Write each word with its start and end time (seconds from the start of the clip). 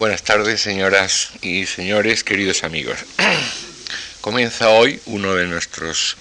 Buenas 0.00 0.22
tardes, 0.22 0.60
señoras 0.60 1.30
y 1.42 1.66
señores, 1.66 2.22
queridos 2.22 2.62
amigos. 2.62 2.98
Comienza 4.20 4.68
hoy 4.68 5.00
uno 5.06 5.34
de 5.34 5.48
nuestros 5.48 6.16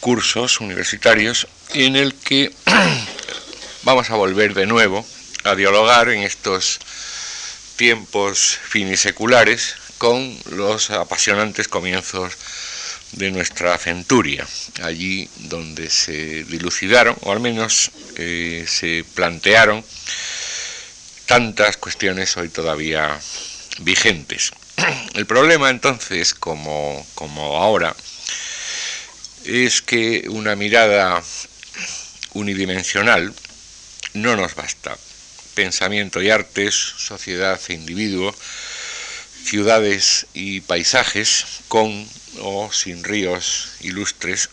cursos 0.00 0.60
universitarios 0.60 1.46
en 1.74 1.94
el 1.94 2.12
que 2.12 2.52
vamos 3.84 4.10
a 4.10 4.16
volver 4.16 4.52
de 4.54 4.66
nuevo 4.66 5.06
a 5.44 5.54
dialogar 5.54 6.08
en 6.08 6.24
estos 6.24 6.80
tiempos 7.76 8.58
finiseculares 8.64 9.76
con 9.98 10.36
los 10.50 10.90
apasionantes 10.90 11.68
comienzos 11.68 12.32
de 13.12 13.30
nuestra 13.30 13.78
centuria, 13.78 14.44
allí 14.82 15.30
donde 15.36 15.88
se 15.88 16.42
dilucidaron, 16.42 17.16
o 17.20 17.30
al 17.30 17.38
menos 17.38 17.92
eh, 18.16 18.64
se 18.66 19.04
plantearon, 19.14 19.84
tantas 21.26 21.76
cuestiones 21.76 22.36
hoy 22.36 22.48
todavía 22.48 23.18
vigentes. 23.80 24.52
El 25.14 25.26
problema 25.26 25.70
entonces, 25.70 26.34
como, 26.34 27.06
como 27.14 27.58
ahora, 27.58 27.94
es 29.44 29.82
que 29.82 30.24
una 30.28 30.56
mirada 30.56 31.22
unidimensional 32.34 33.34
no 34.14 34.36
nos 34.36 34.54
basta. 34.54 34.96
Pensamiento 35.54 36.22
y 36.22 36.30
artes, 36.30 36.74
sociedad 36.74 37.60
e 37.68 37.74
individuo, 37.74 38.34
ciudades 39.44 40.26
y 40.34 40.60
paisajes 40.60 41.44
con 41.68 42.08
o 42.40 42.70
sin 42.72 43.02
ríos 43.04 43.70
ilustres, 43.80 44.50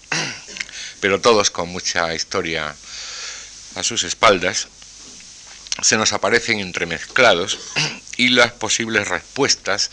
pero 1.01 1.19
todos 1.19 1.51
con 1.51 1.69
mucha 1.69 2.13
historia 2.13 2.73
a 3.75 3.83
sus 3.83 4.03
espaldas, 4.03 4.67
se 5.81 5.97
nos 5.97 6.13
aparecen 6.13 6.59
entremezclados 6.59 7.59
y 8.17 8.29
las 8.29 8.51
posibles 8.51 9.07
respuestas 9.07 9.89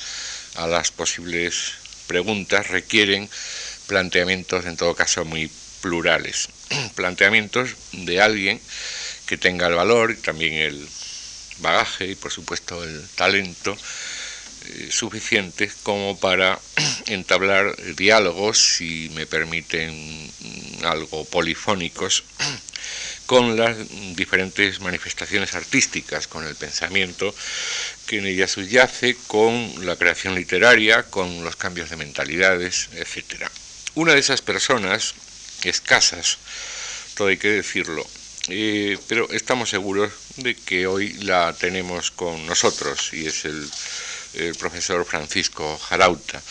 a 0.57 0.66
las 0.66 0.91
posibles 0.91 1.75
preguntas 2.07 2.68
requieren 2.68 3.30
planteamientos 3.87 4.66
en 4.66 4.77
todo 4.77 4.95
caso 4.95 5.24
muy 5.24 5.51
plurales, 5.80 6.49
planteamientos 6.95 7.77
de 7.93 8.21
alguien 8.21 8.60
que 9.27 9.38
tenga 9.38 9.69
el 9.69 9.74
valor 9.74 10.10
y 10.10 10.16
también 10.16 10.54
el 10.54 10.88
bagaje 11.59 12.07
y 12.07 12.15
por 12.15 12.32
supuesto 12.32 12.82
el 12.82 13.09
talento 13.15 13.76
suficientes 14.90 15.74
como 15.82 16.18
para 16.18 16.59
entablar 17.07 17.76
diálogos, 17.96 18.76
si 18.76 19.10
me 19.15 19.26
permiten 19.26 20.30
algo 20.82 21.24
polifónicos, 21.24 22.24
con 23.26 23.57
las 23.57 23.76
diferentes 24.16 24.80
manifestaciones 24.80 25.54
artísticas, 25.54 26.26
con 26.26 26.45
el 26.45 26.57
pensamiento 26.57 27.32
que 28.07 28.18
en 28.18 28.26
ella 28.26 28.48
subyace, 28.48 29.16
con 29.29 29.87
la 29.87 29.96
creación 29.96 30.35
literaria, 30.35 31.04
con 31.04 31.45
los 31.45 31.54
cambios 31.54 31.91
de 31.91 31.96
mentalidades, 31.96 32.88
etc. 32.95 33.48
Una 33.95 34.15
de 34.15 34.21
esas 34.21 34.43
personas, 34.43 35.15
escasas, 35.63 36.38
todo 37.15 37.29
hay 37.29 37.37
que 37.37 37.51
decirlo, 37.51 38.04
eh, 38.48 38.98
pero 39.07 39.30
estamos 39.30 39.71
seguros 39.71 40.13
de 40.37 40.57
que 40.57 40.87
hoy 40.87 41.13
la 41.15 41.54
tenemos 41.59 42.10
con 42.10 42.46
nosotros 42.46 43.13
y 43.13 43.26
es 43.26 43.45
el, 43.45 43.71
el 44.34 44.54
profesor 44.54 45.04
Francisco 45.04 45.78
Jarauta. 45.78 46.42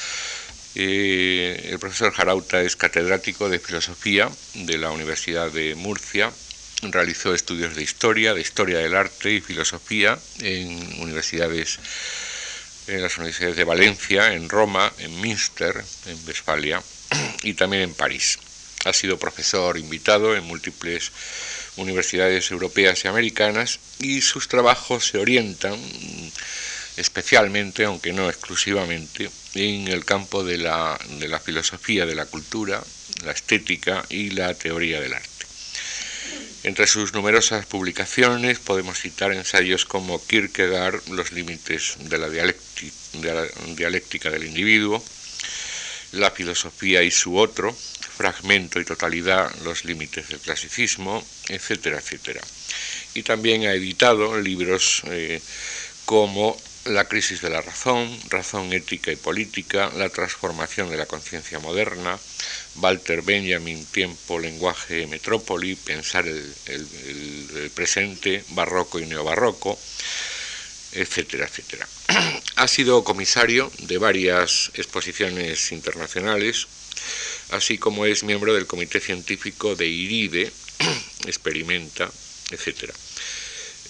El 0.75 1.77
profesor 1.79 2.13
Jarauta 2.13 2.61
es 2.61 2.75
catedrático 2.75 3.49
de 3.49 3.59
filosofía 3.59 4.29
de 4.53 4.77
la 4.77 4.91
Universidad 4.91 5.51
de 5.51 5.75
Murcia 5.75 6.31
realizó 6.83 7.33
estudios 7.33 7.75
de 7.75 7.83
historia, 7.83 8.33
de 8.33 8.41
historia 8.41 8.79
del 8.79 8.95
arte 8.95 9.31
y 9.31 9.41
filosofía 9.41 10.17
en 10.39 11.01
universidades 11.01 11.79
en 12.87 13.03
las 13.03 13.17
universidades 13.17 13.55
de 13.55 13.65
Valencia, 13.65 14.33
en 14.33 14.49
Roma, 14.49 14.91
en 14.97 15.15
Münster, 15.19 15.83
en 16.07 16.17
Westfalia 16.25 16.81
y 17.43 17.53
también 17.53 17.83
en 17.83 17.93
París. 17.93 18.39
Ha 18.85 18.93
sido 18.93 19.19
profesor 19.19 19.77
invitado 19.77 20.35
en 20.35 20.45
múltiples 20.45 21.11
universidades 21.75 22.49
europeas 22.49 23.03
y 23.03 23.07
americanas 23.07 23.79
y 23.99 24.21
sus 24.21 24.47
trabajos 24.47 25.07
se 25.07 25.19
orientan 25.19 25.77
especialmente, 26.99 27.85
aunque 27.85 28.13
no 28.13 28.29
exclusivamente, 28.29 29.29
en 29.55 29.87
el 29.87 30.05
campo 30.05 30.43
de 30.43 30.57
la, 30.57 30.99
de 31.19 31.27
la 31.27 31.39
filosofía 31.39 32.05
de 32.05 32.15
la 32.15 32.25
cultura, 32.25 32.83
la 33.23 33.31
estética 33.31 34.05
y 34.09 34.31
la 34.31 34.53
teoría 34.53 34.99
del 34.99 35.13
arte. 35.13 35.39
Entre 36.63 36.87
sus 36.87 37.13
numerosas 37.13 37.65
publicaciones 37.65 38.59
podemos 38.59 38.99
citar 38.99 39.31
ensayos 39.31 39.85
como 39.85 40.23
Kierkegaard, 40.25 41.07
Los 41.07 41.31
límites 41.31 41.95
de 41.99 42.17
la, 42.17 42.27
dialéctica 43.75 44.29
del 44.29 44.43
individuo, 44.43 45.01
La 46.11 46.31
filosofía 46.31 47.01
y 47.01 47.11
su 47.11 47.37
otro, 47.37 47.73
Fragmento 47.73 48.81
y 48.81 48.85
totalidad, 48.85 49.49
Los 49.63 49.85
límites 49.85 50.27
del 50.27 50.39
clasicismo, 50.39 51.25
etcétera, 51.47 51.99
etcétera. 51.99 52.41
Y 53.13 53.23
también 53.23 53.65
ha 53.65 53.73
editado 53.73 54.39
libros 54.41 55.03
eh, 55.05 55.41
como 56.03 56.57
La 56.89 57.07
crisis 57.07 57.41
de 57.41 57.51
la 57.51 57.61
razón, 57.61 58.19
Razón 58.29 58.73
ética 58.73 59.11
y 59.11 59.15
política, 59.15 59.91
La 59.95 60.09
transformación 60.09 60.89
de 60.89 60.97
la 60.97 61.05
conciencia 61.05 61.59
moderna, 61.59 62.19
Walter 62.77 63.21
Benjamin, 63.21 63.85
Tiempo, 63.85 64.39
Lenguaje, 64.39 65.05
Metrópoli, 65.05 65.75
Pensar 65.75 66.27
el, 66.27 67.71
presente, 67.75 68.43
Barroco 68.49 68.99
y 68.99 69.05
Neobarroco, 69.05 69.77
etcétera, 70.93 71.45
etcétera. 71.45 71.87
Ha 72.55 72.67
sido 72.67 73.03
comisario 73.03 73.71
de 73.83 73.99
varias 73.99 74.71
exposiciones 74.73 75.71
internacionales, 75.71 76.67
así 77.51 77.77
como 77.77 78.07
es 78.07 78.23
miembro 78.23 78.55
del 78.55 78.65
Comité 78.65 78.99
Científico 78.99 79.75
de 79.75 79.85
IRIDE, 79.85 80.51
Experimenta, 81.27 82.09
etcétera. 82.49 82.93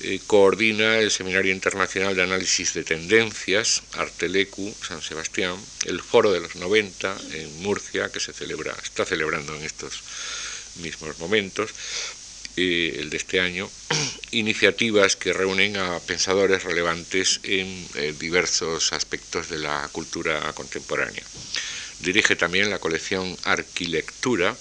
Eh, 0.02 0.22
coordina 0.26 0.98
el 1.00 1.12
Seminario 1.12 1.52
Internacional 1.52 2.16
de 2.16 2.24
Análisis 2.24 2.74
de 2.74 2.86
Tendencias, 2.86 3.84
Artelecu, 3.94 4.74
San 4.82 5.02
Sebastián, 5.02 5.58
el 5.86 6.02
Foro 6.02 6.32
de 6.32 6.40
los 6.40 6.56
90 6.56 7.18
en 7.34 7.62
Murcia, 7.62 8.10
que 8.10 8.22
se 8.22 8.32
celebra, 8.32 8.74
está 8.82 9.06
celebrando 9.06 9.54
en 9.56 9.64
estos 9.64 10.02
mismos 10.78 11.20
momentos, 11.20 11.72
eh, 12.56 12.96
el 13.00 13.10
de 13.10 13.18
este 13.18 13.42
año, 13.42 13.70
iniciativas 14.32 15.18
que 15.18 15.34
reúnen 15.34 15.76
a 15.76 16.00
pensadores 16.00 16.64
relevantes 16.64 17.42
en 17.44 17.86
eh, 17.96 18.14
diversos 18.18 18.94
aspectos 18.94 19.50
de 19.50 19.60
la 19.60 19.90
cultura 19.92 20.54
contemporánea. 20.54 21.24
Dirige 22.00 22.38
también 22.38 22.70
la 22.70 22.80
colección 22.80 23.38
Arquilectura, 23.44 24.56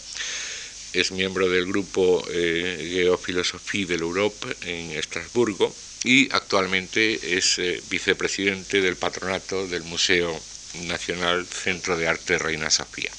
es 0.92 1.10
miembro 1.12 1.48
del 1.48 1.66
grupo 1.66 2.24
eh, 2.30 2.90
Geophilosophie 2.92 3.86
de 3.86 3.98
l'Europe 3.98 4.56
en 4.62 4.92
Estrasburgo 4.92 5.74
y 6.04 6.32
actualmente 6.32 7.36
es 7.36 7.58
eh, 7.58 7.82
vicepresidente 7.90 8.80
del 8.80 8.96
patronato 8.96 9.66
del 9.66 9.82
Museo 9.84 10.38
Nacional 10.84 11.46
Centro 11.46 11.96
de 11.96 12.08
Arte 12.08 12.38
Reina 12.38 12.70
Sofía. 12.70 13.10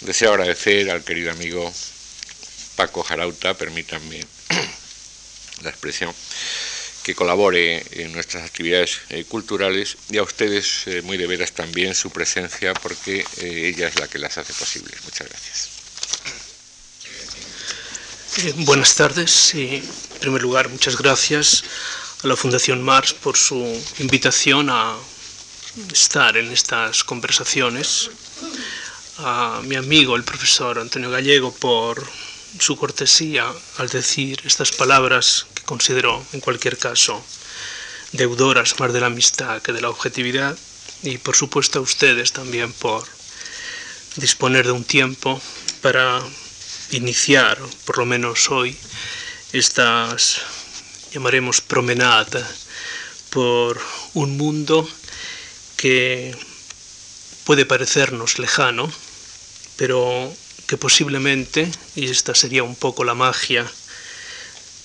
Deseo 0.00 0.32
agradecer 0.32 0.90
al 0.90 1.04
querido 1.04 1.30
amigo 1.30 1.72
Paco 2.76 3.02
Jarauta, 3.02 3.54
permítanme 3.54 4.20
la 5.62 5.70
expresión, 5.70 6.14
que 7.02 7.14
colabore 7.14 7.84
en 8.02 8.12
nuestras 8.12 8.44
actividades 8.44 9.00
eh, 9.10 9.24
culturales 9.24 9.96
y 10.10 10.18
a 10.18 10.22
ustedes 10.22 10.86
eh, 10.86 11.02
muy 11.02 11.16
de 11.16 11.26
veras 11.26 11.52
también 11.52 11.94
su 11.94 12.10
presencia 12.10 12.74
porque 12.74 13.24
ella 13.40 13.88
es 13.88 13.98
la 13.98 14.08
que 14.08 14.18
las 14.18 14.38
hace 14.38 14.52
posibles. 14.54 15.02
Muchas 15.04 15.28
gracias. 15.28 15.77
Eh, 18.40 18.54
buenas 18.58 18.94
tardes 18.94 19.52
y 19.56 19.74
en 19.74 20.18
primer 20.20 20.42
lugar 20.42 20.68
muchas 20.68 20.96
gracias 20.96 21.64
a 22.22 22.28
la 22.28 22.36
Fundación 22.36 22.80
Mars 22.84 23.12
por 23.12 23.36
su 23.36 23.58
invitación 23.98 24.70
a 24.70 24.94
estar 25.92 26.36
en 26.36 26.52
estas 26.52 27.02
conversaciones, 27.02 28.10
a 29.18 29.60
mi 29.64 29.74
amigo 29.74 30.14
el 30.14 30.22
profesor 30.22 30.78
Antonio 30.78 31.10
Gallego 31.10 31.52
por 31.52 32.06
su 32.60 32.76
cortesía 32.76 33.44
al 33.78 33.88
decir 33.88 34.40
estas 34.44 34.70
palabras 34.70 35.46
que 35.54 35.64
considero 35.64 36.24
en 36.32 36.38
cualquier 36.38 36.78
caso 36.78 37.20
deudoras 38.12 38.78
más 38.78 38.92
de 38.92 39.00
la 39.00 39.06
amistad 39.06 39.60
que 39.62 39.72
de 39.72 39.80
la 39.80 39.90
objetividad 39.90 40.56
y 41.02 41.18
por 41.18 41.34
supuesto 41.34 41.80
a 41.80 41.82
ustedes 41.82 42.32
también 42.32 42.72
por 42.72 43.04
disponer 44.14 44.64
de 44.64 44.72
un 44.72 44.84
tiempo 44.84 45.42
para 45.82 46.22
iniciar, 46.92 47.58
por 47.84 47.98
lo 47.98 48.06
menos 48.06 48.50
hoy, 48.50 48.76
estas, 49.52 50.42
llamaremos, 51.12 51.60
promenada 51.60 52.46
por 53.30 53.80
un 54.14 54.36
mundo 54.36 54.88
que 55.76 56.36
puede 57.44 57.66
parecernos 57.66 58.38
lejano, 58.38 58.90
pero 59.76 60.32
que 60.66 60.76
posiblemente, 60.76 61.70
y 61.96 62.10
esta 62.10 62.34
sería 62.34 62.62
un 62.62 62.76
poco 62.76 63.04
la 63.04 63.14
magia 63.14 63.70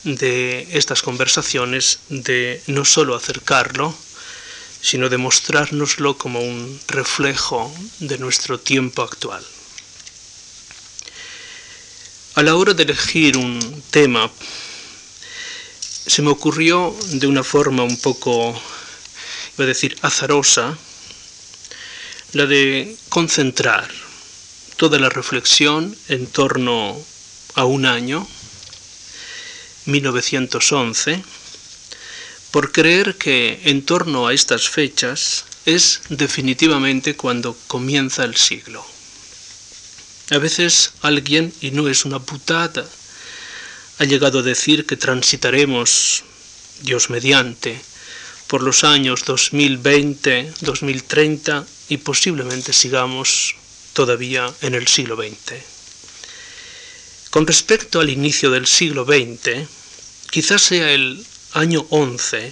de 0.03 0.67
estas 0.71 1.01
conversaciones 1.01 1.99
de 2.09 2.61
no 2.67 2.85
solo 2.85 3.15
acercarlo, 3.15 3.95
sino 4.81 5.09
de 5.09 5.17
mostrárnoslo 5.17 6.17
como 6.17 6.41
un 6.41 6.79
reflejo 6.87 7.73
de 7.99 8.17
nuestro 8.17 8.59
tiempo 8.59 9.01
actual. 9.01 9.43
A 12.35 12.41
la 12.41 12.55
hora 12.55 12.73
de 12.73 12.81
elegir 12.81 13.37
un 13.37 13.83
tema, 13.91 14.31
se 15.79 16.23
me 16.23 16.31
ocurrió 16.31 16.95
de 17.11 17.27
una 17.27 17.43
forma 17.43 17.83
un 17.83 17.95
poco, 17.95 18.59
iba 19.55 19.63
a 19.63 19.67
decir, 19.67 19.95
azarosa, 20.01 20.75
la 22.31 22.47
de 22.47 22.97
concentrar 23.09 23.87
toda 24.77 24.97
la 24.97 25.09
reflexión 25.09 25.95
en 26.09 26.25
torno 26.25 26.97
a 27.53 27.65
un 27.65 27.85
año, 27.85 28.27
1911, 29.85 31.23
por 32.49 32.71
creer 32.71 33.15
que 33.15 33.61
en 33.65 33.85
torno 33.85 34.25
a 34.25 34.33
estas 34.33 34.69
fechas 34.69 35.45
es 35.67 36.01
definitivamente 36.09 37.15
cuando 37.15 37.55
comienza 37.67 38.23
el 38.23 38.35
siglo. 38.35 38.92
A 40.33 40.39
veces 40.39 40.93
alguien, 41.03 41.53
y 41.61 41.69
no 41.69 41.87
es 41.87 42.05
una 42.05 42.17
putada, 42.17 42.89
ha 43.99 44.03
llegado 44.03 44.39
a 44.39 44.41
decir 44.41 44.87
que 44.87 44.97
transitaremos, 44.97 46.23
Dios 46.81 47.11
mediante, 47.11 47.79
por 48.47 48.63
los 48.63 48.83
años 48.83 49.25
2020, 49.25 50.53
2030 50.61 51.67
y 51.89 51.97
posiblemente 51.97 52.73
sigamos 52.73 53.53
todavía 53.93 54.51
en 54.61 54.73
el 54.73 54.87
siglo 54.87 55.15
XX. 55.15 55.53
Con 57.29 57.45
respecto 57.45 57.99
al 57.99 58.09
inicio 58.09 58.49
del 58.49 58.65
siglo 58.65 59.05
XX, 59.05 59.69
quizás 60.31 60.63
sea 60.63 60.89
el 60.93 61.23
año 61.51 61.85
11, 61.91 62.51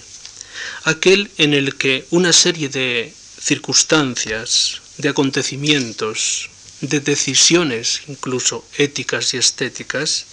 aquel 0.84 1.32
en 1.36 1.52
el 1.52 1.74
que 1.74 2.06
una 2.10 2.32
serie 2.32 2.68
de 2.68 3.12
circunstancias, 3.40 4.82
de 4.98 5.08
acontecimientos, 5.08 6.51
de 6.82 7.00
decisiones 7.00 8.02
incluso 8.08 8.66
éticas 8.76 9.32
y 9.34 9.38
estéticas, 9.38 10.26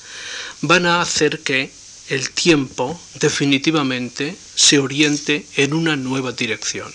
van 0.61 0.85
a 0.85 1.01
hacer 1.01 1.39
que 1.39 1.71
el 2.09 2.31
tiempo 2.31 2.99
definitivamente 3.19 4.35
se 4.55 4.79
oriente 4.79 5.45
en 5.55 5.73
una 5.73 5.95
nueva 5.95 6.31
dirección. 6.31 6.91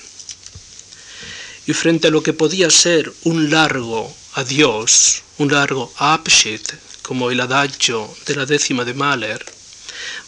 Y 1.66 1.72
frente 1.72 2.08
a 2.08 2.10
lo 2.10 2.22
que 2.22 2.32
podía 2.32 2.68
ser 2.68 3.12
un 3.22 3.48
largo 3.48 4.14
adiós, 4.34 5.22
un 5.38 5.52
largo 5.52 5.92
Abschied, 5.96 6.60
como 7.02 7.30
el 7.30 7.40
adagio 7.40 8.12
de 8.26 8.34
la 8.34 8.46
décima 8.46 8.84
de 8.84 8.94
Mahler, 8.94 9.44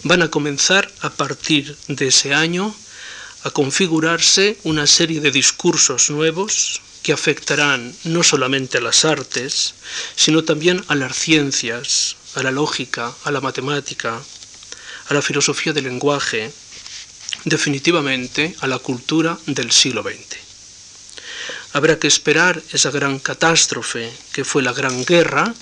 van 0.04 0.22
a 0.22 0.30
comenzar 0.30 0.90
a 1.00 1.10
partir 1.10 1.76
de 1.88 2.08
ese 2.08 2.32
año 2.32 2.74
a 3.42 3.50
configurarse 3.50 4.58
una 4.62 4.86
serie 4.86 5.20
de 5.20 5.30
discursos 5.30 6.10
nuevos 6.10 6.80
que 7.06 7.12
afectarán 7.12 7.94
no 8.02 8.24
solamente 8.24 8.78
a 8.78 8.80
las 8.80 9.04
artes, 9.04 9.74
sino 10.16 10.42
también 10.42 10.84
a 10.88 10.96
las 10.96 11.16
ciencias, 11.16 12.16
a 12.34 12.42
la 12.42 12.50
lógica, 12.50 13.14
a 13.22 13.30
la 13.30 13.40
matemática, 13.40 14.20
a 15.06 15.14
la 15.14 15.22
filosofía 15.22 15.72
del 15.72 15.84
lenguaje, 15.84 16.50
definitivamente 17.44 18.56
a 18.58 18.66
la 18.66 18.80
cultura 18.80 19.38
del 19.46 19.70
siglo 19.70 20.02
XX. 20.02 20.36
Habrá 21.74 21.96
que 22.00 22.08
esperar 22.08 22.60
esa 22.72 22.90
gran 22.90 23.20
catástrofe 23.20 24.12
que 24.32 24.44
fue 24.44 24.64
la 24.64 24.72
Gran 24.72 25.04
Guerra 25.04 25.54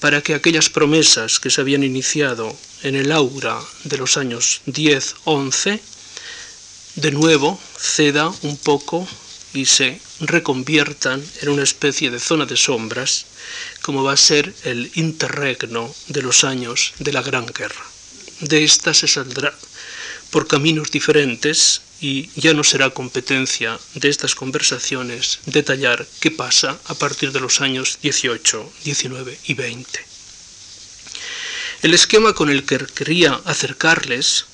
para 0.00 0.22
que 0.22 0.34
aquellas 0.34 0.70
promesas 0.70 1.38
que 1.38 1.50
se 1.50 1.60
habían 1.60 1.84
iniciado 1.84 2.56
en 2.82 2.96
el 2.96 3.12
aura 3.12 3.60
de 3.84 3.98
los 3.98 4.16
años 4.16 4.62
10-11 4.66 5.80
de 6.94 7.10
nuevo 7.10 7.60
ceda 7.76 8.32
un 8.40 8.56
poco 8.56 9.06
y 9.52 9.66
se 9.66 10.00
reconviertan 10.22 11.22
en 11.42 11.48
una 11.48 11.62
especie 11.62 12.10
de 12.10 12.20
zona 12.20 12.46
de 12.46 12.56
sombras, 12.56 13.26
como 13.82 14.04
va 14.04 14.12
a 14.12 14.16
ser 14.16 14.54
el 14.64 14.90
interregno 14.94 15.94
de 16.08 16.22
los 16.22 16.44
años 16.44 16.94
de 16.98 17.12
la 17.12 17.22
Gran 17.22 17.46
Guerra. 17.46 17.84
De 18.40 18.64
esta 18.64 18.94
se 18.94 19.08
saldrá 19.08 19.52
por 20.30 20.46
caminos 20.46 20.90
diferentes 20.90 21.82
y 22.00 22.30
ya 22.34 22.54
no 22.54 22.64
será 22.64 22.90
competencia 22.90 23.78
de 23.94 24.08
estas 24.08 24.34
conversaciones 24.34 25.40
detallar 25.46 26.06
qué 26.20 26.30
pasa 26.30 26.78
a 26.86 26.94
partir 26.94 27.32
de 27.32 27.40
los 27.40 27.60
años 27.60 27.98
18, 28.02 28.72
19 28.84 29.38
y 29.44 29.54
20. 29.54 30.04
El 31.82 31.94
esquema 31.94 32.32
con 32.32 32.48
el 32.48 32.64
que 32.64 32.78
quería 32.78 33.40
acercarles 33.44 34.46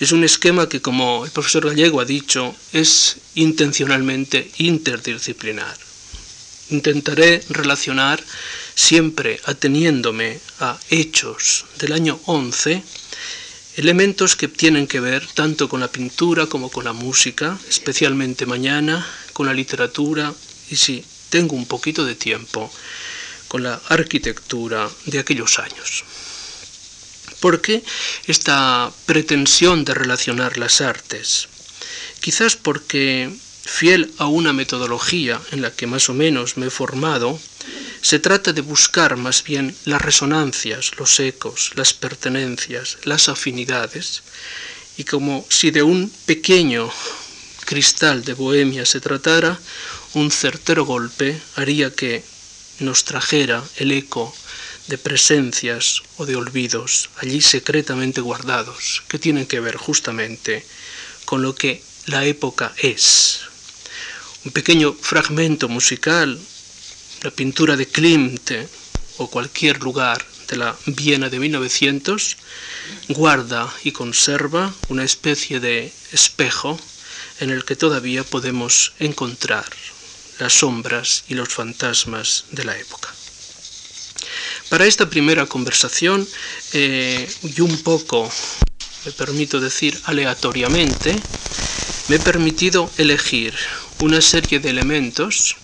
es 0.00 0.12
un 0.12 0.24
esquema 0.24 0.68
que, 0.68 0.80
como 0.80 1.24
el 1.24 1.30
profesor 1.30 1.66
Gallego 1.66 2.00
ha 2.00 2.04
dicho, 2.04 2.54
es 2.72 3.16
intencionalmente 3.34 4.50
interdisciplinar. 4.58 5.76
Intentaré 6.70 7.42
relacionar, 7.48 8.22
siempre 8.74 9.40
ateniéndome 9.44 10.40
a 10.60 10.78
hechos 10.90 11.64
del 11.78 11.92
año 11.92 12.20
11, 12.26 12.82
elementos 13.76 14.36
que 14.36 14.48
tienen 14.48 14.86
que 14.86 15.00
ver 15.00 15.26
tanto 15.34 15.68
con 15.68 15.80
la 15.80 15.88
pintura 15.88 16.46
como 16.46 16.70
con 16.70 16.84
la 16.84 16.92
música, 16.92 17.58
especialmente 17.68 18.46
mañana, 18.46 19.06
con 19.32 19.46
la 19.46 19.54
literatura 19.54 20.34
y 20.70 20.76
si 20.76 21.04
tengo 21.28 21.54
un 21.54 21.66
poquito 21.66 22.04
de 22.04 22.14
tiempo, 22.14 22.70
con 23.48 23.62
la 23.62 23.80
arquitectura 23.88 24.88
de 25.06 25.18
aquellos 25.18 25.58
años. 25.58 26.04
¿Por 27.46 27.60
qué 27.60 27.84
esta 28.26 28.90
pretensión 29.06 29.84
de 29.84 29.94
relacionar 29.94 30.58
las 30.58 30.80
artes? 30.80 31.46
Quizás 32.18 32.56
porque, 32.56 33.30
fiel 33.64 34.12
a 34.18 34.26
una 34.26 34.52
metodología 34.52 35.40
en 35.52 35.62
la 35.62 35.70
que 35.70 35.86
más 35.86 36.08
o 36.08 36.12
menos 36.12 36.56
me 36.56 36.66
he 36.66 36.70
formado, 36.70 37.38
se 38.02 38.18
trata 38.18 38.52
de 38.52 38.62
buscar 38.62 39.16
más 39.16 39.44
bien 39.44 39.76
las 39.84 40.02
resonancias, 40.02 40.98
los 40.98 41.20
ecos, 41.20 41.70
las 41.76 41.94
pertenencias, 41.94 42.98
las 43.04 43.28
afinidades, 43.28 44.24
y 44.96 45.04
como 45.04 45.46
si 45.48 45.70
de 45.70 45.84
un 45.84 46.10
pequeño 46.26 46.90
cristal 47.64 48.24
de 48.24 48.34
Bohemia 48.34 48.84
se 48.84 49.00
tratara, 49.00 49.56
un 50.14 50.32
certero 50.32 50.84
golpe 50.84 51.40
haría 51.54 51.94
que 51.94 52.24
nos 52.80 53.04
trajera 53.04 53.62
el 53.76 53.92
eco 53.92 54.34
de 54.86 54.98
presencias 54.98 56.02
o 56.16 56.26
de 56.26 56.36
olvidos 56.36 57.10
allí 57.16 57.40
secretamente 57.40 58.20
guardados 58.20 59.02
que 59.08 59.18
tienen 59.18 59.46
que 59.46 59.60
ver 59.60 59.76
justamente 59.76 60.64
con 61.24 61.42
lo 61.42 61.54
que 61.54 61.82
la 62.06 62.24
época 62.24 62.72
es. 62.78 63.40
Un 64.44 64.52
pequeño 64.52 64.92
fragmento 64.92 65.68
musical, 65.68 66.38
la 67.22 67.30
pintura 67.32 67.76
de 67.76 67.86
Klimt 67.86 68.50
o 69.18 69.28
cualquier 69.28 69.82
lugar 69.82 70.24
de 70.48 70.56
la 70.56 70.76
Viena 70.86 71.28
de 71.28 71.40
1900, 71.40 72.36
guarda 73.08 73.72
y 73.82 73.90
conserva 73.90 74.72
una 74.88 75.02
especie 75.02 75.58
de 75.58 75.92
espejo 76.12 76.78
en 77.40 77.50
el 77.50 77.64
que 77.64 77.74
todavía 77.74 78.22
podemos 78.22 78.92
encontrar 79.00 79.66
las 80.38 80.52
sombras 80.52 81.24
y 81.28 81.34
los 81.34 81.48
fantasmas 81.48 82.44
de 82.50 82.64
la 82.64 82.78
época. 82.78 83.12
Para 84.68 84.84
esta 84.84 85.08
primera 85.08 85.46
conversación, 85.46 86.26
eh, 86.72 87.28
y 87.42 87.60
un 87.60 87.82
poco, 87.84 88.28
me 89.04 89.12
permito 89.12 89.60
decir 89.60 89.96
aleatoriamente, 90.04 91.22
me 92.08 92.16
he 92.16 92.18
permitido 92.18 92.90
elegir 92.98 93.54
una 94.00 94.20
serie 94.20 94.58
de 94.58 94.70
elementos 94.70 95.56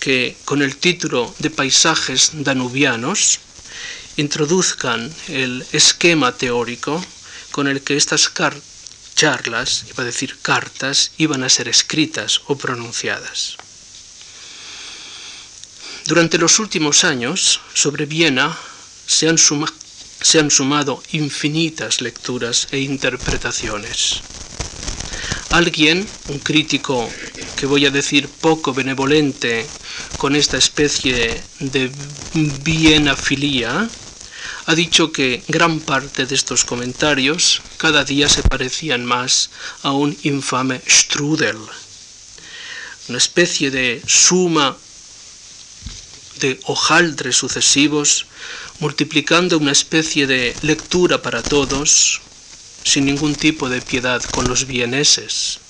que 0.00 0.36
con 0.46 0.62
el 0.62 0.76
título 0.76 1.34
de 1.38 1.50
paisajes 1.50 2.30
danubianos 2.32 3.40
introduzcan 4.16 5.12
el 5.28 5.66
esquema 5.72 6.32
teórico 6.32 7.04
con 7.50 7.68
el 7.68 7.82
que 7.82 7.98
estas 7.98 8.32
charlas, 9.16 9.84
iba 9.90 10.02
a 10.02 10.06
decir 10.06 10.38
cartas, 10.40 11.12
iban 11.18 11.44
a 11.44 11.50
ser 11.50 11.68
escritas 11.68 12.40
o 12.46 12.56
pronunciadas. 12.56 13.59
Durante 16.06 16.38
los 16.38 16.58
últimos 16.58 17.04
años, 17.04 17.60
sobre 17.74 18.06
Viena 18.06 18.56
se 19.06 19.28
han, 19.28 20.50
sumado 20.50 21.02
infinitas 21.12 22.00
lecturas 22.00 22.68
e 22.70 22.80
interpretaciones. 22.80 24.22
Alguien, 25.50 26.08
un 26.28 26.38
crítico 26.38 27.10
que 27.56 27.66
voy 27.66 27.86
a 27.86 27.90
decir 27.90 28.28
poco 28.28 28.72
benevolente 28.72 29.66
con 30.16 30.36
esta 30.36 30.56
especie 30.56 31.42
de 31.58 31.90
Viena-filía, 32.34 33.88
ha 34.66 34.74
dicho 34.74 35.10
que 35.12 35.42
gran 35.48 35.80
parte 35.80 36.26
de 36.26 36.34
estos 36.34 36.64
comentarios 36.64 37.62
cada 37.78 38.04
día 38.04 38.28
se 38.28 38.42
parecían 38.42 39.04
más 39.04 39.50
a 39.82 39.92
un 39.92 40.16
infame 40.22 40.80
strudel, 40.86 41.58
una 43.08 43.18
especie 43.18 43.70
de 43.70 44.02
suma 44.06 44.76
de 46.40 46.58
hojaldres 46.64 47.36
sucesivos 47.36 48.26
multiplicando 48.80 49.58
una 49.58 49.72
especie 49.72 50.26
de 50.26 50.56
lectura 50.62 51.20
para 51.22 51.42
todos, 51.42 52.20
sin 52.82 53.04
ningún 53.04 53.34
tipo 53.34 53.68
de 53.68 53.82
piedad 53.82 54.22
con 54.22 54.48
los 54.48 54.66
vieneses. 54.66 55.60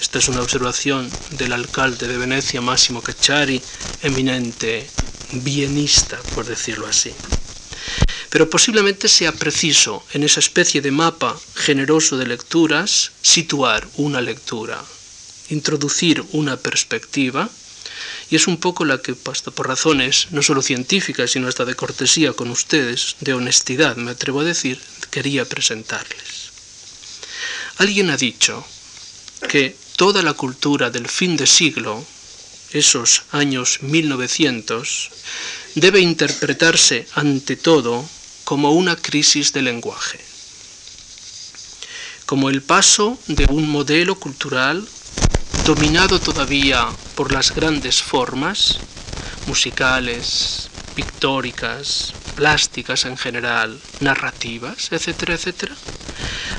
Esta 0.00 0.18
es 0.18 0.28
una 0.28 0.42
observación 0.42 1.10
del 1.30 1.52
alcalde 1.52 2.08
de 2.08 2.18
Venecia, 2.18 2.60
Massimo 2.60 3.02
Cacciari, 3.02 3.62
eminente 4.02 4.86
bienista, 5.32 6.18
por 6.34 6.44
decirlo 6.44 6.86
así. 6.86 7.12
Pero 8.28 8.50
posiblemente 8.50 9.08
sea 9.08 9.32
preciso 9.32 10.04
en 10.12 10.24
esa 10.24 10.40
especie 10.40 10.82
de 10.82 10.90
mapa 10.90 11.38
generoso 11.54 12.18
de 12.18 12.26
lecturas 12.26 13.12
situar 13.22 13.86
una 13.96 14.20
lectura, 14.20 14.84
introducir 15.50 16.22
una 16.32 16.56
perspectiva, 16.56 17.48
y 18.30 18.36
es 18.36 18.46
un 18.46 18.56
poco 18.58 18.84
la 18.84 19.00
que, 19.00 19.14
por 19.14 19.68
razones 19.68 20.28
no 20.30 20.42
solo 20.42 20.62
científicas, 20.62 21.30
sino 21.30 21.48
hasta 21.48 21.64
de 21.64 21.74
cortesía 21.74 22.32
con 22.32 22.50
ustedes, 22.50 23.16
de 23.20 23.34
honestidad, 23.34 23.96
me 23.96 24.12
atrevo 24.12 24.40
a 24.40 24.44
decir, 24.44 24.80
quería 25.10 25.44
presentarles. 25.44 26.50
Alguien 27.78 28.10
ha 28.10 28.16
dicho 28.16 28.64
que 29.48 29.76
toda 29.96 30.22
la 30.22 30.34
cultura 30.34 30.90
del 30.90 31.08
fin 31.08 31.36
de 31.36 31.46
siglo, 31.46 32.04
esos 32.72 33.22
años 33.30 33.82
1900, 33.82 35.10
debe 35.76 36.00
interpretarse 36.00 37.06
ante 37.14 37.56
todo 37.56 38.08
como 38.44 38.72
una 38.72 38.96
crisis 38.96 39.52
de 39.52 39.62
lenguaje, 39.62 40.18
como 42.24 42.50
el 42.50 42.62
paso 42.62 43.18
de 43.26 43.46
un 43.50 43.68
modelo 43.68 44.18
cultural 44.18 44.88
dominado 45.66 46.20
todavía 46.20 46.86
por 47.16 47.32
las 47.32 47.52
grandes 47.52 48.00
formas 48.00 48.78
musicales, 49.48 50.70
pictóricas, 50.94 52.14
plásticas 52.36 53.04
en 53.04 53.16
general, 53.16 53.76
narrativas, 53.98 54.92
etcétera, 54.92 55.34
etcétera, 55.34 55.74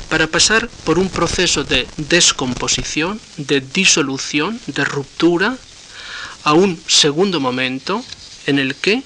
para 0.10 0.28
pasar 0.28 0.68
por 0.84 1.00
un 1.00 1.08
proceso 1.08 1.64
de 1.64 1.88
descomposición, 1.96 3.22
de 3.38 3.62
disolución, 3.62 4.60
de 4.68 4.84
ruptura, 4.84 5.56
a 6.44 6.52
un 6.52 6.78
segundo 6.88 7.40
momento 7.40 8.04
en 8.46 8.60
el 8.60 8.76
que 8.76 9.04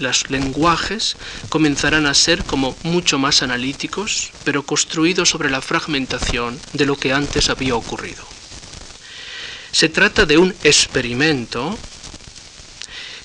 los 0.00 0.30
lenguajes 0.30 1.16
comenzarán 1.48 2.06
a 2.06 2.14
ser 2.14 2.42
como 2.42 2.76
mucho 2.82 3.20
más 3.20 3.40
analíticos, 3.44 4.32
pero 4.42 4.66
construidos 4.66 5.28
sobre 5.28 5.48
la 5.48 5.62
fragmentación 5.62 6.58
de 6.72 6.86
lo 6.86 6.96
que 6.96 7.12
antes 7.12 7.50
había 7.50 7.76
ocurrido. 7.76 8.33
Se 9.74 9.88
trata 9.88 10.24
de 10.24 10.38
un 10.38 10.54
experimento 10.62 11.76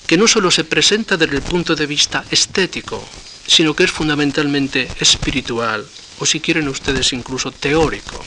que 0.08 0.16
no 0.16 0.26
solo 0.26 0.50
se 0.50 0.64
presenta 0.64 1.16
desde 1.16 1.36
el 1.36 1.42
punto 1.42 1.76
de 1.76 1.86
vista 1.86 2.24
estético, 2.28 3.00
sino 3.46 3.76
que 3.76 3.84
es 3.84 3.92
fundamentalmente 3.92 4.90
espiritual, 4.98 5.86
o 6.18 6.26
si 6.26 6.40
quieren 6.40 6.66
ustedes 6.66 7.12
incluso 7.12 7.52
teórico. 7.52 8.18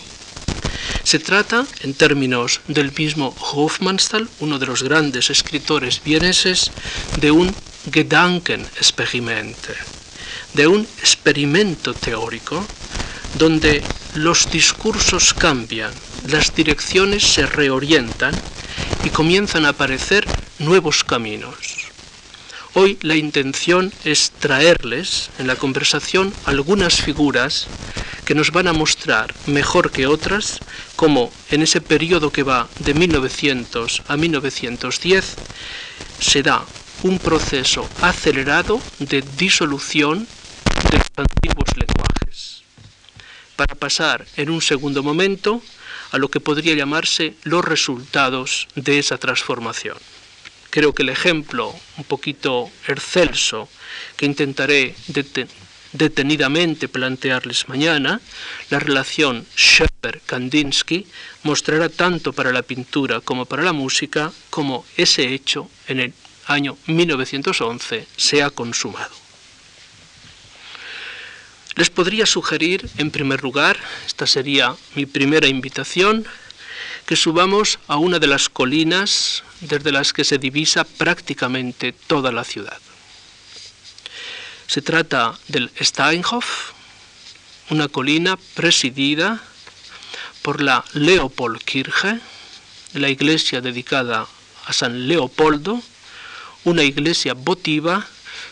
Se 1.03 1.19
trata, 1.19 1.67
en 1.81 1.95
términos 1.95 2.61
del 2.69 2.93
mismo 2.97 3.35
Hofmannsthal, 3.51 4.29
uno 4.39 4.57
de 4.57 4.67
los 4.67 4.83
grandes 4.83 5.29
escritores 5.29 6.01
vieneses, 6.01 6.71
de 7.17 7.29
un 7.29 7.53
Gedankenexperiment, 7.91 9.57
de 10.53 10.67
un 10.67 10.87
experimento 11.01 11.93
teórico 11.93 12.65
donde 13.33 13.83
los 14.15 14.49
discursos 14.49 15.33
cambian, 15.33 15.91
las 16.27 16.53
direcciones 16.55 17.23
se 17.23 17.45
reorientan 17.45 18.33
y 19.03 19.09
comienzan 19.09 19.65
a 19.65 19.69
aparecer 19.69 20.27
nuevos 20.59 21.03
caminos. 21.03 21.55
Hoy 22.75 22.97
la 23.01 23.15
intención 23.15 23.93
es 24.03 24.31
traerles 24.31 25.29
en 25.37 25.47
la 25.47 25.55
conversación 25.55 26.33
algunas 26.45 27.01
figuras 27.01 27.67
que 28.25 28.33
nos 28.33 28.51
van 28.51 28.67
a 28.67 28.73
mostrar 28.73 29.33
mejor 29.45 29.91
que 29.91 30.07
otras 30.07 30.59
cómo 30.95 31.31
en 31.51 31.61
ese 31.61 31.81
periodo 31.81 32.31
que 32.31 32.43
va 32.43 32.67
de 32.79 32.93
1900 32.93 34.03
a 34.07 34.17
1910 34.17 35.35
se 36.19 36.41
da 36.41 36.65
un 37.03 37.19
proceso 37.19 37.87
acelerado 38.01 38.81
de 38.99 39.23
disolución 39.37 40.25
de 40.89 40.97
los 40.97 41.07
antiguos 41.17 41.69
lenguajes, 41.75 42.63
para 43.55 43.75
pasar 43.75 44.25
en 44.37 44.49
un 44.49 44.61
segundo 44.61 45.03
momento 45.03 45.61
a 46.13 46.19
lo 46.19 46.29
que 46.29 46.39
podría 46.39 46.75
llamarse 46.75 47.33
los 47.43 47.65
resultados 47.65 48.67
de 48.75 48.99
esa 48.99 49.17
transformación. 49.17 49.97
Creo 50.69 50.93
que 50.93 51.01
el 51.01 51.09
ejemplo 51.09 51.73
un 51.97 52.03
poquito 52.03 52.69
excelso 52.87 53.67
que 54.15 54.27
intentaré 54.27 54.95
detenidamente 55.91 56.87
plantearles 56.87 57.67
mañana, 57.67 58.21
la 58.69 58.79
relación 58.79 59.45
Schöpfer-Kandinsky 59.57 61.07
mostrará 61.41 61.89
tanto 61.89 62.31
para 62.31 62.51
la 62.51 62.61
pintura 62.61 63.19
como 63.19 63.45
para 63.45 63.63
la 63.63 63.73
música 63.73 64.31
como 64.51 64.85
ese 64.95 65.33
hecho 65.33 65.67
en 65.87 65.99
el 65.99 66.13
año 66.45 66.77
1911 66.85 68.07
se 68.15 68.43
ha 68.43 68.51
consumado. 68.51 69.22
Les 71.75 71.89
podría 71.89 72.25
sugerir, 72.25 72.87
en 72.97 73.09
primer 73.09 73.41
lugar, 73.41 73.79
esta 74.05 74.27
sería 74.27 74.75
mi 74.93 75.05
primera 75.05 75.47
invitación, 75.47 76.25
que 77.05 77.15
subamos 77.15 77.79
a 77.87 77.97
una 77.97 78.19
de 78.19 78.27
las 78.27 78.47
colinas 78.47 79.43
desde 79.61 79.91
las 79.91 80.13
que 80.13 80.23
se 80.23 80.37
divisa 80.37 80.83
prácticamente 80.83 81.91
toda 81.91 82.31
la 82.31 82.43
ciudad. 82.43 82.77
Se 84.67 84.81
trata 84.81 85.37
del 85.47 85.71
Steinhof, 85.79 86.71
una 87.69 87.87
colina 87.87 88.37
presidida 88.53 89.41
por 90.41 90.61
la 90.61 90.85
Leopoldkirche, 90.93 92.19
la 92.93 93.09
iglesia 93.09 93.61
dedicada 93.61 94.27
a 94.65 94.73
San 94.73 95.07
Leopoldo, 95.07 95.81
una 96.63 96.83
iglesia 96.83 97.33
votiva 97.33 98.05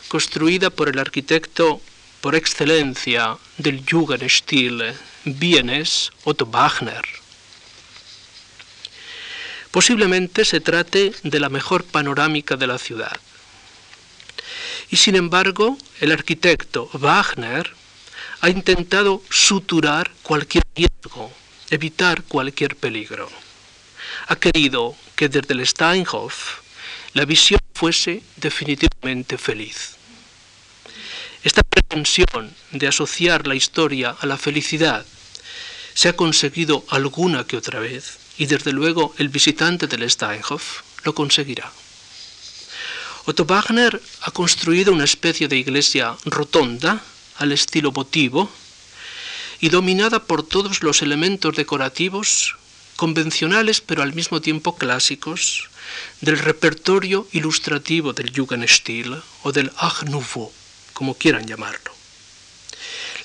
construida 0.08 0.70
por 0.70 0.90
el 0.90 1.00
arquitecto 1.00 1.82
por 2.22 2.36
excelencia 2.36 3.38
del 3.58 3.84
Jugendstil 3.90 4.94
vienes 5.26 6.12
Otto 6.24 6.46
Wagner. 6.46 7.02
Posiblemente 9.72 10.46
se 10.46 10.60
trate 10.60 11.14
de 11.24 11.40
la 11.40 11.50
mejor 11.50 11.84
panorámica 11.84 12.58
de 12.58 12.68
la 12.68 12.78
ciudad. 12.78 13.20
Y 14.92 14.98
sin 14.98 15.16
embargo, 15.16 15.78
el 16.00 16.12
arquitecto 16.12 16.90
Wagner 16.94 17.74
ha 18.42 18.50
intentado 18.50 19.24
suturar 19.30 20.12
cualquier 20.22 20.64
riesgo, 20.76 21.32
evitar 21.72 22.24
cualquier 22.24 22.76
peligro. 22.76 23.30
Ha 24.28 24.36
querido 24.36 24.96
que 25.16 25.30
desde 25.30 25.54
el 25.54 25.66
Steinhof 25.66 26.60
la 27.14 27.26
visión 27.26 27.60
fuese 27.74 28.22
definitivamente 28.36 29.38
feliz. 29.38 30.01
Esta 31.44 31.64
pretensión 31.64 32.54
de 32.72 32.88
asociar 32.88 33.48
la 33.48 33.56
historia 33.56 34.16
a 34.20 34.28
la 34.28 34.38
felicidad 34.38 35.06
se 35.96 36.08
ha 36.08 36.16
conseguido 36.16 36.86
alguna 36.90 37.46
que 37.46 37.58
otra 37.58 37.80
vez 37.80 38.20
y 38.38 38.46
desde 38.46 38.72
luego 38.72 39.16
el 39.18 39.30
visitante 39.30 39.88
del 39.88 40.10
Steinhof 40.10 40.82
lo 41.04 41.16
conseguirá. 41.16 41.72
Otto 43.26 43.46
Wagner 43.46 44.00
ha 44.22 44.32
construido 44.32 44.94
una 44.94 45.04
especie 45.04 45.48
de 45.48 45.58
iglesia 45.58 46.16
rotonda 46.26 47.02
al 47.38 47.52
estilo 47.52 47.92
votivo 47.92 48.50
y 49.60 49.70
dominada 49.70 50.24
por 50.24 50.44
todos 50.44 50.84
los 50.84 51.02
elementos 51.02 51.56
decorativos 51.56 52.56
convencionales 52.98 53.82
pero 53.82 54.04
al 54.04 54.14
mismo 54.14 54.42
tiempo 54.42 54.76
clásicos 54.76 55.70
del 56.22 56.38
repertorio 56.38 57.28
ilustrativo 57.32 58.14
del 58.14 58.32
Jugendstil 58.36 59.18
o 59.42 59.52
del 59.52 59.72
Art 59.78 60.04
Nouveau 60.04 60.52
como 60.94 61.16
quieran 61.16 61.48
llamarlo. 61.48 61.92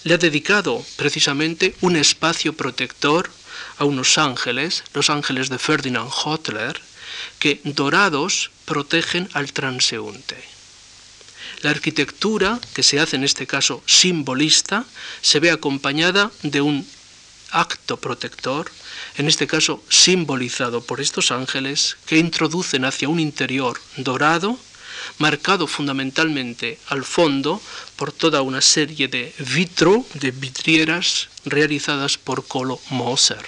Le 0.04 0.14
ha 0.14 0.18
dedicado 0.18 0.84
precisamente 0.96 1.74
un 1.80 1.96
espacio 1.96 2.52
protector 2.52 3.30
a 3.78 3.84
unos 3.84 4.18
ángeles, 4.18 4.84
los 4.94 5.10
ángeles 5.10 5.48
de 5.48 5.58
Ferdinand 5.58 6.08
Hotler, 6.10 6.80
que 7.38 7.60
dorados 7.64 8.50
protegen 8.64 9.28
al 9.32 9.52
transeúnte. 9.52 10.36
La 11.62 11.70
arquitectura, 11.70 12.60
que 12.74 12.82
se 12.82 13.00
hace 13.00 13.16
en 13.16 13.24
este 13.24 13.46
caso 13.46 13.82
simbolista, 13.86 14.84
se 15.22 15.40
ve 15.40 15.50
acompañada 15.50 16.30
de 16.42 16.60
un 16.60 16.86
acto 17.50 17.96
protector, 17.96 18.70
en 19.16 19.28
este 19.28 19.46
caso 19.46 19.82
simbolizado 19.88 20.82
por 20.82 21.00
estos 21.00 21.30
ángeles, 21.30 21.96
que 22.06 22.18
introducen 22.18 22.84
hacia 22.84 23.08
un 23.08 23.18
interior 23.18 23.80
dorado 23.96 24.58
marcado 25.18 25.66
fundamentalmente 25.66 26.78
al 26.88 27.04
fondo 27.04 27.60
por 27.96 28.12
toda 28.12 28.42
una 28.42 28.60
serie 28.60 29.08
de 29.08 29.34
vitro, 29.38 30.04
de 30.14 30.30
vidrieras 30.30 31.28
realizadas 31.44 32.18
por 32.18 32.46
Colo 32.46 32.80
Moser. 32.90 33.44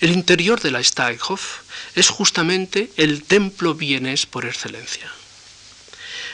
El 0.00 0.10
interior 0.10 0.60
de 0.60 0.72
la 0.72 0.82
Steinhof 0.82 1.60
es 1.94 2.08
justamente 2.08 2.90
el 2.96 3.22
templo 3.22 3.74
vienés 3.74 4.26
por 4.26 4.44
excelencia. 4.46 5.10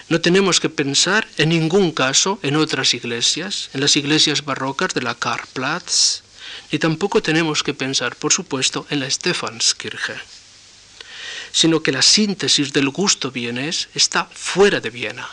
No 0.09 0.23
tenemos 0.23 0.59
que 0.59 0.71
pensar 0.71 1.29
en 1.37 1.51
ningún 1.51 1.93
caso 1.93 2.39
en 2.43 2.57
otras 2.57 2.95
iglesias, 2.95 3.69
en 3.75 3.83
las 3.83 3.95
iglesias 3.97 4.45
barrocas 4.45 4.95
de 4.95 5.03
la 5.03 5.15
Karplatz, 5.15 6.23
ni 6.73 6.79
tampoco 6.79 7.23
tenemos 7.23 7.63
que 7.63 7.75
pensar, 7.75 8.17
por 8.17 8.33
supuesto, 8.33 8.87
en 8.89 9.01
la 9.01 9.11
Stephanskirche, 9.11 10.15
sino 11.59 11.83
que 11.83 11.91
la 11.91 12.03
síntesis 12.03 12.73
del 12.73 12.89
gusto 12.89 13.33
vienés 13.33 13.89
está 13.93 14.27
fuera 14.27 14.79
de 14.79 14.91
Viena. 14.91 15.29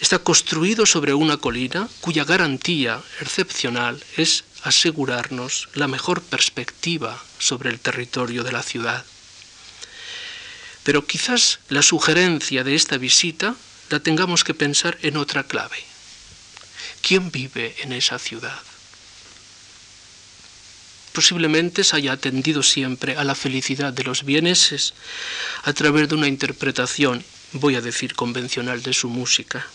Está 0.00 0.20
construido 0.20 0.86
sobre 0.86 1.12
una 1.12 1.36
colina 1.36 1.86
cuya 2.00 2.24
garantía 2.24 3.02
excepcional 3.20 4.02
es 4.16 4.44
asegurarnos 4.62 5.68
la 5.74 5.86
mejor 5.86 6.22
perspectiva 6.22 7.22
sobre 7.38 7.68
el 7.68 7.78
territorio 7.78 8.42
de 8.42 8.52
la 8.52 8.62
ciudad. 8.62 9.04
Pero 10.82 11.06
quizás 11.06 11.58
la 11.68 11.82
sugerencia 11.82 12.64
de 12.64 12.74
esta 12.74 12.96
visita 12.96 13.54
la 13.90 14.00
tengamos 14.00 14.44
que 14.44 14.54
pensar 14.54 14.96
en 15.02 15.18
otra 15.18 15.42
clave. 15.44 15.76
¿Quién 17.02 17.30
vive 17.30 17.76
en 17.82 17.92
esa 17.92 18.18
ciudad? 18.18 18.62
Posiblemente 21.18 21.82
se 21.82 21.96
haya 21.96 22.12
atendido 22.12 22.62
siempre 22.62 23.16
a 23.16 23.24
la 23.24 23.34
felicidad 23.34 23.92
de 23.92 24.04
los 24.04 24.22
vieneses 24.22 24.94
a 25.64 25.72
través 25.72 26.08
de 26.08 26.14
una 26.14 26.28
interpretación, 26.28 27.24
voy 27.54 27.74
a 27.74 27.80
decir, 27.80 28.14
convencional 28.14 28.84
de 28.84 28.92
su 28.92 29.08
música. 29.08 29.66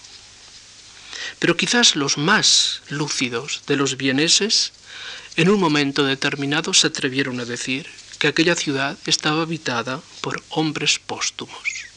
Pero 1.39 1.57
quizás 1.57 1.97
los 1.97 2.17
más 2.17 2.81
lúcidos 2.87 3.63
de 3.67 3.75
los 3.75 3.97
vieneses 3.97 4.71
en 5.35 5.49
un 5.49 5.59
momento 5.59 6.05
determinado 6.05 6.73
se 6.73 6.87
atrevieron 6.87 7.41
a 7.41 7.45
decir 7.45 7.89
que 8.19 8.27
aquella 8.27 8.55
ciudad 8.55 8.97
estaba 9.05 9.41
habitada 9.41 9.99
por 10.21 10.41
hombres 10.47 10.97
póstumos, 10.97 11.87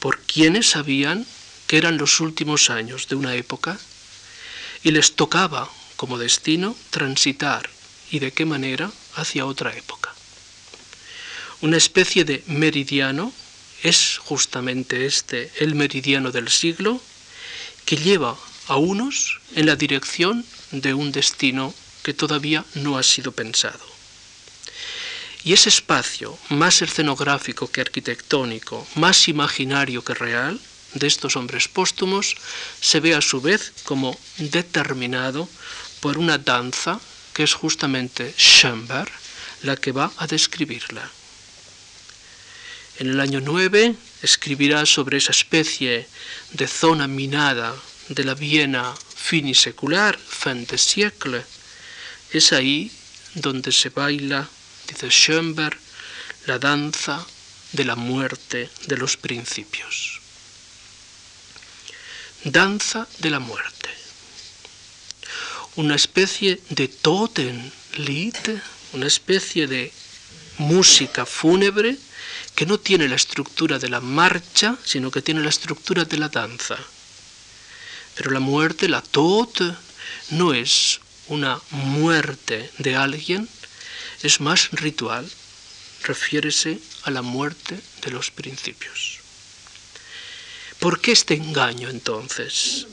por 0.00 0.20
quienes 0.20 0.68
sabían 0.68 1.26
que 1.66 1.78
eran 1.78 1.96
los 1.96 2.20
últimos 2.20 2.68
años 2.68 3.08
de 3.08 3.14
una 3.14 3.34
época 3.36 3.78
y 4.82 4.90
les 4.90 5.16
tocaba 5.16 5.70
como 6.04 6.18
destino 6.18 6.76
transitar 6.90 7.70
y 8.10 8.18
de 8.18 8.30
qué 8.30 8.44
manera 8.44 8.92
hacia 9.14 9.46
otra 9.46 9.74
época. 9.74 10.12
Una 11.62 11.78
especie 11.78 12.26
de 12.26 12.44
meridiano 12.46 13.32
es 13.82 14.18
justamente 14.18 15.06
este 15.06 15.50
el 15.60 15.74
meridiano 15.74 16.30
del 16.30 16.50
siglo 16.50 17.00
que 17.86 17.96
lleva 17.96 18.36
a 18.68 18.76
unos 18.76 19.40
en 19.54 19.64
la 19.64 19.76
dirección 19.76 20.44
de 20.72 20.92
un 20.92 21.10
destino 21.10 21.72
que 22.02 22.12
todavía 22.12 22.66
no 22.74 22.98
ha 22.98 23.02
sido 23.02 23.32
pensado. 23.32 23.86
Y 25.42 25.54
ese 25.54 25.70
espacio, 25.70 26.38
más 26.50 26.82
escenográfico 26.82 27.70
que 27.70 27.80
arquitectónico, 27.80 28.86
más 28.94 29.26
imaginario 29.28 30.04
que 30.04 30.12
real, 30.12 30.60
de 30.94 31.06
estos 31.06 31.36
hombres 31.36 31.68
póstumos, 31.68 32.36
se 32.80 33.00
ve 33.00 33.14
a 33.14 33.20
su 33.20 33.40
vez 33.40 33.72
como 33.84 34.18
determinado 34.38 35.48
por 36.04 36.18
una 36.18 36.36
danza 36.36 37.00
que 37.32 37.44
es 37.44 37.54
justamente 37.54 38.34
Schoenberg 38.36 39.10
la 39.62 39.74
que 39.74 39.90
va 39.90 40.12
a 40.18 40.26
describirla. 40.26 41.10
En 42.98 43.08
el 43.08 43.20
año 43.20 43.40
9 43.40 43.94
escribirá 44.20 44.84
sobre 44.84 45.16
esa 45.16 45.30
especie 45.30 46.06
de 46.52 46.68
zona 46.68 47.08
minada 47.08 47.74
de 48.10 48.22
la 48.22 48.34
Viena 48.34 48.94
finisecular, 49.16 50.18
fin 50.18 50.66
de 50.66 50.76
siècle. 50.76 51.42
Es 52.32 52.52
ahí 52.52 52.92
donde 53.32 53.72
se 53.72 53.88
baila, 53.88 54.46
dice 54.86 55.08
Schoenberg, 55.08 55.78
la 56.44 56.58
danza 56.58 57.24
de 57.72 57.84
la 57.86 57.96
muerte 57.96 58.68
de 58.88 58.96
los 58.98 59.16
principios. 59.16 60.20
Danza 62.44 63.08
de 63.20 63.30
la 63.30 63.38
muerte. 63.40 64.03
Una 65.76 65.96
especie 65.96 66.60
de 66.70 66.86
Totenlied, 66.86 68.36
una 68.92 69.06
especie 69.06 69.66
de 69.66 69.92
música 70.58 71.26
fúnebre 71.26 71.96
que 72.54 72.64
no 72.64 72.78
tiene 72.78 73.08
la 73.08 73.16
estructura 73.16 73.80
de 73.80 73.88
la 73.88 74.00
marcha, 74.00 74.76
sino 74.84 75.10
que 75.10 75.20
tiene 75.20 75.40
la 75.40 75.48
estructura 75.48 76.04
de 76.04 76.16
la 76.16 76.28
danza. 76.28 76.78
Pero 78.14 78.30
la 78.30 78.38
muerte, 78.38 78.88
la 78.88 79.02
tot, 79.02 79.60
no 80.30 80.54
es 80.54 81.00
una 81.26 81.60
muerte 81.70 82.70
de 82.78 82.94
alguien, 82.94 83.48
es 84.22 84.40
más 84.40 84.70
ritual, 84.70 85.28
refiérese 86.04 86.78
a 87.02 87.10
la 87.10 87.22
muerte 87.22 87.80
de 88.02 88.10
los 88.12 88.30
principios. 88.30 89.18
¿Por 90.78 91.00
qué 91.00 91.12
este 91.12 91.34
engaño 91.34 91.88
entonces? 91.88 92.86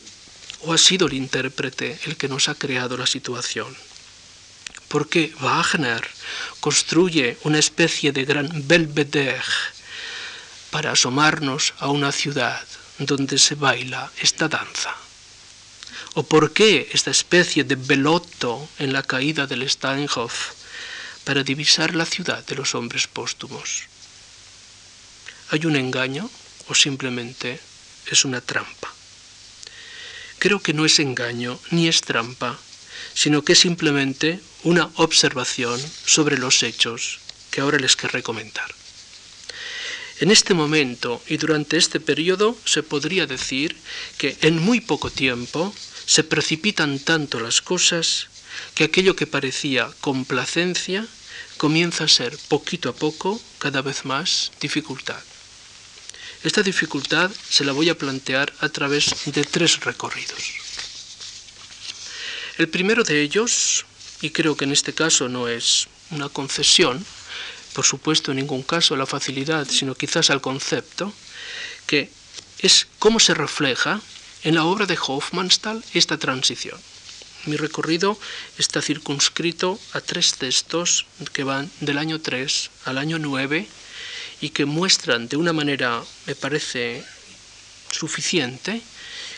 ¿O 0.63 0.73
ha 0.73 0.77
sido 0.77 1.07
el 1.07 1.13
intérprete 1.13 1.99
el 2.05 2.17
que 2.17 2.27
nos 2.27 2.47
ha 2.47 2.55
creado 2.55 2.95
la 2.95 3.07
situación? 3.07 3.75
Porque 4.87 5.33
Wagner 5.39 6.07
construye 6.59 7.37
una 7.43 7.57
especie 7.57 8.11
de 8.11 8.25
gran 8.25 8.49
belvedere 8.67 9.41
para 10.69 10.91
asomarnos 10.91 11.73
a 11.79 11.89
una 11.89 12.11
ciudad 12.11 12.61
donde 12.99 13.39
se 13.39 13.55
baila 13.55 14.11
esta 14.21 14.47
danza. 14.47 14.95
¿O 16.13 16.23
por 16.23 16.53
qué 16.53 16.89
esta 16.93 17.09
especie 17.09 17.63
de 17.63 17.75
velotto 17.75 18.69
en 18.77 18.93
la 18.93 19.01
caída 19.01 19.47
del 19.47 19.67
Steinhof 19.67 20.51
para 21.23 21.41
divisar 21.43 21.95
la 21.95 22.05
ciudad 22.05 22.45
de 22.45 22.55
los 22.55 22.75
hombres 22.75 23.07
póstumos? 23.07 23.83
¿Hay 25.49 25.65
un 25.65 25.75
engaño 25.75 26.29
o 26.67 26.75
simplemente 26.75 27.59
es 28.05 28.25
una 28.25 28.41
trampa? 28.41 29.00
Creo 30.41 30.59
que 30.59 30.73
no 30.73 30.85
es 30.85 30.97
engaño 30.97 31.59
ni 31.69 31.87
es 31.87 32.01
trampa, 32.01 32.57
sino 33.13 33.43
que 33.43 33.53
es 33.53 33.59
simplemente 33.59 34.39
una 34.63 34.89
observación 34.95 35.79
sobre 36.07 36.39
los 36.39 36.63
hechos 36.63 37.19
que 37.51 37.61
ahora 37.61 37.77
les 37.77 37.95
querré 37.95 38.23
comentar. 38.23 38.73
En 40.19 40.31
este 40.31 40.55
momento 40.55 41.21
y 41.27 41.37
durante 41.37 41.77
este 41.77 41.99
periodo 41.99 42.57
se 42.65 42.81
podría 42.81 43.27
decir 43.27 43.77
que 44.17 44.35
en 44.41 44.57
muy 44.57 44.81
poco 44.81 45.11
tiempo 45.11 45.75
se 46.07 46.23
precipitan 46.23 46.97
tanto 46.97 47.39
las 47.39 47.61
cosas 47.61 48.27
que 48.73 48.85
aquello 48.85 49.15
que 49.15 49.27
parecía 49.27 49.91
complacencia 50.01 51.05
comienza 51.57 52.05
a 52.05 52.07
ser 52.07 52.35
poquito 52.47 52.89
a 52.89 52.95
poco 52.95 53.39
cada 53.59 53.83
vez 53.83 54.05
más 54.05 54.51
dificultad. 54.59 55.21
Esta 56.43 56.63
dificultad 56.63 57.29
se 57.49 57.63
la 57.63 57.71
voy 57.71 57.89
a 57.89 57.97
plantear 57.97 58.51
a 58.61 58.69
través 58.69 59.13
de 59.25 59.43
tres 59.43 59.79
recorridos. 59.81 60.41
El 62.57 62.67
primero 62.67 63.03
de 63.03 63.21
ellos, 63.21 63.85
y 64.21 64.31
creo 64.31 64.57
que 64.57 64.65
en 64.65 64.71
este 64.71 64.93
caso 64.93 65.29
no 65.29 65.47
es 65.47 65.87
una 66.09 66.29
concesión, 66.29 67.05
por 67.73 67.85
supuesto 67.85 68.31
en 68.31 68.37
ningún 68.37 68.63
caso 68.63 68.95
la 68.95 69.05
facilidad, 69.05 69.67
sino 69.69 69.93
quizás 69.93 70.31
al 70.31 70.41
concepto, 70.41 71.13
que 71.85 72.09
es 72.59 72.87
cómo 72.97 73.19
se 73.19 73.35
refleja 73.35 74.01
en 74.43 74.55
la 74.55 74.65
obra 74.65 74.87
de 74.87 74.97
Hofmannsthal 74.99 75.83
esta 75.93 76.17
transición. 76.17 76.79
Mi 77.45 77.55
recorrido 77.55 78.19
está 78.57 78.81
circunscrito 78.81 79.79
a 79.93 80.01
tres 80.01 80.35
textos 80.35 81.05
que 81.33 81.43
van 81.43 81.71
del 81.81 81.97
año 81.97 82.19
3 82.19 82.69
al 82.85 82.97
año 82.97 83.19
9 83.19 83.67
y 84.41 84.49
que 84.49 84.65
muestran 84.65 85.27
de 85.27 85.37
una 85.37 85.53
manera, 85.53 86.03
me 86.25 86.35
parece, 86.35 87.03
suficiente, 87.91 88.81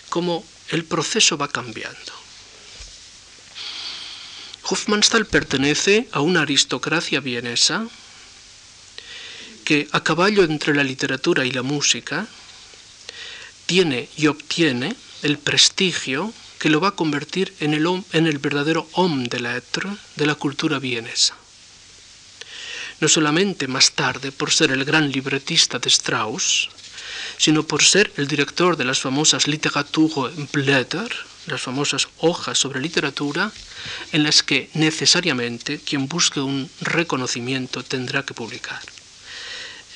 cómo 0.10 0.44
el 0.70 0.86
proceso 0.86 1.38
va 1.38 1.50
cambiando. 1.50 2.14
Hofmannsthal 4.64 5.26
pertenece 5.26 6.08
a 6.14 6.22
una 6.22 6.42
aristocracia 6.42 7.20
vienesa 7.20 7.86
que 9.66 9.88
a 9.92 10.04
caballo 10.04 10.44
entre 10.44 10.74
la 10.74 10.84
literatura 10.84 11.46
y 11.46 11.52
la 11.52 11.64
música 11.64 12.28
tiene 13.66 14.10
y 14.18 14.28
obtiene 14.28 14.96
el 15.22 15.38
prestigio 15.38 16.34
que 16.60 16.70
lo 16.70 16.80
va 16.80 16.90
a 16.90 16.96
convertir 16.96 17.54
en 17.60 17.74
el, 17.74 17.86
en 18.14 18.28
el 18.28 18.38
verdadero 18.38 18.88
homme 18.94 19.28
de 19.28 19.42
lettres 19.42 19.94
de 20.16 20.26
la 20.26 20.36
cultura 20.36 20.80
vienesa. 20.80 21.36
No 23.04 23.10
solamente 23.10 23.68
más 23.68 23.92
tarde 23.92 24.32
por 24.32 24.50
ser 24.50 24.72
el 24.72 24.86
gran 24.86 25.12
libretista 25.12 25.78
de 25.78 25.90
Strauss, 25.90 26.70
sino 27.38 27.64
por 27.64 27.84
ser 27.84 28.14
el 28.16 28.30
director 28.30 28.78
de 28.78 28.86
las 28.86 29.02
famosas 29.02 29.46
Literaturblätter, 29.46 31.12
las 31.48 31.62
famosas 31.62 32.08
hojas 32.20 32.58
sobre 32.58 32.80
literatura, 32.80 33.52
en 34.14 34.24
las 34.24 34.42
que 34.42 34.70
necesariamente 34.74 35.82
quien 35.82 36.08
busque 36.08 36.40
un 36.40 36.70
reconocimiento 36.80 37.84
tendrá 37.84 38.24
que 38.24 38.34
publicar. 38.34 38.82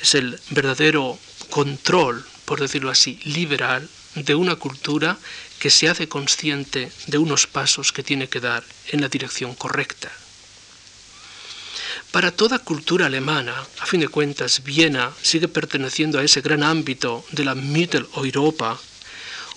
Es 0.01 0.13
el 0.13 0.37
verdadero 0.49 1.17
control, 1.49 2.25
por 2.43 2.59
decirlo 2.59 2.91
así, 2.91 3.21
liberal 3.23 3.87
de 4.15 4.35
una 4.35 4.57
cultura 4.57 5.17
que 5.61 5.69
se 5.69 5.87
hace 5.87 6.09
consciente 6.09 6.91
de 7.05 7.17
unos 7.17 7.47
pasos 7.47 7.93
que 7.93 8.03
tiene 8.03 8.27
que 8.27 8.41
dar 8.41 8.65
en 8.91 8.99
la 8.99 9.07
dirección 9.07 9.55
correcta. 9.55 10.11
Para 12.11 12.31
toda 12.31 12.59
cultura 12.59 13.07
alemana, 13.07 13.53
a 13.79 13.85
fin 13.85 13.99
de 13.99 14.07
cuentas, 14.07 14.63
Viena 14.63 15.11
sigue 15.21 15.47
perteneciendo 15.47 16.17
a 16.17 16.23
ese 16.23 16.41
gran 16.41 16.63
ámbito 16.63 17.23
de 17.31 17.43
la 17.43 17.53
Mitteleuropa, 17.53 18.79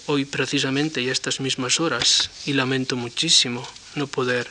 hoy 0.06 0.24
precisamente 0.24 1.00
y 1.00 1.08
a 1.08 1.12
estas 1.12 1.38
mismas 1.40 1.78
horas, 1.78 2.30
y 2.46 2.52
lamento 2.52 2.96
muchísimo 2.96 3.66
no 3.94 4.08
poder 4.08 4.48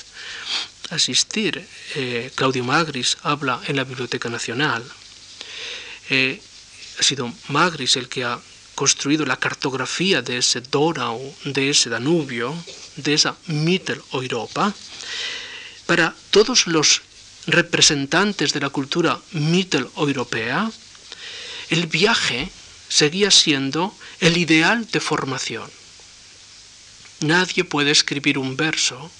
asistir. 0.89 1.67
Eh, 1.95 2.31
Claudio 2.35 2.63
Magris 2.63 3.17
habla 3.21 3.61
en 3.67 3.75
la 3.75 3.83
Biblioteca 3.83 4.29
Nacional. 4.29 4.83
Eh, 6.09 6.41
ha 6.99 7.03
sido 7.03 7.31
Magris 7.49 7.97
el 7.97 8.07
que 8.07 8.23
ha 8.23 8.39
construido 8.75 9.25
la 9.25 9.37
cartografía 9.37 10.21
de 10.21 10.37
ese 10.37 10.61
Donau, 10.61 11.35
de 11.43 11.69
ese 11.69 11.89
Danubio, 11.89 12.55
de 12.95 13.13
esa 13.13 13.35
Mitteleuropa. 13.47 14.73
Para 15.85 16.15
todos 16.31 16.65
los 16.65 17.01
representantes 17.47 18.53
de 18.53 18.59
la 18.59 18.69
cultura 18.69 19.19
mitteleuropea, 19.31 20.71
el 21.69 21.87
viaje 21.87 22.49
seguía 22.87 23.31
siendo 23.31 23.95
el 24.19 24.37
ideal 24.37 24.87
de 24.91 24.99
formación. 24.99 25.69
Nadie 27.21 27.63
puede 27.63 27.91
escribir 27.91 28.37
un 28.37 28.55
verso, 28.55 29.11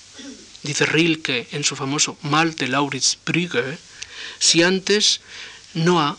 dice 0.64 0.86
Rilke 0.86 1.48
en 1.52 1.64
su 1.64 1.76
famoso 1.76 2.18
Mal 2.24 2.56
de 2.56 2.68
Brügge, 3.26 3.78
si 4.40 4.64
antes 4.64 5.22
no 5.74 6.02
ha 6.02 6.18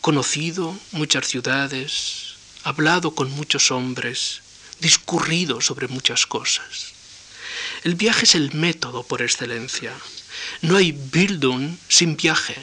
conocido 0.00 0.76
muchas 0.92 1.28
ciudades, 1.28 2.34
hablado 2.64 3.14
con 3.14 3.30
muchos 3.30 3.70
hombres, 3.70 4.42
discurrido 4.80 5.60
sobre 5.60 5.88
muchas 5.88 6.26
cosas. 6.26 6.92
El 7.84 7.94
viaje 7.94 8.24
es 8.24 8.34
el 8.34 8.52
método 8.54 9.02
por 9.02 9.22
excelencia. 9.22 9.92
No 10.62 10.76
hay 10.76 10.92
Bildung 10.92 11.76
sin 11.88 12.16
viaje. 12.16 12.56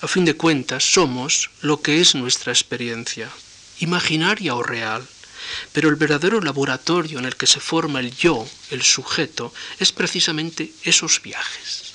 A 0.00 0.08
fin 0.08 0.24
de 0.24 0.34
cuentas, 0.34 0.82
somos 0.84 1.50
lo 1.60 1.82
que 1.82 2.00
es 2.00 2.14
nuestra 2.14 2.52
experiencia, 2.52 3.28
imaginaria 3.80 4.54
o 4.54 4.62
real. 4.62 5.06
Pero 5.72 5.88
el 5.88 5.96
verdadero 5.96 6.40
laboratorio 6.40 7.18
en 7.18 7.24
el 7.24 7.36
que 7.36 7.46
se 7.46 7.60
forma 7.60 8.00
el 8.00 8.14
yo, 8.16 8.48
el 8.70 8.82
sujeto, 8.82 9.52
es 9.78 9.92
precisamente 9.92 10.72
esos 10.84 11.20
viajes. 11.22 11.90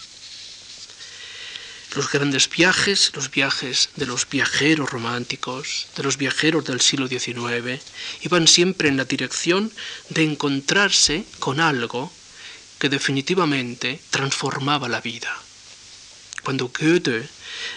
Los 1.96 2.12
grandes 2.12 2.50
viajes, 2.50 3.12
los 3.16 3.32
viajes 3.32 3.90
de 3.96 4.06
los 4.06 4.28
viajeros 4.30 4.90
románticos, 4.90 5.88
de 5.96 6.04
los 6.04 6.18
viajeros 6.18 6.66
del 6.66 6.82
siglo 6.82 7.08
XIX, 7.08 7.82
iban 8.22 8.48
siempre 8.48 8.90
en 8.90 8.98
la 8.98 9.06
dirección 9.06 9.72
de 10.10 10.24
encontrarse 10.24 11.24
con 11.40 11.62
algo 11.62 12.12
que 12.80 12.90
definitivamente 12.90 14.00
transformaba 14.10 14.90
la 14.90 15.02
vida. 15.02 15.34
Cuando 16.44 16.70
Goethe, 16.70 17.28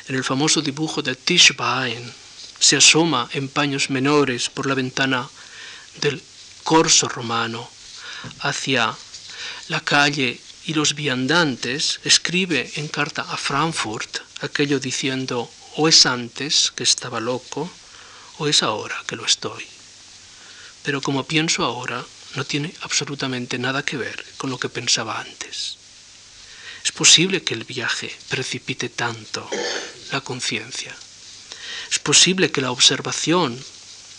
en 0.09 0.15
el 0.15 0.25
famoso 0.25 0.61
dibujo 0.61 1.03
de 1.03 1.15
Tischbein, 1.15 2.13
se 2.59 2.77
asoma 2.77 3.29
en 3.33 3.49
paños 3.49 3.91
menores 3.91 4.51
por 4.51 4.67
la 4.67 4.75
ventana 4.75 5.29
del 6.01 6.23
corso 6.65 7.09
romano 7.09 7.69
hacia 8.41 8.97
la 9.69 9.81
calle 9.81 10.41
y 10.67 10.75
los 10.75 10.95
viandantes, 10.95 12.01
escribe 12.05 12.71
en 12.77 12.89
carta 12.89 13.23
a 13.23 13.37
Frankfurt 13.37 14.19
aquello 14.43 14.79
diciendo 14.79 15.51
o 15.77 15.89
es 15.89 16.05
antes 16.05 16.73
que 16.75 16.83
estaba 16.83 17.21
loco 17.21 17.71
o 18.39 18.49
es 18.49 18.63
ahora 18.63 18.97
que 19.07 19.17
lo 19.17 19.25
estoy. 19.25 19.65
Pero 20.83 21.01
como 21.01 21.25
pienso 21.25 21.65
ahora, 21.65 22.05
no 22.35 22.45
tiene 22.45 22.75
absolutamente 22.83 23.59
nada 23.59 23.85
que 23.85 23.97
ver 23.97 24.25
con 24.37 24.51
lo 24.51 24.59
que 24.59 24.69
pensaba 24.69 25.21
antes. 25.21 25.77
Es 26.85 26.93
posible 26.93 27.43
que 27.43 27.55
el 27.55 27.65
viaje 27.65 28.15
precipite 28.29 28.89
tanto 28.89 29.49
la 30.13 30.21
conciencia. 30.21 30.95
Es 31.91 31.99
posible 31.99 32.51
que 32.51 32.61
la 32.61 32.71
observación, 32.71 33.59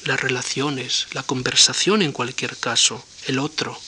las 0.06 0.20
relaciones, 0.20 1.08
la 1.12 1.24
conversación 1.24 2.02
en 2.02 2.12
cualquier 2.12 2.58
caso, 2.58 3.04
el 3.28 3.40
otro, 3.40 3.80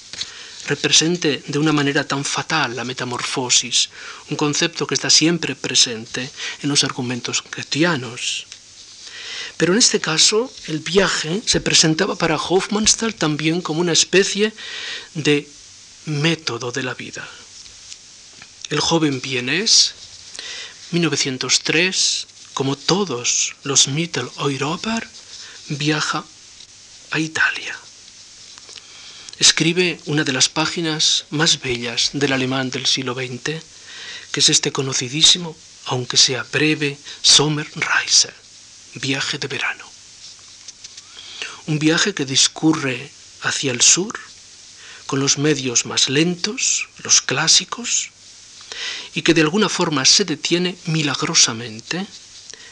represente 0.67 1.43
de 1.47 1.59
una 1.59 1.73
manera 1.73 2.07
tan 2.07 2.23
fatal 2.23 2.75
la 2.75 2.83
metamorfosis, 2.83 3.89
un 4.29 4.37
concepto 4.37 4.85
que 4.85 4.93
está 4.93 5.09
siempre 5.09 5.55
presente 5.55 6.29
en 6.61 6.69
los 6.69 6.83
argumentos 6.83 7.41
cristianos. 7.41 8.47
Pero 9.61 9.73
en 9.73 9.77
este 9.77 10.01
caso, 10.01 10.51
el 10.65 10.79
viaje 10.79 11.39
se 11.45 11.61
presentaba 11.61 12.15
para 12.15 12.35
Hofmannsthal 12.35 13.13
también 13.13 13.61
como 13.61 13.79
una 13.79 13.91
especie 13.91 14.53
de 15.13 15.47
método 16.05 16.71
de 16.71 16.81
la 16.81 16.95
vida. 16.95 17.29
El 18.71 18.79
joven 18.79 19.21
vienes, 19.21 19.93
1903, 20.89 22.25
como 22.55 22.75
todos 22.75 23.53
los 23.61 23.87
Mitteleuroper, 23.87 25.07
viaja 25.69 26.25
a 27.11 27.19
Italia. 27.19 27.77
Escribe 29.37 29.99
una 30.07 30.23
de 30.23 30.33
las 30.33 30.49
páginas 30.49 31.25
más 31.29 31.61
bellas 31.61 32.09
del 32.13 32.33
alemán 32.33 32.71
del 32.71 32.87
siglo 32.87 33.13
XX, 33.13 33.61
que 34.31 34.39
es 34.39 34.49
este 34.49 34.71
conocidísimo, 34.71 35.55
aunque 35.85 36.17
sea 36.17 36.47
breve, 36.51 36.97
Sommerreise 37.21 38.40
viaje 38.95 39.37
de 39.37 39.47
verano. 39.47 39.85
Un 41.67 41.79
viaje 41.79 42.13
que 42.13 42.25
discurre 42.25 43.11
hacia 43.41 43.71
el 43.71 43.81
sur 43.81 44.19
con 45.05 45.19
los 45.19 45.37
medios 45.37 45.85
más 45.85 46.09
lentos, 46.09 46.87
los 47.03 47.21
clásicos, 47.21 48.11
y 49.13 49.21
que 49.21 49.33
de 49.33 49.41
alguna 49.41 49.69
forma 49.69 50.05
se 50.05 50.25
detiene 50.25 50.77
milagrosamente 50.85 52.05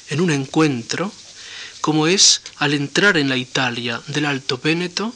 en 0.10 0.22
un 0.22 0.32
encuentro 0.32 1.12
como 1.82 2.08
es 2.08 2.42
al 2.58 2.74
entrar 2.74 3.18
en 3.18 3.30
la 3.30 3.38
Italia 3.38 4.02
del 4.08 4.26
Alto 4.26 4.58
Véneto, 4.58 5.14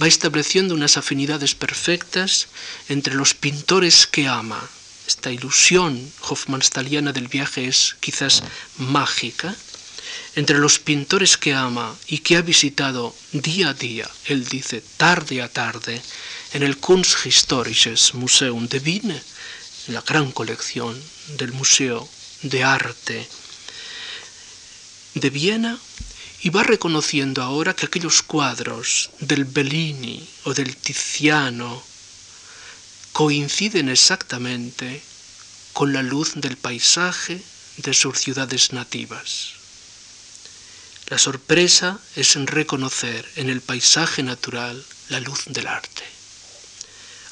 va 0.00 0.06
estableciendo 0.06 0.74
unas 0.74 0.96
afinidades 0.96 1.54
perfectas 1.54 2.48
entre 2.88 3.14
los 3.14 3.34
pintores 3.34 4.06
que 4.06 4.28
ama. 4.28 4.60
Esta 5.06 5.32
ilusión 5.32 6.12
hofmannstaliana 6.28 7.12
del 7.12 7.28
viaje 7.28 7.66
es 7.66 7.96
quizás 8.00 8.42
mágica, 8.78 9.54
entre 10.36 10.58
los 10.58 10.78
pintores 10.78 11.36
que 11.36 11.54
ama 11.54 11.96
y 12.06 12.18
que 12.18 12.36
ha 12.36 12.42
visitado 12.42 13.14
día 13.32 13.70
a 13.70 13.74
día, 13.74 14.08
él 14.26 14.46
dice 14.46 14.82
tarde 14.96 15.42
a 15.42 15.48
tarde, 15.48 16.00
en 16.52 16.62
el 16.62 16.78
Kunsthistorisches 16.78 18.14
Museum 18.14 18.68
de 18.68 18.78
Wien, 18.78 19.22
en 19.88 19.94
la 19.94 20.00
gran 20.02 20.32
colección 20.32 21.00
del 21.38 21.52
Museo 21.52 22.08
de 22.42 22.64
Arte 22.64 23.28
de 25.14 25.30
Viena, 25.30 25.78
y 26.42 26.48
va 26.48 26.62
reconociendo 26.62 27.42
ahora 27.42 27.74
que 27.74 27.86
aquellos 27.86 28.22
cuadros 28.22 29.10
del 29.20 29.44
Bellini 29.44 30.26
o 30.44 30.54
del 30.54 30.74
Tiziano 30.76 31.82
coinciden 33.12 33.88
exactamente 33.90 35.02
con 35.72 35.92
la 35.92 36.02
luz 36.02 36.32
del 36.36 36.56
paisaje 36.56 37.42
de 37.76 37.92
sus 37.92 38.18
ciudades 38.18 38.72
nativas. 38.72 39.59
La 41.10 41.18
sorpresa 41.18 41.98
es 42.14 42.36
en 42.36 42.46
reconocer 42.46 43.28
en 43.34 43.50
el 43.50 43.60
paisaje 43.60 44.22
natural 44.22 44.86
la 45.08 45.18
luz 45.18 45.42
del 45.46 45.66
arte, 45.66 46.04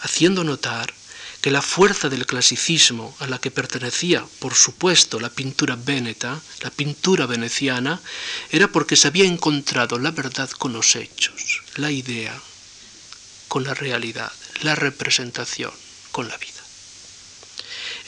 haciendo 0.00 0.42
notar 0.42 0.92
que 1.40 1.52
la 1.52 1.62
fuerza 1.62 2.08
del 2.08 2.26
clasicismo 2.26 3.16
a 3.20 3.28
la 3.28 3.38
que 3.38 3.52
pertenecía, 3.52 4.26
por 4.40 4.56
supuesto, 4.56 5.20
la 5.20 5.30
pintura 5.30 5.76
véneta, 5.76 6.40
la 6.62 6.70
pintura 6.70 7.26
veneciana, 7.26 8.00
era 8.50 8.66
porque 8.66 8.96
se 8.96 9.06
había 9.06 9.26
encontrado 9.26 10.00
la 10.00 10.10
verdad 10.10 10.50
con 10.50 10.72
los 10.72 10.96
hechos, 10.96 11.62
la 11.76 11.92
idea 11.92 12.36
con 13.46 13.62
la 13.62 13.74
realidad, 13.74 14.32
la 14.62 14.74
representación 14.74 15.72
con 16.10 16.26
la 16.26 16.36
vida. 16.36 16.64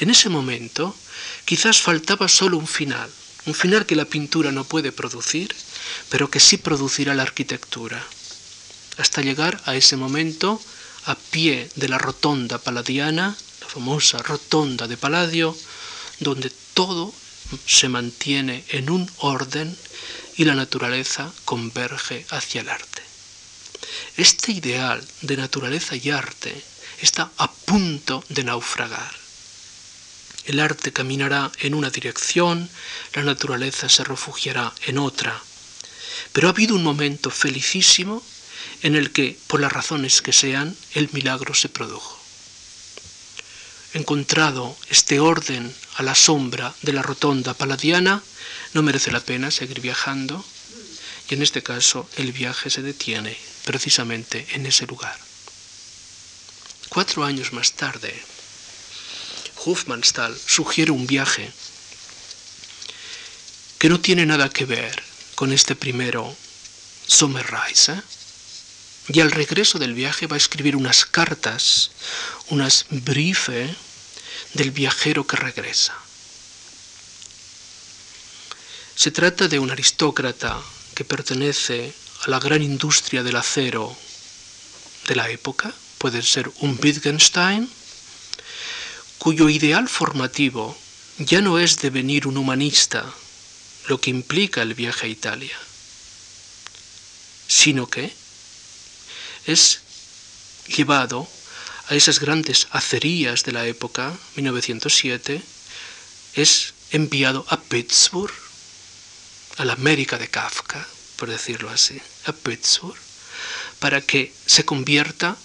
En 0.01 0.11
ese 0.11 0.31
momento, 0.31 0.97
quizás 1.45 1.81
faltaba 1.81 2.27
solo 2.27 2.59
un 2.59 2.67
final, 2.67 3.09
un 3.47 3.55
final 3.55 3.87
que 3.87 3.97
la 3.97 4.05
pintura 4.05 4.53
no 4.53 4.65
puede 4.65 4.93
producir, 4.93 5.55
pero 6.09 6.31
que 6.31 6.41
sí 6.41 6.57
producirá 6.57 7.15
la 7.15 7.23
arquitectura, 7.23 8.05
hasta 8.99 9.23
llegar 9.23 9.61
a 9.65 9.75
ese 9.75 9.97
momento 9.97 10.61
a 11.07 11.15
pie 11.15 11.69
de 11.77 11.89
la 11.89 11.99
rotonda 11.99 12.59
paladiana, 12.59 13.37
la 13.61 13.69
famosa 13.69 14.19
rotonda 14.19 14.87
de 14.87 14.97
Palladio, 14.97 15.57
donde 16.19 16.51
todo 16.75 17.13
se 17.67 17.89
mantiene 17.89 18.65
en 18.69 18.91
un 18.91 19.11
orden 19.19 19.77
y 20.37 20.45
la 20.45 20.55
naturaleza 20.55 21.33
converge 21.45 22.27
hacia 22.31 22.61
el 22.61 22.69
arte. 22.69 23.03
Este 24.17 24.53
ideal 24.53 25.07
de 25.23 25.37
naturaleza 25.37 25.97
y 25.97 26.11
arte 26.11 26.63
está 27.01 27.31
a 27.39 27.51
punto 27.51 28.23
de 28.29 28.45
naufragar. 28.45 29.20
El 30.47 30.61
arte 30.61 30.93
caminará 30.93 31.53
en 31.61 31.75
una 31.75 31.91
dirección, 31.91 32.69
la 33.15 33.23
naturaleza 33.23 33.89
se 33.89 34.05
refugiará 34.05 34.73
en 34.87 34.99
otra. 34.99 35.41
Pero 36.33 36.49
ha 36.49 36.51
habido 36.51 36.75
un 36.75 36.83
momento 36.83 37.31
felicísimo 37.31 38.23
en 38.83 38.97
el 38.97 39.13
que, 39.13 39.39
por 39.47 39.61
las 39.61 39.73
razones 39.73 40.23
que 40.23 40.33
sean, 40.33 40.77
el 40.95 41.09
milagro 41.13 41.55
se 41.55 41.69
produjo. 41.69 42.19
encontrado 43.93 44.77
este 44.89 45.19
orden 45.19 45.75
a 45.97 46.05
la 46.05 46.15
sombra 46.15 46.73
de 46.83 46.93
la 46.93 47.03
rotonda 47.03 47.55
paladiana, 47.55 48.23
no 48.73 48.83
merece 48.83 49.11
la 49.11 49.19
pena 49.19 49.51
seguir 49.51 49.81
viajando 49.81 50.45
y 51.29 51.35
en 51.35 51.43
este 51.43 51.63
caso 51.63 52.09
el 52.17 52.33
viaje 52.33 52.71
se 52.71 52.83
detiene 52.83 53.37
precisamente 53.65 54.47
en 54.53 54.67
ese 54.67 54.87
lugar. 54.87 55.19
Cuatro 56.89 57.25
años 57.25 57.53
más 57.53 57.73
tarde, 57.73 58.21
Hofmannsthal 59.65 60.37
sugiere 60.37 60.91
un 60.91 61.07
viaje 61.07 61.53
que 63.79 63.89
no 63.89 64.01
tiene 64.01 64.27
nada 64.27 64.49
que 64.51 64.67
ver 64.67 65.03
con 65.35 65.53
este 65.53 65.75
primero 65.75 66.37
Sommerreise. 67.07 68.03
Y 69.09 69.21
al 69.21 69.31
regreso 69.31 69.79
del 69.79 69.95
viaje 69.95 70.27
va 70.27 70.37
a 70.37 70.37
escribir 70.37 70.77
unas 70.77 71.05
cartas, 71.05 71.91
unas 72.49 72.87
briefe 72.91 73.75
del 74.55 74.71
viajero 74.71 75.27
que 75.27 75.37
regresa. 75.37 75.95
Se 78.95 79.11
trata 79.11 79.49
de 79.49 79.59
un 79.59 79.71
aristócrata 79.71 80.61
que 80.95 81.05
pertenece 81.05 81.95
a 82.27 82.31
la 82.31 82.39
gran 82.39 82.63
industria 82.63 83.23
del 83.23 83.37
acero 83.37 83.97
de 85.09 85.17
la 85.17 85.31
época, 85.31 85.73
puede 85.97 86.23
ser 86.23 86.53
un 86.61 86.79
Wittgenstein, 86.81 87.69
cuyo 89.21 89.51
ideal 89.51 89.87
formativo 89.87 90.75
ya 91.19 91.43
no 91.43 91.59
es 91.59 91.77
devenir 91.77 92.27
un 92.27 92.39
humanista, 92.39 93.05
lo 93.87 94.01
que 94.01 94.09
implica 94.09 94.63
el 94.63 94.73
viaje 94.73 95.07
a 95.07 95.11
Italia, 95.11 95.57
sino 97.47 97.87
que 97.87 98.11
es 99.45 99.81
llevado 100.67 101.29
a 101.89 101.95
esas 101.95 102.19
grandes 102.19 102.67
acerías 102.71 103.45
de 103.45 103.53
la 103.53 103.67
época, 103.67 104.17
1907, 104.37 105.43
es 106.35 106.73
enviado 106.91 107.45
a 107.51 107.61
Pittsburgh, 107.61 108.33
a 109.59 109.67
la 109.67 109.75
América 109.75 110.17
de 110.17 110.29
Kafka, 110.29 110.87
por 111.17 111.29
decirlo 111.29 111.69
así, 111.69 112.01
a 112.25 112.33
Pittsburgh, 112.33 112.97
para 113.81 114.01
que 114.01 114.33
se 114.47 114.65
convierta 114.65 115.37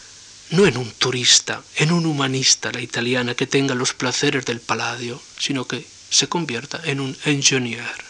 no 0.52 0.66
en 0.66 0.78
un 0.78 0.92
turista, 0.92 1.64
en 1.76 1.92
un 1.92 2.06
humanista, 2.06 2.72
la 2.72 2.82
italiana, 2.82 3.36
que 3.36 3.48
tenga 3.48 3.76
los 3.76 3.94
placeres 3.94 4.46
del 4.46 4.60
paladio, 4.60 5.22
sino 5.40 5.66
que 5.66 5.86
se 6.10 6.28
convierta 6.28 6.82
en 6.86 7.00
un 7.00 7.18
ingeniero. 7.26 8.06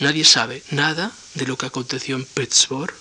Nadie 0.00 0.24
sabe 0.24 0.62
nada 0.70 1.12
de 1.34 1.46
lo 1.46 1.56
que 1.56 1.66
aconteció 1.66 2.16
en 2.16 2.24
Pittsburgh. 2.24 2.94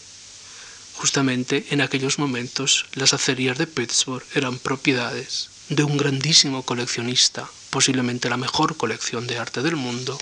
Justamente 0.96 1.66
en 1.72 1.82
aquellos 1.82 2.20
momentos 2.20 2.86
las 2.94 3.14
acerías 3.14 3.58
de 3.58 3.66
Pittsburgh 3.66 4.26
eran 4.36 4.60
propiedades 4.60 5.50
de 5.70 5.84
un 5.84 5.98
grandísimo 5.98 6.64
coleccionista, 6.64 7.50
posiblemente 7.70 8.30
la 8.30 8.38
mejor 8.38 8.78
colección 8.78 9.26
de 9.26 9.40
arte 9.40 9.62
del 9.64 9.78
mundo, 9.78 10.20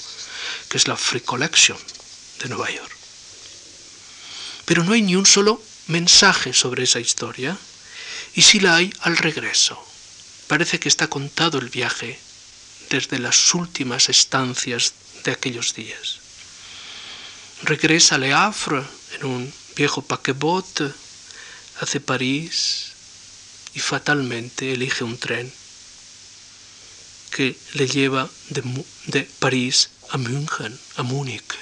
que 0.70 0.78
es 0.78 0.88
la 0.88 0.96
Free 0.96 1.22
Collection 1.22 1.78
de 2.42 2.50
Nueva 2.50 2.72
York. 2.72 2.96
Pero 4.66 4.84
no 4.84 4.94
hay 4.94 5.02
ni 5.02 5.16
un 5.16 5.26
solo 5.26 5.62
mensaje 5.90 6.54
sobre 6.54 6.84
esa 6.86 7.00
historia, 7.00 7.58
y 8.34 8.42
si 8.42 8.60
la 8.60 8.78
hay 8.78 8.94
al 9.02 9.18
regreso. 9.18 9.78
Parece 10.48 10.80
que 10.80 10.90
está 10.90 11.08
contado 11.08 11.60
el 11.60 11.70
viaje 11.70 12.18
desde 12.90 13.20
las 13.20 13.54
últimas 13.54 14.10
estancias 14.10 14.94
de 15.24 15.32
aquellos 15.32 15.76
días 15.76 16.20
regresa 17.64 18.18
Le 18.18 18.34
Havre 18.34 18.84
en 19.20 19.26
un 19.26 19.54
viejo 19.76 20.02
paquebot 20.02 20.94
hacia 21.82 22.00
París 22.00 22.92
y 23.74 23.80
fatalmente 23.80 24.74
elige 24.74 25.04
un 25.04 25.18
tren 25.18 25.52
que 27.32 27.56
le 27.74 27.88
lleva 27.88 28.30
de, 28.50 28.64
de 29.08 29.24
París 29.40 29.90
a 30.10 30.18
München, 30.18 30.78
a 30.96 31.04
Múnich. 31.04 31.56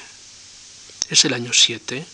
Es 1.09 1.25
el 1.25 1.33
año 1.33 1.51
7. 1.53 2.05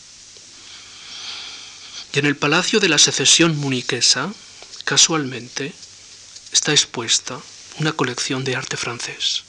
Y 2.14 2.20
en 2.20 2.28
el 2.28 2.38
Palacio 2.38 2.80
de 2.80 2.90
la 2.90 3.00
Secesión 3.00 3.58
muniquesa, 3.58 4.32
casualmente, 4.86 5.74
está 6.52 6.72
expuesta 6.72 7.40
una 7.80 7.94
colección 7.94 8.44
de 8.44 8.56
arte 8.56 8.78
francés. 8.78 9.44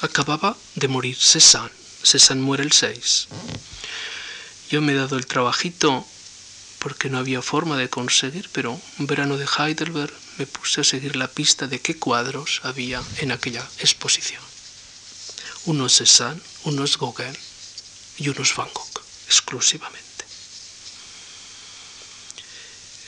Acababa 0.00 0.56
de 0.74 0.88
morir 0.88 1.16
Cézanne 1.16 1.70
Cézanne 2.06 2.42
muere 2.42 2.62
el 2.62 2.72
6. 2.72 3.26
Yo 4.70 4.80
me 4.80 4.92
he 4.92 4.96
dado 4.96 5.16
el 5.16 5.26
trabajito 5.26 6.06
porque 6.78 7.08
no 7.08 7.18
había 7.18 7.42
forma 7.42 7.76
de 7.76 7.90
conseguir, 7.90 8.48
pero 8.52 8.80
un 8.98 9.06
verano 9.06 9.36
de 9.38 9.46
Heidelberg 9.46 10.12
me 10.38 10.46
puse 10.46 10.82
a 10.82 10.84
seguir 10.84 11.16
la 11.16 11.26
pista 11.26 11.66
de 11.66 11.80
qué 11.80 11.98
cuadros 11.98 12.60
había 12.62 13.02
en 13.18 13.32
aquella 13.32 13.66
exposición. 13.78 14.42
Unos 15.64 15.96
Cézanne, 15.96 16.40
unos 16.62 16.96
Gauguin 16.96 17.36
y 18.18 18.28
unos 18.28 18.54
Van 18.54 18.68
Gogh, 18.72 19.02
exclusivamente. 19.26 20.05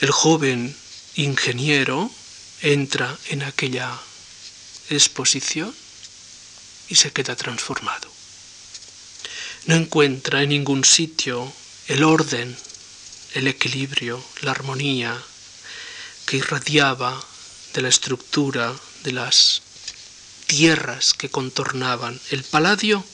El 0.01 0.11
joven 0.11 0.75
ingeniero 1.15 2.11
entra 2.61 3.17
en 3.29 3.43
aquella 3.43 3.99
exposición 4.89 5.75
y 6.87 6.95
se 6.95 7.11
queda 7.11 7.35
transformado 7.35 8.19
no 9.65 9.75
encuentra 9.75 10.41
en 10.41 10.49
ningún 10.49 10.83
sitio 10.83 11.51
el 11.87 12.03
orden, 12.03 12.57
el 13.33 13.47
equilibrio, 13.47 14.23
la 14.41 14.51
armonía 14.51 15.15
que 16.25 16.37
irradiaba 16.37 17.23
de 17.73 17.81
la 17.81 17.89
estructura 17.89 18.75
de 19.03 19.11
las 19.11 19.61
tierras 20.47 21.13
que 21.13 21.29
contornaban 21.29 22.19
el 22.31 22.43
paladio, 22.43 23.05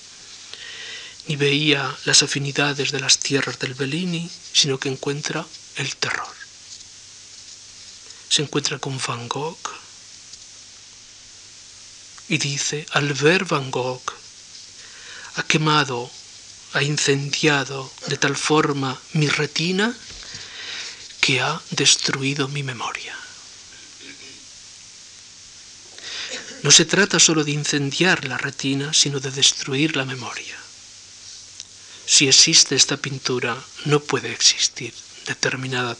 ni 1.27 1.35
veía 1.35 1.93
las 2.05 2.23
afinidades 2.23 2.91
de 2.91 2.99
las 2.99 3.19
tierras 3.19 3.59
del 3.59 3.73
Bellini, 3.73 4.29
sino 4.53 4.79
que 4.79 4.89
encuentra 4.89 5.45
el 5.75 5.95
terror. 5.97 6.34
Se 8.29 8.41
encuentra 8.41 8.79
con 8.79 8.99
Van 9.05 9.27
Gogh 9.27 9.57
y 12.27 12.37
dice, 12.37 12.85
al 12.91 13.13
ver 13.13 13.45
Van 13.45 13.71
Gogh, 13.71 14.03
ha 15.35 15.43
quemado 15.43 16.11
ha 16.75 16.83
incendiado 16.83 17.89
de 18.07 18.17
tal 18.17 18.35
forma 18.35 18.99
mi 19.13 19.27
retina 19.29 19.95
que 21.21 21.39
ha 21.39 21.61
destruido 21.71 22.49
mi 22.49 22.63
memoria. 22.63 23.15
No 26.63 26.71
se 26.71 26.83
trata 26.83 27.17
solo 27.19 27.45
de 27.45 27.51
incendiar 27.51 28.25
la 28.25 28.37
retina, 28.37 28.93
sino 28.93 29.21
de 29.21 29.31
destruir 29.31 29.95
la 29.95 30.03
memoria. 30.03 30.57
Si 32.05 32.27
existe 32.27 32.75
esta 32.75 32.97
pintura, 32.97 33.55
no 33.85 34.01
puede 34.01 34.33
existir 34.33 34.93
determinada 35.27 35.95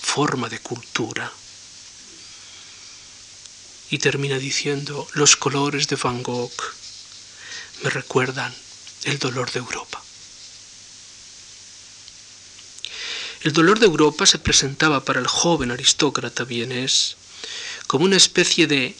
forma 0.00 0.48
de 0.48 0.60
cultura. 0.60 1.32
Y 3.90 3.98
termina 3.98 4.38
diciendo, 4.38 5.06
los 5.14 5.36
colores 5.36 5.88
de 5.88 5.96
Van 5.96 6.22
Gogh 6.22 6.52
me 7.82 7.90
recuerdan 7.90 8.54
el 9.04 9.18
dolor 9.18 9.50
de 9.50 9.58
Europa. 9.58 10.02
El 13.42 13.52
dolor 13.52 13.78
de 13.78 13.86
Europa 13.86 14.26
se 14.26 14.38
presentaba 14.38 15.04
para 15.04 15.18
el 15.18 15.26
joven 15.26 15.70
aristócrata 15.70 16.44
vienés 16.44 17.16
como 17.86 18.04
una 18.04 18.16
especie 18.16 18.66
de 18.66 18.94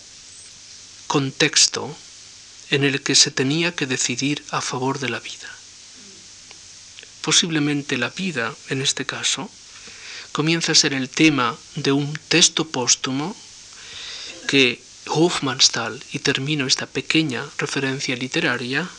contexto 1.07 1.94
en 2.70 2.85
el 2.85 3.03
que 3.03 3.14
se 3.14 3.31
tenía 3.31 3.74
que 3.74 3.87
decidir 3.87 4.42
a 4.50 4.61
favor 4.61 4.98
de 4.98 5.11
la 5.11 5.20
vida. 5.20 5.48
Posiblemente 7.20 7.98
la 7.98 8.09
vida, 8.09 8.55
en 8.68 8.81
este 8.81 9.05
caso, 9.05 9.50
comienza 10.33 10.72
a 10.72 10.74
ser 10.74 10.94
el 10.94 11.11
tema 11.11 11.59
de 11.74 11.92
un 11.92 12.14
texto 12.29 12.66
póstumo 12.66 13.37
que 14.51 14.83
Hofmannsthal, 15.07 16.03
y 16.13 16.19
termino 16.19 16.67
esta 16.67 16.87
pequeña 16.87 17.49
referencia 17.57 18.17
literaria, 18.17 18.91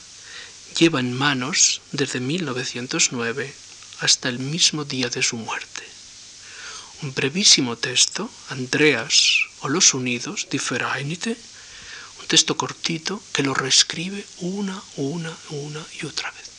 lleva 0.79 1.01
en 1.01 1.11
manos 1.11 1.81
desde 1.91 2.21
1909 2.21 3.53
hasta 3.99 4.29
el 4.29 4.39
mismo 4.39 4.85
día 4.85 5.09
de 5.09 5.21
su 5.21 5.35
muerte. 5.35 5.83
Un 7.01 7.13
brevísimo 7.13 7.75
texto, 7.75 8.31
Andreas 8.47 9.39
o 9.59 9.67
los 9.67 9.93
Unidos, 9.93 10.47
Die 10.49 10.61
Vereinigte, 10.69 11.35
un 12.21 12.27
texto 12.27 12.55
cortito 12.55 13.21
que 13.33 13.43
lo 13.43 13.53
reescribe 13.53 14.25
una, 14.37 14.81
una, 14.95 15.35
una 15.49 15.85
y 16.01 16.05
otra 16.05 16.31
vez. 16.31 16.49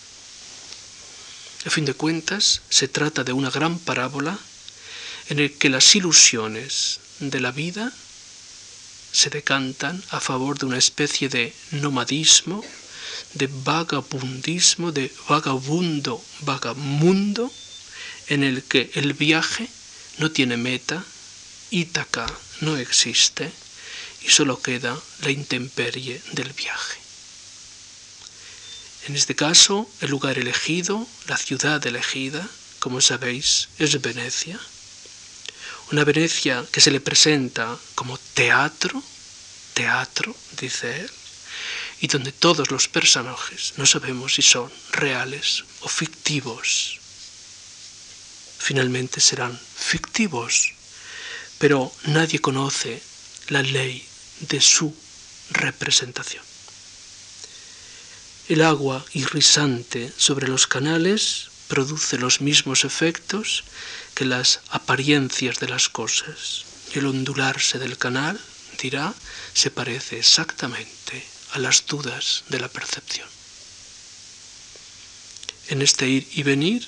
A 1.65 1.71
fin 1.71 1.87
de 1.87 1.95
cuentas, 1.95 2.61
se 2.69 2.89
trata 2.89 3.25
de 3.25 3.33
una 3.33 3.49
gran 3.49 3.79
parábola 3.79 4.39
en 5.31 5.39
el 5.39 5.57
que 5.57 5.71
las 5.71 5.97
ilusiones 5.97 7.01
de 7.21 7.41
la 7.41 7.53
vida 7.53 7.91
se 9.13 9.31
decantan 9.31 10.03
a 10.11 10.21
favor 10.21 10.59
de 10.59 10.67
una 10.67 10.79
especie 10.79 11.29
de 11.29 11.55
nomadismo 11.71 12.65
de 13.35 13.47
vagabundismo, 13.47 14.93
de 14.93 15.11
vagabundo, 15.29 16.23
vagamundo, 16.41 17.51
en 18.29 18.43
el 18.45 18.63
que 18.63 18.91
el 18.95 19.15
viaje 19.15 19.69
no 20.19 20.31
tiene 20.31 20.57
meta, 20.57 21.05
Ítaca 21.71 22.27
no 22.61 22.77
existe 22.77 23.51
y 24.23 24.31
solo 24.31 24.61
queda 24.61 24.99
la 25.23 25.31
intemperie 25.31 26.21
del 26.33 26.53
viaje. 26.53 27.01
En 29.09 29.17
este 29.17 29.35
caso, 29.35 29.91
el 30.01 30.11
lugar 30.11 30.39
elegido, 30.39 31.07
la 31.27 31.37
ciudad 31.37 31.85
elegida, 31.87 32.47
como 32.79 33.01
sabéis, 33.01 33.69
es 33.79 34.01
Venecia. 34.01 34.61
Una 35.93 36.05
Venecia 36.05 36.65
que 36.73 36.81
se 36.81 36.91
le 36.91 37.01
presenta 37.01 37.79
como 37.95 38.17
teatro, 38.33 39.03
teatro, 39.75 40.35
dice 40.59 41.03
él, 41.03 41.11
y 42.01 42.07
donde 42.07 42.33
todos 42.33 42.71
los 42.71 42.89
personajes 42.89 43.75
no 43.77 43.85
sabemos 43.85 44.33
si 44.33 44.41
son 44.41 44.73
reales 44.93 45.65
o 45.83 45.89
fictivos. 45.89 46.99
Finalmente 48.59 49.21
serán 49.21 49.61
fictivos, 49.77 50.73
pero 51.59 51.93
nadie 52.05 52.39
conoce 52.39 53.03
la 53.49 53.63
ley 53.63 54.03
de 54.41 54.63
su 54.63 54.97
representación. 55.51 56.43
El 58.49 58.63
agua 58.63 59.05
irrisante 59.13 60.11
sobre 60.17 60.49
los 60.49 60.67
canales 60.67 61.51
produce 61.69 62.17
los 62.17 62.41
mismos 62.41 62.85
efectos 62.85 63.65
que 64.15 64.25
las 64.25 64.61
apariencias 64.71 65.59
de 65.59 65.69
las 65.69 65.89
cosas, 65.89 66.65
y 66.95 66.99
el 66.99 67.07
ondularse 67.07 67.79
del 67.79 67.99
canal, 67.99 68.41
dirá, 68.81 69.15
se 69.55 69.71
parece 69.71 70.19
exactamente 70.19 71.25
a 71.53 71.59
las 71.59 71.87
dudas 71.87 72.45
de 72.49 72.61
la 72.61 72.69
percepción. 72.69 73.29
En 75.69 75.83
este 75.83 76.09
ir 76.09 76.29
y 76.33 76.43
venir 76.43 76.87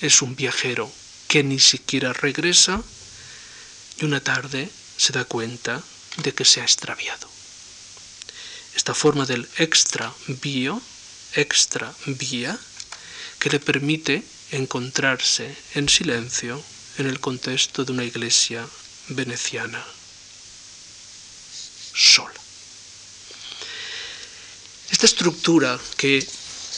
es 0.00 0.22
un 0.22 0.34
viajero 0.34 0.90
que 1.28 1.44
ni 1.44 1.60
siquiera 1.60 2.12
regresa 2.12 2.82
y 3.98 4.04
una 4.04 4.20
tarde 4.20 4.70
se 4.96 5.12
da 5.12 5.24
cuenta 5.24 5.82
de 6.18 6.32
que 6.34 6.44
se 6.44 6.60
ha 6.60 6.64
extraviado. 6.64 7.28
Esta 8.74 8.94
forma 8.94 9.26
del 9.26 9.48
extra 9.58 10.12
bio, 10.42 10.80
extra 11.34 11.94
vía, 12.06 12.58
que 13.38 13.50
le 13.50 13.60
permite 13.60 14.24
encontrarse 14.56 15.54
en 15.74 15.88
silencio 15.88 16.62
en 16.98 17.06
el 17.06 17.20
contexto 17.20 17.84
de 17.84 17.92
una 17.92 18.04
iglesia 18.04 18.66
veneciana 19.08 19.84
sola. 21.94 22.40
Esta 24.90 25.06
estructura 25.06 25.78
que 25.96 26.26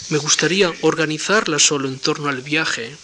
me 0.09 0.19
gustaría 0.19 0.73
organizarla 0.83 1.59
solo 1.59 1.89
en 1.89 1.99
torno 1.99 2.29
al 2.29 2.41
viaje, 2.41 2.97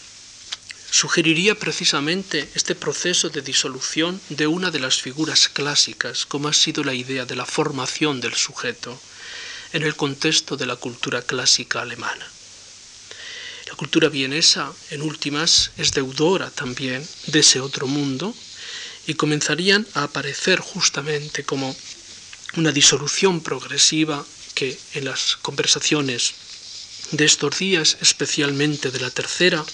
sugeriría 0.91 1.55
precisamente 1.55 2.49
este 2.55 2.75
proceso 2.75 3.31
de 3.31 3.41
disolución 3.41 4.21
de 4.29 4.47
una 4.47 4.71
de 4.71 4.79
las 4.79 5.01
figuras 5.01 5.49
clásicas, 5.49 6.27
como 6.27 6.49
ha 6.49 6.53
sido 6.53 6.85
la 6.85 6.95
idea 6.95 7.25
de 7.25 7.35
la 7.35 7.47
formación 7.47 8.21
del 8.21 8.35
sujeto 8.35 9.01
en 9.73 9.83
el 9.83 9.97
contexto 9.97 10.57
de 10.57 10.67
la 10.67 10.77
cultura 10.77 11.23
clásica 11.23 11.81
alemana. 11.81 12.27
La 13.67 13.75
cultura 13.75 14.09
vienesa, 14.09 14.73
en 14.91 15.03
últimas, 15.03 15.71
es 15.77 15.93
deudora 15.93 16.51
también 16.51 17.07
de 17.27 17.41
ese 17.41 17.61
otro 17.61 17.87
mundo 17.87 18.35
y 19.07 19.15
comenzarían 19.15 19.87
a 19.95 20.05
aparecer 20.05 20.61
justamente 20.61 21.45
como 21.45 21.75
una 22.57 22.73
disolución 22.73 23.41
progresiva 23.41 24.25
que 24.55 24.79
en 24.95 25.07
las 25.07 25.37
conversaciones 25.37 26.35
de 27.13 27.25
estos 27.25 27.59
días, 27.59 27.97
especialmente 28.01 28.91
de 28.91 29.01
la 29.01 29.11
tercera, 29.11 29.65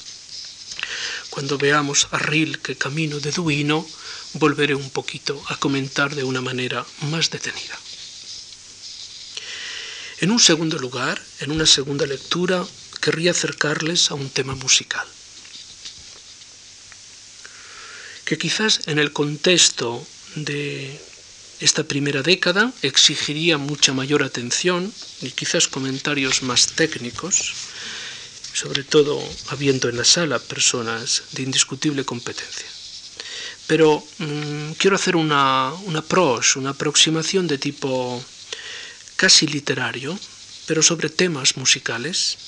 cuando 1.31 1.59
veamos 1.59 2.09
a 2.11 2.18
Rilke 2.18 2.77
camino 2.77 3.20
de 3.20 3.33
Duino, 3.33 3.87
volveré 4.35 4.74
un 4.74 4.90
poquito 4.90 5.42
a 5.48 5.57
comentar 5.57 6.14
de 6.14 6.24
una 6.24 6.40
manera 6.40 6.85
más 7.03 7.31
detenida. 7.31 7.79
En 10.20 10.31
un 10.31 10.40
segundo 10.40 10.79
lugar, 10.79 11.22
en 11.40 11.53
una 11.53 11.66
segunda 11.66 12.07
lectura, 12.07 12.66
querría 13.00 13.32
acercarles 13.32 14.11
a 14.11 14.14
un 14.14 14.28
tema 14.30 14.54
musical, 14.54 15.06
que 18.24 18.38
quizás 18.38 18.80
en 18.87 18.98
el 18.98 19.12
contexto 19.12 20.06
de 20.34 21.00
esta 21.61 21.84
primera 21.84 22.22
década 22.22 22.72
exigiría 22.82 23.58
mucha 23.58 23.92
mayor 23.92 24.22
atención 24.22 24.92
y 25.22 25.30
quizás 25.30 25.66
comentarios 25.66 26.42
más 26.42 26.68
técnicos, 26.68 27.52
sobre 28.52 28.84
todo 28.84 29.18
habiendo 29.48 29.88
en 29.88 29.96
la 29.96 30.04
sala 30.04 30.38
personas 30.38 31.24
de 31.32 31.42
indiscutible 31.42 32.04
competencia. 32.04 32.66
Pero 33.66 34.04
mm, 34.18 34.72
quiero 34.78 34.96
hacer 34.96 35.16
una, 35.16 35.72
una 35.84 36.02
pros, 36.02 36.56
una 36.56 36.70
aproximación 36.70 37.46
de 37.46 37.58
tipo 37.58 38.22
casi 39.16 39.46
literario, 39.46 40.18
pero 40.66 40.82
sobre 40.82 41.11
temas 41.11 41.56
musicales, 41.56 42.38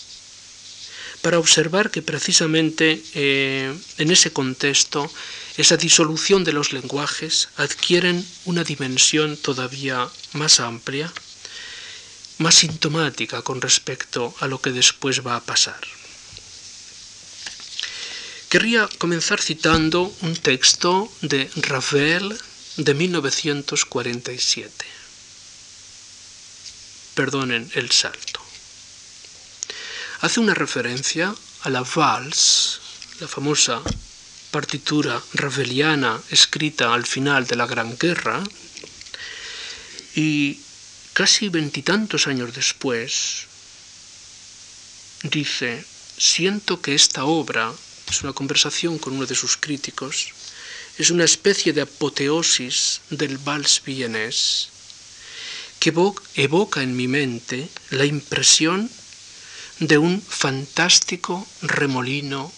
para 1.22 1.38
observar 1.38 1.90
que 1.90 2.02
precisamente 2.02 3.02
eh, 3.14 3.74
en 3.98 4.10
ese 4.10 4.32
contexto 4.32 5.10
esa 5.56 5.76
disolución 5.76 6.44
de 6.44 6.52
los 6.52 6.72
lenguajes 6.72 7.50
adquieren 7.56 8.26
una 8.46 8.64
dimensión 8.64 9.36
todavía 9.36 10.08
más 10.32 10.60
amplia, 10.60 11.12
más 12.38 12.54
sintomática 12.54 13.42
con 13.42 13.60
respecto 13.60 14.34
a 14.40 14.46
lo 14.46 14.60
que 14.60 14.70
después 14.70 15.26
va 15.26 15.36
a 15.36 15.44
pasar. 15.44 15.80
Querría 18.48 18.88
comenzar 18.98 19.40
citando 19.40 20.12
un 20.22 20.34
texto 20.34 21.12
de 21.20 21.48
Ravel 21.56 22.36
de 22.78 22.94
1947. 22.94 24.86
Perdonen 27.14 27.70
el 27.74 27.90
salto. 27.90 28.49
Hace 30.22 30.38
una 30.40 30.52
referencia 30.52 31.34
a 31.62 31.70
la 31.70 31.82
Vals, 31.82 32.78
la 33.20 33.26
famosa 33.26 33.80
partitura 34.50 35.18
raveliana 35.32 36.20
escrita 36.28 36.92
al 36.92 37.06
final 37.06 37.46
de 37.46 37.56
la 37.56 37.66
Gran 37.66 37.96
Guerra, 37.96 38.44
y 40.14 40.60
casi 41.14 41.48
veintitantos 41.48 42.26
años 42.26 42.54
después 42.54 43.46
dice, 45.22 45.82
siento 46.18 46.82
que 46.82 46.94
esta 46.94 47.24
obra, 47.24 47.72
es 48.10 48.22
una 48.22 48.34
conversación 48.34 48.98
con 48.98 49.14
uno 49.14 49.24
de 49.24 49.34
sus 49.34 49.56
críticos, 49.56 50.34
es 50.98 51.08
una 51.08 51.24
especie 51.24 51.72
de 51.72 51.80
apoteosis 51.80 53.00
del 53.08 53.38
vals 53.38 53.80
vienés 53.86 54.68
que 55.78 55.94
evoca 56.34 56.82
en 56.82 56.94
mi 56.94 57.08
mente 57.08 57.70
la 57.88 58.04
impresión 58.04 58.90
de 59.80 59.96
un 59.96 60.22
fantástico 60.22 61.46
remolino 61.62 62.52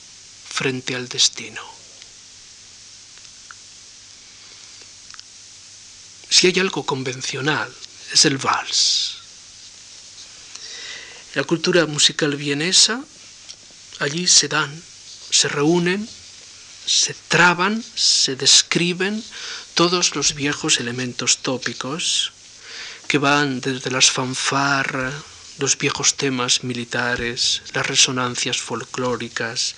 frente 0.49 0.97
al 0.97 1.09
destino. 1.09 1.63
Si 6.29 6.49
hay 6.49 6.59
algo 6.59 6.85
convencional, 6.85 7.73
es 8.13 8.25
el 8.25 8.39
vals. 8.39 9.19
la 11.35 11.45
cultura 11.45 11.87
musical 11.87 12.37
vienesa, 12.37 13.03
allí 14.01 14.27
se 14.27 14.49
dan, 14.49 14.71
se 15.31 15.49
reúnen, 15.49 16.07
se 16.85 17.15
traban, 17.29 17.83
se 17.95 18.37
describen 18.37 19.25
todos 19.75 20.15
los 20.15 20.35
viejos 20.35 20.81
elementos 20.81 21.39
tópicos 21.39 22.33
que 23.07 23.19
van 23.19 23.61
desde 23.61 23.91
las 23.91 24.11
fanfarras, 24.11 25.15
los 25.59 25.79
viejos 25.79 26.17
temas 26.17 26.65
militares, 26.65 27.63
las 27.75 27.87
resonancias 27.87 28.59
folclóricas, 28.59 29.75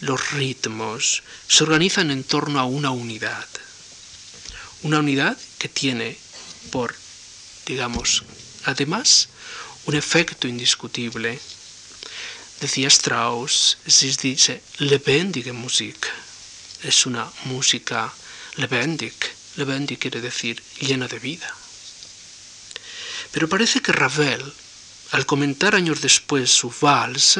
los 0.00 0.32
ritmos, 0.32 1.22
se 1.48 1.64
organizan 1.64 2.10
en 2.10 2.24
torno 2.24 2.58
a 2.58 2.64
una 2.64 2.90
unidad. 2.90 3.46
Una 4.82 4.98
unidad 4.98 5.38
que 5.58 5.68
tiene 5.68 6.18
por, 6.70 6.94
digamos, 7.66 8.24
además, 8.64 9.28
un 9.86 9.94
efecto 9.94 10.48
indiscutible. 10.48 11.38
Decía 12.60 12.88
Strauss, 12.88 13.78
se 13.86 14.06
dice 14.22 14.62
lebendige 14.78 15.52
Musik. 15.52 16.06
Es 16.82 17.06
una 17.06 17.30
música 17.44 18.12
lebendig. 18.56 19.14
Lebendig 19.56 19.98
quiere 19.98 20.20
decir 20.20 20.62
llena 20.80 21.08
de 21.08 21.18
vida. 21.18 21.54
Pero 23.32 23.48
parece 23.48 23.80
que 23.80 23.92
Ravel, 23.92 24.52
al 25.14 25.26
comentar 25.26 25.76
años 25.76 26.00
después 26.00 26.50
su 26.50 26.74
vals, 26.80 27.38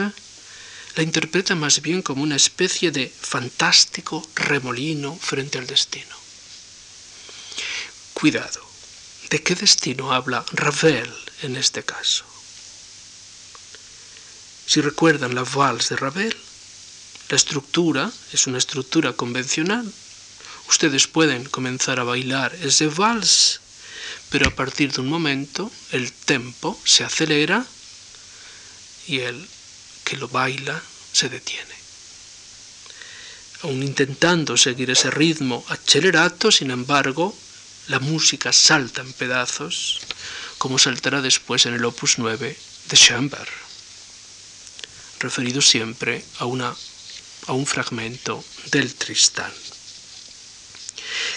la 0.95 1.03
interpreta 1.03 1.57
más 1.57 1.83
bien 1.83 2.03
como 2.03 2.23
una 2.23 2.37
especie 2.37 2.93
de 2.93 3.09
fantástico 3.09 4.25
remolino 4.37 5.19
frente 5.21 5.59
al 5.59 5.67
destino. 5.67 6.15
Cuidado, 8.13 8.61
¿de 9.29 9.43
qué 9.43 9.57
destino 9.57 10.13
habla 10.13 10.45
Ravel 10.53 11.13
en 11.43 11.57
este 11.57 11.83
caso? 11.83 12.25
Si 14.67 14.81
recuerdan 14.81 15.35
la 15.35 15.43
vals 15.43 15.89
de 15.89 15.97
Ravel, 15.97 16.37
la 17.29 17.37
estructura 17.37 18.13
es 18.33 18.47
una 18.47 18.59
estructura 18.59 19.15
convencional, 19.15 19.93
ustedes 20.69 21.09
pueden 21.09 21.45
comenzar 21.47 21.99
a 21.99 22.05
bailar 22.05 22.55
ese 22.55 22.87
vals, 22.87 23.59
pero 24.31 24.49
a 24.49 24.55
partir 24.55 24.93
de 24.93 25.01
un 25.01 25.09
momento 25.09 25.71
el 25.93 26.13
tempo 26.13 26.79
se 26.85 27.05
acelera 27.05 27.67
y 29.07 29.21
el 29.21 29.49
que 30.05 30.17
lo 30.17 30.29
baila 30.29 30.81
se 31.13 31.29
detiene. 31.29 31.75
Aún 33.63 33.83
intentando 33.83 34.57
seguir 34.57 34.91
ese 34.91 35.11
ritmo 35.11 35.65
acelerato, 35.69 36.51
sin 36.51 36.71
embargo, 36.71 37.35
la 37.89 37.99
música 37.99 38.53
salta 38.53 39.01
en 39.01 39.13
pedazos, 39.13 40.01
como 40.59 40.79
saltará 40.79 41.23
después 41.23 41.67
en 41.67 41.75
el 41.75 41.85
opus 41.85 42.19
9 42.19 42.57
de 42.89 42.97
Schoenberg, 42.97 43.49
referido 45.21 45.63
siempre 45.63 46.25
a, 46.39 46.47
una, 46.47 46.75
a 47.47 47.53
un 47.53 47.67
fragmento 47.67 48.45
del 48.71 48.95
Tristán. 48.95 49.53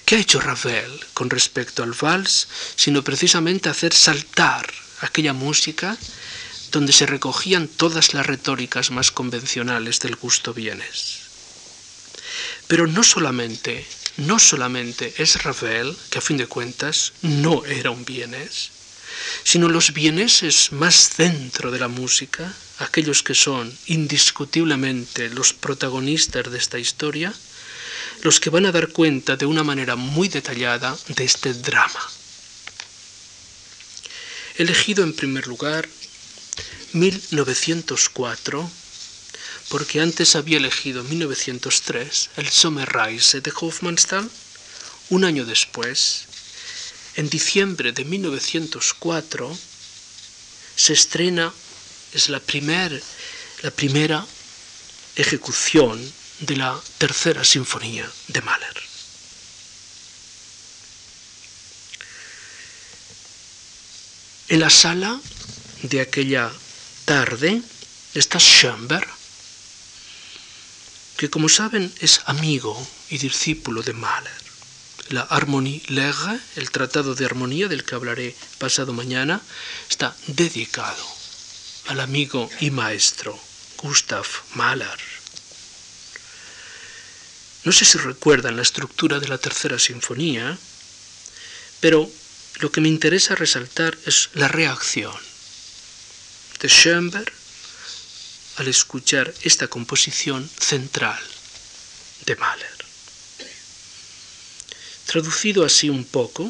¿Qué 0.06 0.16
ha 0.16 0.20
hecho 0.20 0.40
Ravel 0.40 0.92
con 1.14 1.30
respecto 1.30 1.84
al 1.84 1.94
vals, 1.94 2.48
sino 2.76 3.04
precisamente 3.04 3.70
hacer 3.70 3.94
saltar 3.94 4.72
aquella 5.02 5.34
música 5.34 5.98
donde 6.72 6.94
se 6.94 7.06
recogían 7.06 7.68
todas 7.68 8.14
las 8.14 8.26
retóricas 8.26 8.92
más 8.92 9.12
convencionales 9.12 10.00
del 10.00 10.16
gusto 10.16 10.54
bienes? 10.54 11.20
Pero 12.68 12.88
no 12.88 13.04
solamente, 13.04 13.86
no 14.18 14.40
solamente 14.40 15.14
es 15.18 15.44
Ravel, 15.44 15.96
que 16.10 16.20
a 16.20 16.22
fin 16.22 16.38
de 16.38 16.48
cuentas 16.48 17.14
no 17.22 17.66
era 17.66 17.92
un 17.92 18.04
bienes, 18.04 18.72
sino 19.44 19.70
los 19.70 19.94
vieneses 19.94 20.72
más 20.72 21.12
dentro 21.18 21.72
de 21.72 21.80
la 21.80 21.88
música, 21.88 22.54
aquellos 22.80 23.24
que 23.24 23.36
son 23.36 23.76
indiscutiblemente 23.88 25.30
los 25.30 25.54
protagonistas 25.54 26.52
de 26.52 26.58
esta 26.58 26.78
historia, 26.78 27.34
los 28.22 28.40
que 28.40 28.50
van 28.50 28.66
a 28.66 28.72
dar 28.72 28.90
cuenta 28.90 29.36
de 29.36 29.46
una 29.46 29.64
manera 29.64 29.96
muy 29.96 30.28
detallada 30.28 30.98
de 31.08 31.24
este 31.24 31.54
drama. 31.54 32.02
He 34.58 34.64
elegido 34.64 35.04
en 35.04 35.14
primer 35.14 35.48
lugar 35.48 35.88
1904, 36.94 38.72
porque 39.70 40.02
antes 40.02 40.36
había 40.36 40.58
elegido 40.58 41.04
1903 41.04 42.30
el 42.38 42.50
Sommerreise 42.50 43.42
de 43.42 43.54
Hofmannsthal, 43.56 44.30
un 45.10 45.24
año 45.24 45.46
después, 45.46 46.26
en 47.16 47.30
diciembre 47.30 47.92
de 47.92 48.04
1904, 48.04 49.58
se 50.76 50.94
estrena, 50.94 51.54
es 52.14 52.30
la, 52.30 52.40
primer, 52.40 53.02
la 53.62 53.72
primera 53.72 54.26
ejecución 55.16 56.00
de 56.40 56.56
la 56.56 56.80
tercera 56.98 57.44
sinfonía 57.44 58.10
de 58.28 58.42
Mahler. 58.42 58.78
En 64.50 64.60
la 64.62 64.70
sala 64.70 65.20
de 65.84 66.02
aquella 66.02 66.52
tarde 67.06 67.62
está 68.14 68.40
Schoenberg, 68.40 69.08
que 71.18 71.30
como 71.30 71.50
saben 71.50 71.94
es 72.00 72.22
amigo 72.26 72.88
y 73.10 73.18
discípulo 73.18 73.82
de 73.82 73.94
Mahler. 73.94 74.48
La 75.10 75.22
Harmonie 75.22 75.84
Legge, 75.88 76.40
el 76.56 76.70
Tratado 76.72 77.16
de 77.16 77.26
Armonía 77.26 77.68
del 77.68 77.84
que 77.84 77.96
hablaré 77.96 78.36
pasado 78.58 78.94
mañana, 78.94 79.42
está 79.90 80.16
dedicado 80.28 81.06
al 81.88 82.02
amigo 82.02 82.50
y 82.60 82.72
maestro 82.72 83.40
Gustav 83.78 84.26
Mahler. 84.56 85.17
No 87.68 87.74
sé 87.74 87.84
si 87.84 87.98
recuerdan 87.98 88.56
la 88.56 88.62
estructura 88.62 89.20
de 89.20 89.28
la 89.28 89.40
tercera 89.40 89.78
sinfonía, 89.78 90.58
pero 91.82 92.10
lo 92.62 92.72
que 92.72 92.80
me 92.80 92.88
interesa 92.88 93.36
resaltar 93.36 93.98
es 94.06 94.30
la 94.36 94.48
reacción 94.48 95.14
de 96.62 96.70
Schoenberg 96.70 97.34
al 98.56 98.70
escuchar 98.70 99.34
esta 99.42 99.68
composición 99.68 100.50
central 100.58 101.20
de 102.26 102.38
Mahler. 102.38 102.78
Traducido 105.06 105.66
así 105.66 105.90
un 105.90 106.06
poco, 106.06 106.50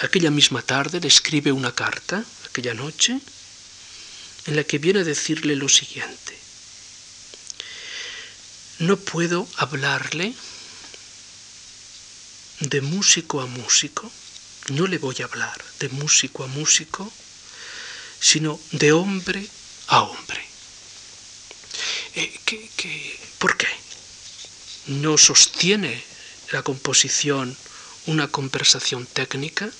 aquella 0.00 0.32
misma 0.32 0.62
tarde 0.62 0.98
le 0.98 1.06
escribe 1.06 1.52
una 1.52 1.72
carta, 1.72 2.24
aquella 2.46 2.74
noche, 2.74 3.20
en 4.46 4.56
la 4.56 4.64
que 4.64 4.78
viene 4.78 5.02
a 5.02 5.04
decirle 5.04 5.54
lo 5.54 5.68
siguiente 5.68 6.41
no 8.82 8.96
puedo 8.96 9.48
hablarle 9.56 10.34
de 12.60 12.80
músico 12.80 13.40
a 13.40 13.46
músico, 13.46 14.10
no 14.70 14.88
le 14.88 14.98
voy 14.98 15.16
a 15.20 15.26
hablar 15.26 15.56
de 15.78 15.88
músico 15.90 16.42
a 16.42 16.48
músico, 16.48 17.12
sino 18.20 18.58
de 18.72 18.92
hombre 18.92 19.46
a 19.86 20.02
hombre. 20.02 20.44
Eh, 22.16 22.40
por 23.38 23.56
qué? 23.56 23.68
¿No 24.86 25.16
sostiene 25.16 26.02
la 26.50 26.62
composición 26.62 27.56
una 28.06 28.26
conversación 28.26 29.06
técnica? 29.06 29.70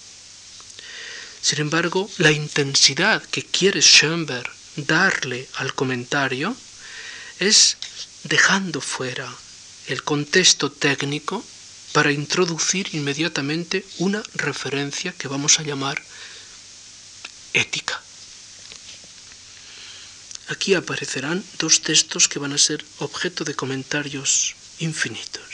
Sin 1.41 1.61
embargo, 1.61 2.09
la 2.19 2.31
intensidad 2.31 3.21
que 3.21 3.45
quiere 3.45 3.83
Schoenberg 3.83 4.49
darle 4.77 5.49
al 5.57 5.75
comentario 5.75 6.57
es 7.41 7.77
dejando 8.25 8.81
fuera 8.81 9.29
el 9.89 10.03
contexto 10.03 10.71
técnico 10.71 11.45
para 11.93 12.13
introducir 12.13 12.89
inmediatamente 12.95 13.85
una 13.99 14.23
referencia 14.35 15.13
que 15.13 15.29
vamos 15.29 15.59
a 15.59 15.63
llamar 15.63 16.03
ética. 17.53 18.01
Aquí 20.49 20.75
aparecerán 20.75 21.45
dos 21.59 21.83
textos 21.83 22.29
que 22.29 22.39
van 22.39 22.53
a 22.53 22.59
ser 22.59 22.85
objeto 22.99 23.45
de 23.45 23.55
comentarios 23.55 24.55
infinitos. 24.79 25.45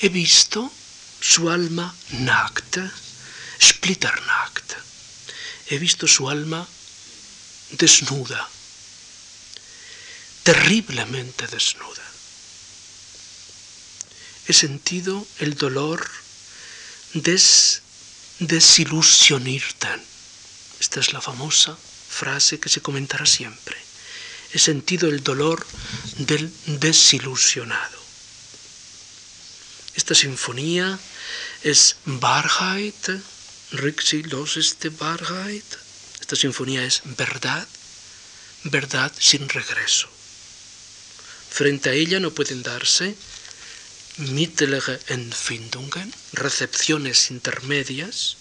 He 0.00 0.08
visto 0.08 0.70
su 1.20 1.50
alma 1.50 1.94
nacta, 2.10 2.90
splitternacta. 3.60 4.76
He 5.68 5.78
visto 5.78 6.06
su 6.08 6.28
alma 6.28 6.66
desnuda, 7.72 8.48
terriblemente 10.42 11.46
desnuda. 11.46 12.04
He 14.46 14.52
sentido 14.52 15.26
el 15.38 15.54
dolor 15.54 16.08
des, 17.14 17.82
desilusionirte. 18.40 19.88
Esta 20.80 21.00
es 21.00 21.12
la 21.12 21.20
famosa 21.20 21.76
frase 21.76 22.58
que 22.58 22.68
se 22.68 22.80
comentará 22.80 23.26
siempre. 23.26 23.76
He 24.52 24.58
sentido 24.58 25.08
el 25.08 25.22
dolor 25.22 25.64
del 26.18 26.52
desilusionado. 26.66 28.00
Esta 29.94 30.14
sinfonía 30.14 30.98
es 31.62 31.96
Wahrheit, 32.06 33.10
Rixi 33.72 34.24
los 34.24 34.56
este 34.56 34.88
Wahrheit. 34.88 35.64
Esta 36.20 36.34
sinfonía 36.34 36.84
es 36.84 37.02
verdad, 37.04 37.68
verdad 38.64 39.12
sin 39.18 39.48
regreso. 39.48 40.08
Frente 41.50 41.90
a 41.90 41.92
ella 41.92 42.20
no 42.20 42.30
pueden 42.30 42.62
darse 42.62 43.16
mittlere 44.16 45.00
Empfindungen, 45.08 46.12
recepciones 46.32 47.30
intermedias, 47.30 48.36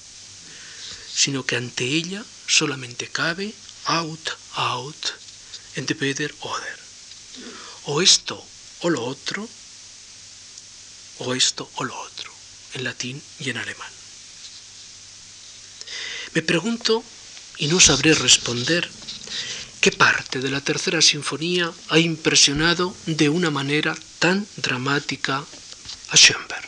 sino 1.13 1.45
que 1.45 1.55
ante 1.55 1.85
ella 1.85 2.23
solamente 2.47 3.07
cabe 3.07 3.53
out, 3.85 4.37
out, 4.55 5.13
entweder 5.75 6.33
oder. 6.41 6.79
O 7.85 8.01
esto 8.01 8.45
o 8.81 8.89
lo 8.89 9.03
otro, 9.03 9.47
o 11.19 11.33
esto 11.33 11.69
o 11.75 11.83
lo 11.83 11.99
otro, 11.99 12.31
en 12.73 12.83
latín 12.83 13.21
y 13.39 13.49
en 13.49 13.57
alemán. 13.57 13.91
Me 16.33 16.41
pregunto, 16.41 17.03
y 17.57 17.67
no 17.67 17.79
sabré 17.79 18.13
responder, 18.13 18.89
¿Qué 19.81 19.93
parte 19.93 20.39
de 20.39 20.49
la 20.49 20.59
tercera 20.59 21.01
sinfonía 21.01 21.71
ha 21.87 21.99
impresionado 21.99 22.93
de 23.05 23.29
una 23.29 23.49
manera 23.49 23.95
tan 24.19 24.45
dramática 24.57 25.45
a 26.09 26.17
Schoenberg? 26.17 26.67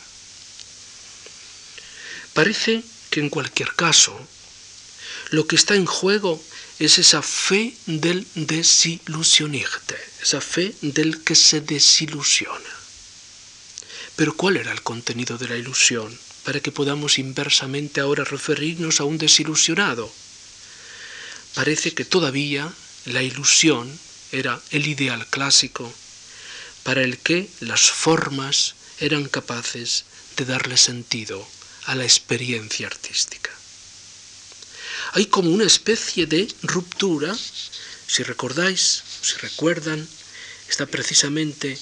Parece 2.34 2.84
que 3.10 3.20
en 3.20 3.30
cualquier 3.30 3.76
caso 3.76 4.18
lo 5.32 5.46
que 5.46 5.58
está 5.58 5.76
en 5.76 5.86
juego 5.86 6.42
es 6.80 7.00
esa 7.00 7.22
fe 7.22 7.76
del 7.86 8.26
desilusionista, 8.36 9.96
esa 10.22 10.40
fe 10.40 10.74
del 10.82 11.22
que 11.22 11.36
se 11.36 11.60
desilusiona. 11.60 12.74
Pero 14.16 14.38
¿cuál 14.38 14.56
era 14.56 14.72
el 14.72 14.84
contenido 14.84 15.38
de 15.38 15.50
la 15.50 15.58
ilusión 15.58 16.18
para 16.46 16.62
que 16.62 16.72
podamos 16.72 17.20
inversamente 17.20 18.00
ahora 18.00 18.24
referirnos 18.24 19.02
a 19.02 19.04
un 19.04 19.18
desilusionado? 19.18 20.10
Parece 21.54 21.94
que 21.94 22.06
todavía 22.06 22.74
la 23.06 23.24
ilusión 23.24 24.00
era 24.32 24.62
el 24.72 24.88
ideal 24.88 25.26
clásico 25.28 25.92
para 26.84 27.02
el 27.02 27.18
que 27.18 27.50
las 27.60 27.90
formas 27.92 28.76
eran 29.00 29.28
capaces 29.28 30.06
de 30.38 30.46
darle 30.46 30.78
sentido 30.78 31.48
a 31.86 31.96
la 31.96 32.04
experiencia 32.04 32.88
artística. 32.88 33.52
Hay 35.14 35.26
como 35.26 35.50
una 35.50 35.66
especie 35.66 36.26
de 36.26 36.48
ruptura, 36.64 37.36
si 38.08 38.24
recordáis, 38.24 39.04
si 39.22 39.36
recuerdan, 39.38 40.08
está 40.70 40.86
precisamente 40.86 41.78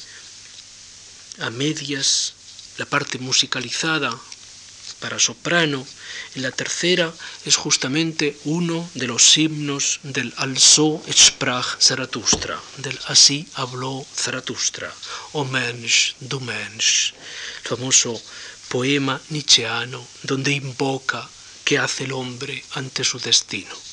a 1.40 1.50
medias 1.50 2.34
la 2.78 2.86
parte 2.86 3.20
musicalizada 3.20 4.18
para 5.00 5.20
soprano 5.20 5.86
y 6.36 6.40
la 6.40 6.52
tercera 6.52 7.14
es 7.46 7.56
justamente 7.56 8.38
uno 8.46 8.90
de 8.94 9.08
los 9.08 9.38
himnos 9.38 10.00
del 10.04 10.34
Also 10.38 11.02
sprach 11.12 11.80
Zarathustra, 11.80 12.60
del 12.78 13.00
Así 13.08 13.48
habló 13.54 14.06
Zarathustra, 14.16 14.94
O 15.34 15.46
Mensch, 15.46 16.16
du 16.20 16.40
Mensch, 16.40 17.14
famoso 17.64 18.22
poema 18.70 19.20
nietzscheano 19.30 20.06
donde 20.24 20.52
invoca 20.52 21.28
qué 21.66 21.78
hace 21.78 22.06
el 22.06 22.14
hombre 22.14 22.64
ante 22.72 23.04
su 23.04 23.20
destino. 23.20 23.89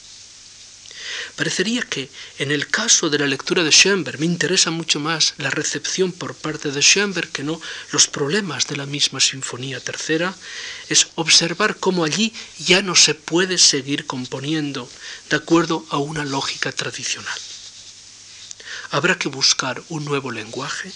Parecería 1.36 1.82
que 1.82 2.08
en 2.38 2.50
el 2.50 2.68
caso 2.68 3.10
de 3.10 3.18
la 3.18 3.26
lectura 3.26 3.62
de 3.62 3.70
Schoenberg 3.70 4.18
me 4.20 4.26
interesa 4.26 4.70
mucho 4.70 5.00
más 5.00 5.34
la 5.38 5.50
recepción 5.50 6.12
por 6.12 6.34
parte 6.34 6.70
de 6.70 6.80
Schoenberg 6.80 7.30
que 7.30 7.42
no 7.42 7.60
los 7.92 8.06
problemas 8.06 8.66
de 8.66 8.76
la 8.76 8.86
misma 8.86 9.20
Sinfonía 9.20 9.80
Tercera, 9.80 10.34
es 10.88 11.08
observar 11.14 11.76
cómo 11.76 12.04
allí 12.04 12.32
ya 12.58 12.82
no 12.82 12.94
se 12.94 13.14
puede 13.14 13.58
seguir 13.58 14.06
componiendo 14.06 14.90
de 15.30 15.36
acuerdo 15.36 15.84
a 15.90 15.98
una 15.98 16.24
lógica 16.24 16.72
tradicional. 16.72 17.38
¿Habrá 18.90 19.18
que 19.18 19.28
buscar 19.28 19.82
un 19.88 20.04
nuevo 20.04 20.30
lenguaje? 20.30 20.92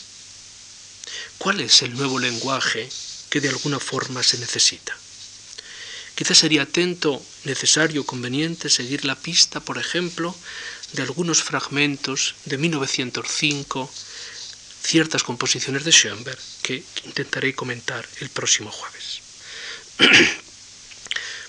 ¿Cuál 1.38 1.60
es 1.60 1.82
el 1.82 1.94
nuevo 1.96 2.18
lenguaje 2.18 2.88
que 3.28 3.40
de 3.40 3.48
alguna 3.48 3.80
forma 3.80 4.22
se 4.22 4.38
necesita? 4.38 4.96
Quizás 6.14 6.38
sería 6.38 6.62
atento, 6.62 7.22
necesario, 7.44 8.04
conveniente 8.04 8.68
seguir 8.68 9.04
la 9.04 9.16
pista, 9.16 9.60
por 9.60 9.78
ejemplo, 9.78 10.36
de 10.92 11.02
algunos 11.02 11.42
fragmentos 11.42 12.34
de 12.44 12.58
1905, 12.58 13.90
ciertas 14.82 15.22
composiciones 15.22 15.84
de 15.84 15.92
Schoenberg, 15.92 16.38
que 16.62 16.82
intentaré 17.04 17.54
comentar 17.54 18.06
el 18.20 18.28
próximo 18.28 18.70
jueves. 18.70 19.20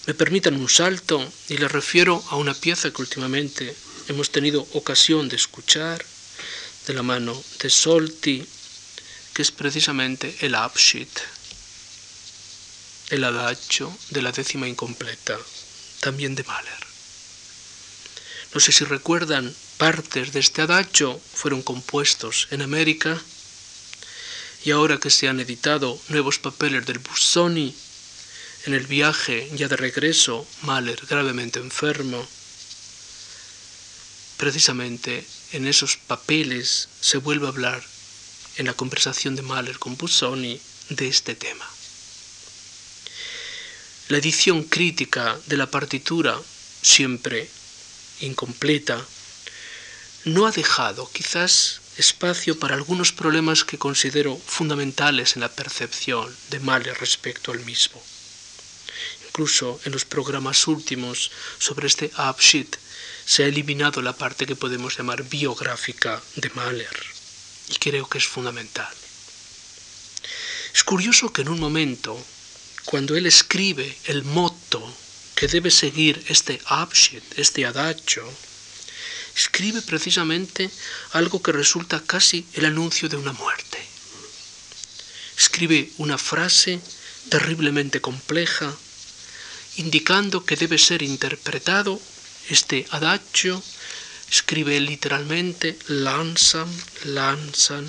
Me 0.08 0.14
permitan 0.14 0.56
un 0.56 0.70
salto 0.70 1.32
y 1.48 1.58
les 1.58 1.72
refiero 1.72 2.24
a 2.30 2.36
una 2.36 2.54
pieza 2.54 2.92
que 2.92 3.02
últimamente 3.02 3.76
hemos 4.08 4.32
tenido 4.32 4.68
ocasión 4.74 5.30
de 5.30 5.36
escuchar 5.36 6.04
de 6.88 6.94
la 6.94 7.04
mano 7.04 7.42
de 7.62 7.70
Solti, 7.70 8.44
que 9.34 9.42
es 9.42 9.52
precisamente 9.52 10.36
el 10.42 10.56
Abschied 10.56 11.08
el 13.12 13.26
adagio 13.26 13.96
de 14.10 14.22
la 14.22 14.32
décima 14.32 14.70
incompleta, 14.70 15.38
también 16.00 16.34
de 16.34 16.46
Mahler. 16.46 16.86
No 18.54 18.62
sé 18.62 18.72
si 18.72 18.86
recuerdan, 18.86 19.54
partes 19.78 20.32
de 20.32 20.40
este 20.40 20.62
adagio 20.62 21.20
fueron 21.34 21.62
compuestos 21.62 22.48
en 22.52 22.62
América 22.62 23.22
y 24.64 24.72
ahora 24.72 24.98
que 24.98 25.10
se 25.10 25.28
han 25.28 25.42
editado 25.42 26.00
nuevos 26.08 26.40
papeles 26.40 26.86
del 26.86 27.00
Busoni, 27.00 27.76
en 28.66 28.74
el 28.74 28.88
viaje 28.88 29.50
ya 29.56 29.68
de 29.68 29.76
regreso, 29.76 30.48
Mahler 30.62 31.02
gravemente 31.10 31.60
enfermo, 31.60 32.26
precisamente 34.38 35.26
en 35.52 35.68
esos 35.68 35.98
papeles 35.98 36.88
se 37.02 37.18
vuelve 37.18 37.48
a 37.48 37.50
hablar 37.50 37.84
en 38.56 38.68
la 38.68 38.74
conversación 38.74 39.36
de 39.36 39.42
Mahler 39.42 39.80
con 39.80 39.98
Busoni 39.98 40.62
de 40.90 41.08
este 41.10 41.36
tema. 41.36 41.68
La 44.12 44.18
edición 44.18 44.64
crítica 44.64 45.40
de 45.48 45.56
la 45.56 45.72
partitura, 45.72 46.38
siempre 46.82 47.50
incompleta, 48.20 49.02
no 50.26 50.46
ha 50.46 50.52
dejado 50.52 51.10
quizás 51.14 51.80
espacio 51.96 52.60
para 52.60 52.76
algunos 52.76 53.14
problemas 53.14 53.64
que 53.64 53.78
considero 53.78 54.36
fundamentales 54.36 55.38
en 55.38 55.42
la 55.44 55.54
percepción 55.54 56.28
de 56.50 56.60
Mahler 56.60 56.98
respecto 57.00 57.54
al 57.54 57.62
mismo. 57.62 58.04
Incluso 59.28 59.80
en 59.86 59.94
los 59.94 60.04
programas 60.04 60.68
últimos 60.68 61.32
sobre 61.58 61.88
este 61.88 62.12
Abschied 62.16 62.68
se 63.26 63.46
ha 63.46 63.48
eliminado 63.48 64.02
la 64.02 64.18
parte 64.18 64.46
que 64.46 64.58
podemos 64.58 64.98
llamar 64.98 65.24
biográfica 65.24 66.22
de 66.36 66.50
Mahler 66.50 66.98
y 67.70 67.76
creo 67.76 68.10
que 68.10 68.18
es 68.18 68.28
fundamental. 68.28 68.94
Es 70.76 70.84
curioso 70.84 71.32
que 71.32 71.44
en 71.44 71.48
un 71.48 71.62
momento 71.62 72.22
cuando 72.86 73.16
él 73.16 73.26
escribe 73.26 73.98
el 74.06 74.24
motto 74.24 74.82
que 75.36 75.48
debe 75.48 75.72
seguir 75.72 76.24
este 76.28 76.62
Abschied, 76.66 77.24
este 77.38 77.66
adagio, 77.66 78.24
escribe 79.36 79.82
precisamente 79.82 80.70
algo 81.12 81.42
que 81.42 81.52
resulta 81.52 82.02
casi 82.06 82.46
el 82.54 82.66
anuncio 82.66 83.10
de 83.10 83.18
una 83.18 83.34
muerte. 83.34 83.80
Escribe 85.38 85.90
una 85.98 86.18
frase 86.18 86.80
terriblemente 87.30 88.02
compleja, 88.02 88.76
indicando 89.78 90.46
que 90.46 90.56
debe 90.56 90.78
ser 90.78 91.02
interpretado 91.02 92.00
este 92.50 92.86
adagio, 92.92 93.64
escribe 94.30 94.80
literalmente 94.80 95.78
langsam, 95.88 96.70
langsam, 97.06 97.88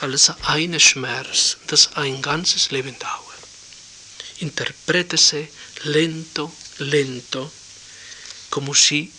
als 0.00 0.32
eine 0.44 0.80
Schmerz, 0.80 1.58
das 1.68 1.96
ein 1.96 2.22
ganzes 2.22 2.72
Leben 2.72 2.98
dauert 2.98 3.21
interprétese 4.42 5.50
lento, 5.84 6.52
lento, 6.78 7.50
como 8.50 8.74
si 8.74 9.10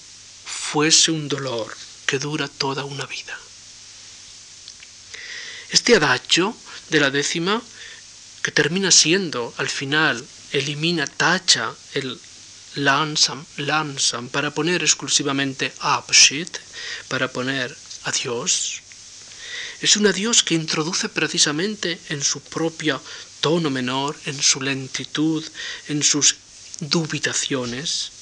fuese 0.46 1.12
un 1.12 1.28
dolor 1.28 1.76
que 2.06 2.20
dura 2.20 2.48
toda 2.48 2.84
una 2.84 3.06
vida. 3.06 3.36
Este 5.72 5.96
adagio 5.96 6.56
de 6.90 7.00
la 7.00 7.10
décima, 7.10 7.62
que 8.44 8.52
termina 8.52 8.92
siendo 8.92 9.54
al 9.58 9.70
final, 9.70 10.24
elimina, 10.52 11.08
tacha 11.08 11.74
el 11.94 12.20
lansam, 12.76 13.46
lansam, 13.58 14.30
para 14.30 14.52
poner 14.52 14.84
exclusivamente 14.84 15.74
Abschied, 15.80 16.50
para 17.08 17.32
poner 17.32 17.76
adiós, 18.04 18.82
es 19.82 19.98
un 19.98 20.08
adiós 20.08 20.44
que 20.44 20.56
introduce 20.56 21.10
precisamente 21.10 22.00
en 22.10 22.24
su 22.24 22.40
propia 22.42 23.00
tono 23.44 23.70
menor, 23.70 24.16
en 24.26 24.42
su 24.42 24.62
lentitud, 24.62 25.44
en 25.90 26.02
sus 26.02 26.38
dubitaciones, 26.80 28.14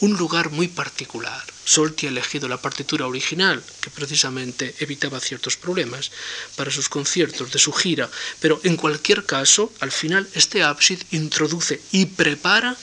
un 0.00 0.16
lugar 0.16 0.50
muy 0.50 0.66
particular. 0.66 1.42
Solti 1.64 2.06
ha 2.06 2.10
elegido 2.10 2.48
la 2.48 2.60
partitura 2.60 3.06
original, 3.06 3.62
que 3.80 3.90
precisamente 3.90 4.74
evitaba 4.80 5.20
ciertos 5.20 5.56
problemas 5.56 6.10
para 6.56 6.72
sus 6.72 6.88
conciertos 6.88 7.52
de 7.52 7.60
su 7.60 7.72
gira, 7.72 8.10
pero 8.40 8.60
en 8.64 8.76
cualquier 8.76 9.24
caso, 9.24 9.72
al 9.78 9.92
final, 9.92 10.28
este 10.34 10.64
ábside 10.64 11.06
introduce 11.12 11.80
y 11.92 12.06
prepara 12.06 12.76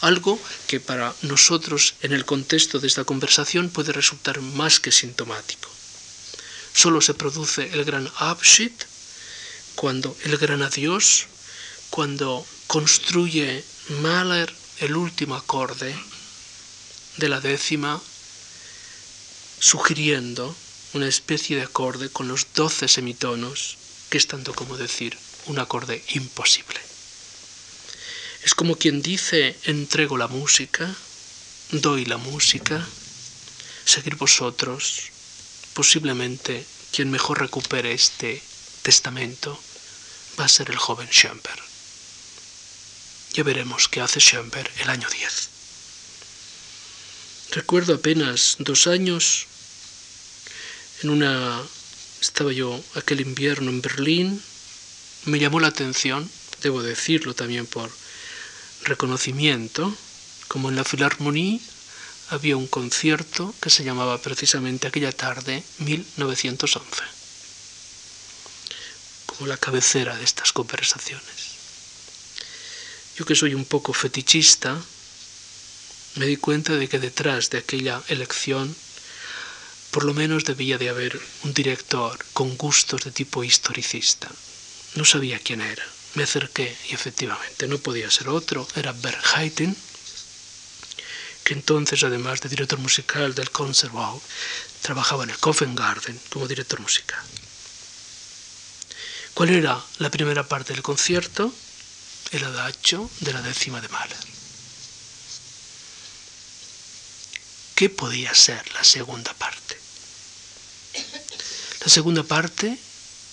algo 0.00 0.40
que 0.66 0.80
para 0.80 1.14
nosotros 1.20 1.96
en 2.00 2.14
el 2.14 2.24
contexto 2.24 2.78
de 2.78 2.86
esta 2.88 3.04
conversación 3.04 3.68
puede 3.68 3.92
resultar 3.92 4.40
más 4.40 4.80
que 4.80 4.90
sintomático. 4.90 5.68
Solo 6.72 7.02
se 7.02 7.12
produce 7.12 7.70
el 7.74 7.84
gran 7.84 8.10
ábside 8.16 8.95
cuando 9.76 10.16
el 10.24 10.38
gran 10.38 10.62
adiós, 10.62 11.26
cuando 11.90 12.44
construye 12.66 13.62
Mahler 14.00 14.52
el 14.80 14.96
último 14.96 15.36
acorde 15.36 15.94
de 17.18 17.28
la 17.28 17.40
décima, 17.40 18.00
sugiriendo 19.60 20.56
una 20.94 21.06
especie 21.06 21.56
de 21.56 21.62
acorde 21.62 22.08
con 22.08 22.26
los 22.26 22.46
doce 22.54 22.88
semitonos, 22.88 23.76
que 24.08 24.18
es 24.18 24.26
tanto 24.26 24.54
como 24.54 24.78
decir 24.78 25.16
un 25.46 25.58
acorde 25.58 26.02
imposible. 26.14 26.80
Es 28.42 28.54
como 28.54 28.76
quien 28.76 29.02
dice, 29.02 29.56
entrego 29.64 30.16
la 30.16 30.28
música, 30.28 30.94
doy 31.70 32.06
la 32.06 32.16
música, 32.16 32.86
seguir 33.84 34.16
vosotros, 34.16 35.10
posiblemente 35.74 36.64
quien 36.92 37.10
mejor 37.10 37.40
recupere 37.40 37.92
este 37.92 38.42
testamento 38.82 39.60
va 40.38 40.44
a 40.44 40.48
ser 40.48 40.70
el 40.70 40.76
joven 40.76 41.08
Schoenberg. 41.10 41.62
Ya 43.32 43.42
veremos 43.42 43.88
qué 43.88 44.00
hace 44.00 44.20
Schoenberg 44.20 44.70
el 44.80 44.90
año 44.90 45.08
10. 45.08 45.48
Recuerdo 47.52 47.94
apenas 47.94 48.56
dos 48.58 48.86
años, 48.86 49.46
en 51.02 51.10
una 51.10 51.62
estaba 52.20 52.52
yo 52.52 52.82
aquel 52.94 53.20
invierno 53.20 53.70
en 53.70 53.82
Berlín, 53.82 54.42
me 55.26 55.38
llamó 55.38 55.60
la 55.60 55.68
atención, 55.68 56.30
debo 56.62 56.82
decirlo 56.82 57.34
también 57.34 57.66
por 57.66 57.90
reconocimiento, 58.84 59.94
como 60.48 60.68
en 60.68 60.76
la 60.76 60.84
Philharmonie 60.84 61.60
había 62.30 62.56
un 62.56 62.66
concierto 62.66 63.54
que 63.60 63.70
se 63.70 63.84
llamaba 63.84 64.20
precisamente 64.20 64.86
aquella 64.86 65.12
tarde 65.12 65.62
1911 65.78 67.15
como 69.26 69.46
la 69.46 69.56
cabecera 69.56 70.16
de 70.16 70.24
estas 70.24 70.52
conversaciones. 70.52 71.56
Yo 73.16 73.24
que 73.24 73.34
soy 73.34 73.54
un 73.54 73.64
poco 73.64 73.92
fetichista, 73.92 74.80
me 76.16 76.26
di 76.26 76.36
cuenta 76.36 76.74
de 76.74 76.88
que 76.88 76.98
detrás 76.98 77.50
de 77.50 77.58
aquella 77.58 78.02
elección 78.08 78.74
por 79.90 80.04
lo 80.04 80.12
menos 80.12 80.44
debía 80.44 80.76
de 80.76 80.90
haber 80.90 81.18
un 81.44 81.54
director 81.54 82.22
con 82.34 82.56
gustos 82.58 83.02
de 83.04 83.10
tipo 83.12 83.42
historicista. 83.42 84.28
No 84.94 85.06
sabía 85.06 85.38
quién 85.38 85.62
era. 85.62 85.84
Me 86.14 86.24
acerqué 86.24 86.76
y 86.90 86.94
efectivamente 86.94 87.66
no 87.66 87.78
podía 87.78 88.10
ser 88.10 88.28
otro, 88.28 88.68
era 88.76 88.92
Bert 88.92 89.24
Haitink, 89.34 89.74
que 91.44 91.54
entonces, 91.54 92.04
además 92.04 92.40
de 92.40 92.50
director 92.50 92.78
musical 92.78 93.34
del 93.34 93.50
Conservatorio, 93.50 94.20
trabajaba 94.82 95.24
en 95.24 95.30
el 95.30 95.38
Covent 95.38 95.78
Garden 95.78 96.20
como 96.28 96.46
director 96.46 96.80
musical. 96.80 97.22
¿Cuál 99.36 99.50
era 99.50 99.78
la 99.98 100.10
primera 100.10 100.48
parte 100.48 100.72
del 100.72 100.80
concierto? 100.82 101.52
El 102.30 102.42
adagio 102.42 103.10
de 103.20 103.34
la 103.34 103.42
décima 103.42 103.82
de 103.82 103.88
Mahler. 103.88 104.16
¿Qué 107.74 107.90
podía 107.90 108.34
ser 108.34 108.64
la 108.72 108.82
segunda 108.82 109.34
parte? 109.34 109.78
La 111.82 111.88
segunda 111.90 112.22
parte 112.22 112.78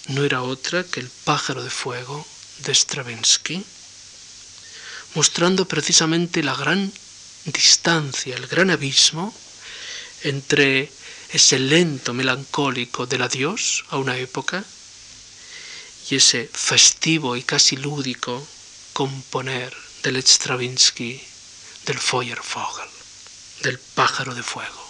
no 0.09 0.25
era 0.25 0.41
otra 0.41 0.83
que 0.83 0.99
el 0.99 1.07
pájaro 1.23 1.63
de 1.63 1.69
fuego 1.69 2.27
de 2.65 2.75
Stravinsky, 2.75 3.63
mostrando 5.15 5.69
precisamente 5.69 6.43
la 6.43 6.55
gran 6.55 6.91
distancia, 7.45 8.35
el 8.35 8.47
gran 8.47 8.71
abismo 8.71 9.33
entre 10.23 10.91
ese 11.29 11.59
lento 11.59 12.13
melancólico 12.13 13.05
del 13.05 13.21
adiós 13.21 13.85
a 13.87 13.95
una 13.95 14.17
época 14.17 14.65
y 16.09 16.15
ese 16.15 16.49
festivo 16.51 17.35
y 17.35 17.43
casi 17.43 17.77
lúdico 17.77 18.45
componer 18.93 19.75
del 20.03 20.17
Stravinsky 20.17 21.21
del 21.85 21.99
Feuervogel, 21.99 22.89
del 23.61 23.79
pájaro 23.79 24.35
de 24.35 24.43
fuego. 24.43 24.83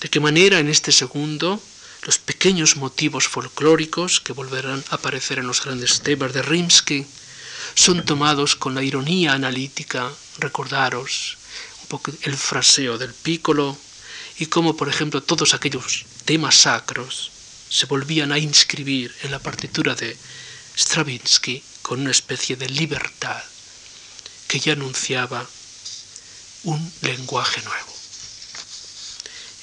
De 0.00 0.08
qué 0.08 0.20
manera 0.20 0.58
en 0.58 0.68
este 0.68 0.92
segundo 0.92 1.60
los 2.02 2.18
pequeños 2.18 2.76
motivos 2.76 3.26
folclóricos 3.26 4.20
que 4.20 4.32
volverán 4.32 4.84
a 4.90 4.96
aparecer 4.96 5.38
en 5.38 5.46
los 5.46 5.64
grandes 5.64 6.00
temas 6.02 6.32
de 6.32 6.42
Rimsky 6.42 7.06
son 7.74 8.04
tomados 8.04 8.54
con 8.54 8.74
la 8.74 8.82
ironía 8.82 9.32
analítica, 9.32 10.12
recordaros 10.38 11.36
un 11.82 11.88
poco 11.88 12.12
el 12.22 12.36
fraseo 12.36 12.96
del 12.98 13.12
pícolo 13.12 13.76
y 14.38 14.46
cómo, 14.46 14.76
por 14.76 14.88
ejemplo, 14.88 15.22
todos 15.22 15.54
aquellos 15.54 16.04
temas 16.24 16.54
sacros 16.54 17.32
se 17.68 17.86
volvían 17.86 18.32
a 18.32 18.38
inscribir 18.38 19.14
en 19.22 19.30
la 19.30 19.38
partitura 19.38 19.94
de 19.94 20.16
Stravinsky 20.76 21.62
con 21.82 22.00
una 22.00 22.10
especie 22.10 22.56
de 22.56 22.68
libertad 22.68 23.42
que 24.48 24.60
ya 24.60 24.72
anunciaba 24.72 25.48
un 26.64 26.92
lenguaje 27.02 27.62
nuevo. 27.62 27.92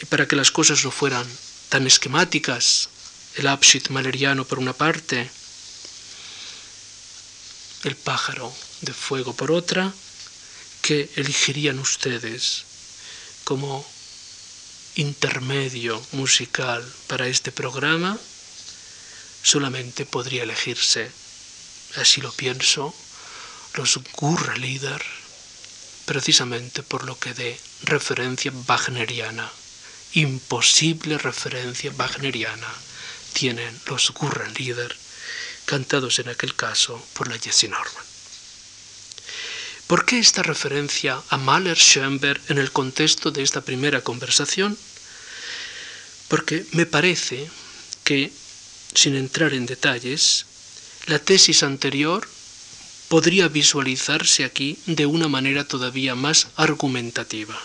Y 0.02 0.06
para 0.06 0.28
que 0.28 0.36
las 0.36 0.52
cosas 0.52 0.84
no 0.84 0.92
fueran 0.92 1.26
tan 1.70 1.88
esquemáticas, 1.88 2.90
el 3.36 3.48
Abschied 3.48 3.88
maleriano 3.90 4.46
por 4.46 4.60
una 4.60 4.74
parte, 4.74 5.30
el 7.84 7.96
pájaro 7.96 8.54
de 8.82 8.94
fuego 8.94 9.36
por 9.36 9.52
otra, 9.52 9.94
que 10.82 11.10
elegirían 11.16 11.80
ustedes 11.80 12.66
como 13.44 13.86
intermedio 14.96 16.02
musical 16.12 16.84
para 17.08 17.28
este 17.28 17.52
programa, 17.52 18.18
solamente 19.42 20.06
podría 20.06 20.44
elegirse, 20.44 21.12
así 21.96 22.22
lo 22.22 22.32
pienso, 22.32 22.94
los 23.76 24.00
Gurrelieder, 24.14 25.04
precisamente 26.06 26.84
por 26.84 27.06
lo 27.06 27.18
que 27.18 27.34
de 27.34 27.60
referencia 27.84 28.52
wagneriana, 28.68 29.52
imposible 30.14 31.18
referencia 31.18 31.92
wagneriana, 31.98 32.72
tienen 33.34 33.82
los 33.88 34.12
Gurrelieder 34.12 34.96
cantados 35.66 36.20
en 36.20 36.30
aquel 36.30 36.56
caso 36.56 37.04
por 37.14 37.28
la 37.30 37.40
Jessie 37.40 37.70
Norman. 37.70 38.13
¿Por 39.94 40.08
qué 40.08 40.18
esta 40.18 40.42
referencia 40.42 41.22
a 41.30 41.38
Mahler-Schoenberg 41.38 42.42
en 42.50 42.58
el 42.58 42.72
contexto 42.72 43.30
de 43.30 43.44
esta 43.44 43.62
primera 43.62 44.02
conversación? 44.02 44.76
Porque 46.30 46.66
me 46.72 46.88
parece 46.88 47.48
que, 48.04 48.34
sin 48.96 49.16
entrar 49.16 49.54
en 49.54 49.68
detalles, 49.68 50.48
la 51.06 51.20
tesis 51.20 51.62
anterior 51.62 52.28
podría 53.08 53.50
visualizarse 53.50 54.46
aquí 54.46 54.80
de 54.88 55.06
una 55.06 55.28
manera 55.28 55.64
todavía 55.64 56.16
más 56.16 56.48
argumentativa 56.56 57.56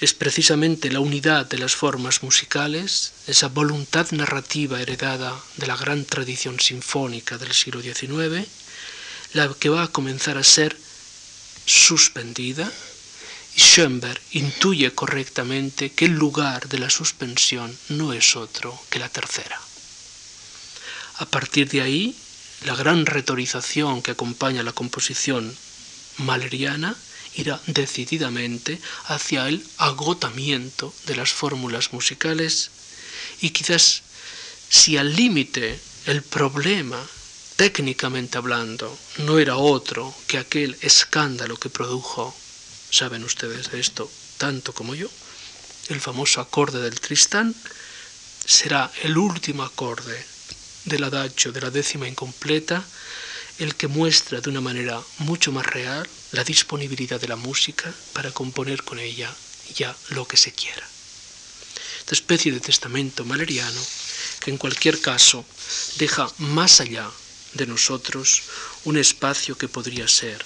es 0.00 0.12
precisamente 0.12 0.92
la 0.92 1.00
unidad 1.00 1.46
de 1.46 1.56
las 1.56 1.74
formas 1.74 2.22
musicales, 2.22 3.12
esa 3.26 3.48
voluntad 3.48 4.10
narrativa 4.10 4.80
heredada 4.82 5.34
de 5.56 5.66
la 5.66 5.76
gran 5.76 6.04
tradición 6.04 6.60
sinfónica 6.60 7.38
del 7.38 7.54
siglo 7.54 7.80
XIX, 7.80 8.46
la 9.34 9.52
que 9.52 9.68
va 9.68 9.82
a 9.82 9.88
comenzar 9.88 10.38
a 10.38 10.44
ser 10.44 10.76
suspendida 11.66 12.72
y 13.56 13.60
Schoenberg 13.60 14.20
intuye 14.32 14.92
correctamente 14.94 15.92
que 15.92 16.06
el 16.06 16.12
lugar 16.12 16.68
de 16.68 16.78
la 16.78 16.90
suspensión 16.90 17.76
no 17.88 18.12
es 18.12 18.36
otro 18.36 18.80
que 18.90 18.98
la 18.98 19.08
tercera. 19.08 19.60
A 21.18 21.26
partir 21.26 21.68
de 21.68 21.82
ahí, 21.82 22.16
la 22.64 22.74
gran 22.74 23.06
retorización 23.06 24.02
que 24.02 24.12
acompaña 24.12 24.62
la 24.62 24.72
composición 24.72 25.54
maleriana 26.18 26.96
irá 27.36 27.60
decididamente 27.66 28.80
hacia 29.06 29.48
el 29.48 29.66
agotamiento 29.78 30.94
de 31.06 31.16
las 31.16 31.32
fórmulas 31.32 31.92
musicales 31.92 32.70
y 33.40 33.50
quizás 33.50 34.02
si 34.68 34.96
al 34.96 35.14
límite 35.14 35.78
el 36.06 36.22
problema, 36.22 37.00
técnicamente 37.56 38.38
hablando, 38.38 38.98
no 39.18 39.38
era 39.38 39.56
otro 39.56 40.14
que 40.26 40.38
aquel 40.38 40.76
escándalo 40.80 41.56
que 41.56 41.70
produjo, 41.70 42.34
saben 42.90 43.24
ustedes 43.24 43.70
de 43.70 43.80
esto 43.80 44.10
tanto 44.38 44.72
como 44.72 44.94
yo, 44.94 45.08
el 45.88 46.00
famoso 46.00 46.40
acorde 46.40 46.80
del 46.80 47.00
Tristán, 47.00 47.54
será 48.44 48.90
el 49.02 49.16
último 49.16 49.62
acorde 49.62 50.24
del 50.84 51.04
adagio 51.04 51.52
de 51.52 51.60
la 51.60 51.70
décima 51.70 52.08
incompleta, 52.08 52.84
el 53.58 53.76
que 53.76 53.86
muestra 53.86 54.40
de 54.40 54.50
una 54.50 54.60
manera 54.60 55.00
mucho 55.18 55.52
más 55.52 55.64
real 55.66 56.08
la 56.32 56.42
disponibilidad 56.42 57.20
de 57.20 57.28
la 57.28 57.36
música 57.36 57.92
para 58.12 58.32
componer 58.32 58.82
con 58.82 58.98
ella 58.98 59.32
ya 59.76 59.96
lo 60.10 60.26
que 60.26 60.36
se 60.36 60.52
quiera. 60.52 60.86
Esta 62.00 62.14
especie 62.14 62.52
de 62.52 62.60
testamento 62.60 63.24
maleriano 63.24 63.80
que 64.40 64.50
en 64.50 64.58
cualquier 64.58 65.00
caso 65.00 65.44
deja 65.96 66.28
más 66.38 66.80
allá 66.80 67.08
de 67.54 67.66
nosotros 67.66 68.42
un 68.84 68.96
espacio 68.96 69.56
que 69.56 69.68
podría 69.68 70.08
ser 70.08 70.44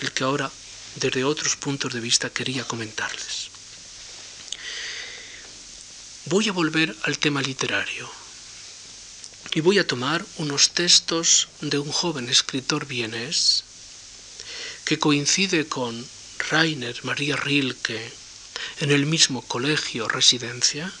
el 0.00 0.12
que 0.12 0.24
ahora 0.24 0.50
desde 0.96 1.24
otros 1.24 1.56
puntos 1.56 1.92
de 1.92 2.00
vista 2.00 2.30
quería 2.30 2.64
comentarles. 2.64 3.48
Voy 6.26 6.48
a 6.48 6.52
volver 6.52 6.94
al 7.02 7.18
tema 7.18 7.42
literario 7.42 8.10
y 9.52 9.60
voy 9.60 9.78
a 9.78 9.86
tomar 9.86 10.24
unos 10.36 10.70
textos 10.70 11.48
de 11.60 11.78
un 11.78 11.90
joven 11.90 12.28
escritor 12.28 12.86
vienés 12.86 13.64
que 14.84 14.98
coincide 14.98 15.66
con 15.66 16.06
Rainer 16.50 17.04
María 17.04 17.36
Rilke 17.36 18.12
en 18.80 18.90
el 18.90 19.06
mismo 19.06 19.42
colegio 19.42 20.08
residencia 20.08 20.92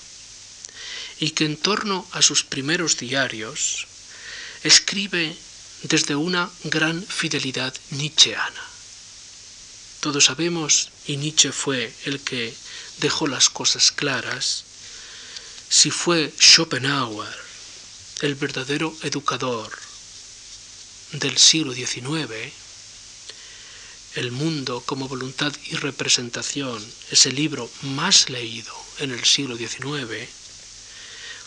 y 1.18 1.30
que 1.30 1.44
en 1.44 1.56
torno 1.56 2.08
a 2.12 2.22
sus 2.22 2.44
primeros 2.44 2.96
diarios 2.96 3.86
escribe 4.62 5.36
desde 5.82 6.14
una 6.14 6.50
gran 6.64 7.02
fidelidad 7.02 7.74
nietzscheana. 7.90 8.62
Todos 10.00 10.26
sabemos, 10.26 10.90
y 11.06 11.16
Nietzsche 11.16 11.52
fue 11.52 11.92
el 12.04 12.20
que 12.20 12.54
dejó 12.98 13.26
las 13.26 13.50
cosas 13.50 13.92
claras, 13.92 14.64
si 15.68 15.90
fue 15.90 16.32
Schopenhauer 16.38 17.38
el 18.22 18.34
verdadero 18.34 18.94
educador 19.02 19.70
del 21.12 21.36
siglo 21.38 21.74
XIX, 21.74 22.52
el 24.16 24.32
mundo 24.32 24.82
como 24.84 25.08
voluntad 25.08 25.52
y 25.66 25.76
representación, 25.76 26.84
ese 27.10 27.32
libro 27.32 27.70
más 27.82 28.28
leído 28.28 28.74
en 28.98 29.12
el 29.12 29.24
siglo 29.24 29.56
XIX, 29.56 30.28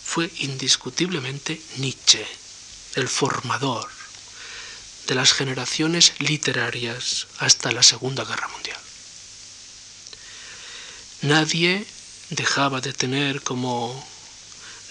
fue 0.04 0.32
indiscutiblemente 0.40 1.62
Nietzsche, 1.78 2.26
el 2.96 3.08
formador 3.08 4.03
de 5.08 5.16
las 5.16 5.34
generaciones 5.34 6.14
literarias 6.20 7.28
hasta 7.40 7.72
la 7.72 7.84
Segunda 7.84 8.24
Guerra 8.24 8.48
Mundial. 8.48 8.80
Nadie 11.24 11.86
dejaba 12.30 12.82
de 12.82 12.94
tener 12.94 13.42
como 13.42 14.06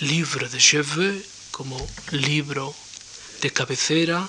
livre 0.00 0.48
de 0.48 0.58
cheveux 0.58 1.24
como 1.50 1.76
libro 2.10 2.74
de 3.42 3.50
cabecera, 3.52 4.26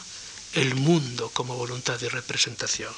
el 0.54 0.76
mundo 0.76 1.30
como 1.34 1.56
voluntad 1.56 2.00
de 2.00 2.10
representación. 2.10 2.94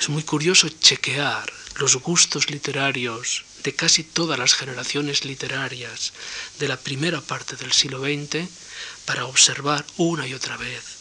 Es 0.00 0.08
muy 0.08 0.22
curioso 0.22 0.68
chequear 0.68 1.52
los 1.76 1.96
gustos 1.96 2.50
literarios 2.50 3.44
de 3.62 3.74
casi 3.74 4.04
todas 4.04 4.38
las 4.38 4.54
generaciones 4.54 5.24
literarias 5.24 6.12
de 6.58 6.68
la 6.68 6.78
primera 6.78 7.20
parte 7.20 7.56
del 7.56 7.72
siglo 7.72 8.00
XX 8.00 8.48
para 9.04 9.26
observar 9.26 9.84
una 9.96 10.26
y 10.26 10.34
otra 10.34 10.56
vez 10.56 10.97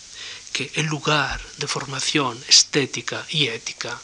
que 0.53 0.71
el 0.75 0.85
lugar 0.85 1.39
de 1.57 1.67
formación 1.67 2.41
estética 2.47 3.25
y 3.29 3.47
ética 3.47 3.99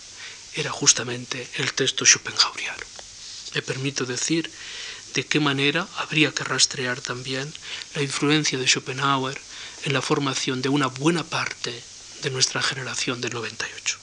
era 0.55 0.71
justamente 0.71 1.47
el 1.55 1.73
texto 1.73 2.05
schopenhaueriano. 2.05 2.85
Me 3.55 3.61
permito 3.61 4.05
decir 4.05 4.49
de 5.13 5.25
qué 5.25 5.39
manera 5.39 5.87
habría 5.97 6.31
que 6.31 6.43
rastrear 6.43 7.01
también 7.01 7.51
la 7.95 8.01
influencia 8.01 8.57
de 8.57 8.67
Schopenhauer 8.67 9.39
en 9.83 9.93
la 9.93 10.01
formación 10.01 10.61
de 10.61 10.69
una 10.69 10.87
buena 10.87 11.23
parte 11.23 11.83
de 12.23 12.29
nuestra 12.31 12.61
generación 12.61 13.21
del 13.21 13.33
98. 13.33 13.97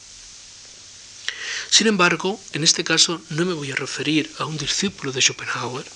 Sin 1.70 1.86
embargo, 1.86 2.40
en 2.52 2.64
este 2.64 2.84
caso 2.84 3.20
no 3.30 3.44
me 3.44 3.54
voy 3.54 3.72
a 3.72 3.76
referir 3.76 4.30
a 4.38 4.44
un 4.44 4.56
discípulo 4.56 5.12
de 5.12 5.20
Schopenhauer, 5.20 5.86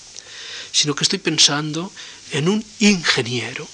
sino 0.71 0.95
que 0.95 1.03
estoy 1.03 1.19
pensando 1.19 1.91
en 2.31 2.49
un 2.49 2.65
ingeniero, 2.79 3.67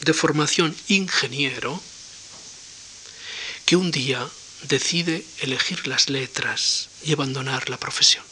de 0.00 0.14
formación 0.14 0.76
ingeniero, 0.88 1.80
que 3.64 3.76
un 3.76 3.90
día 3.90 4.26
decide 4.62 5.24
elegir 5.40 5.86
las 5.86 6.08
letras 6.08 6.88
y 7.04 7.12
abandonar 7.12 7.68
la 7.68 7.78
profesión. 7.78 8.24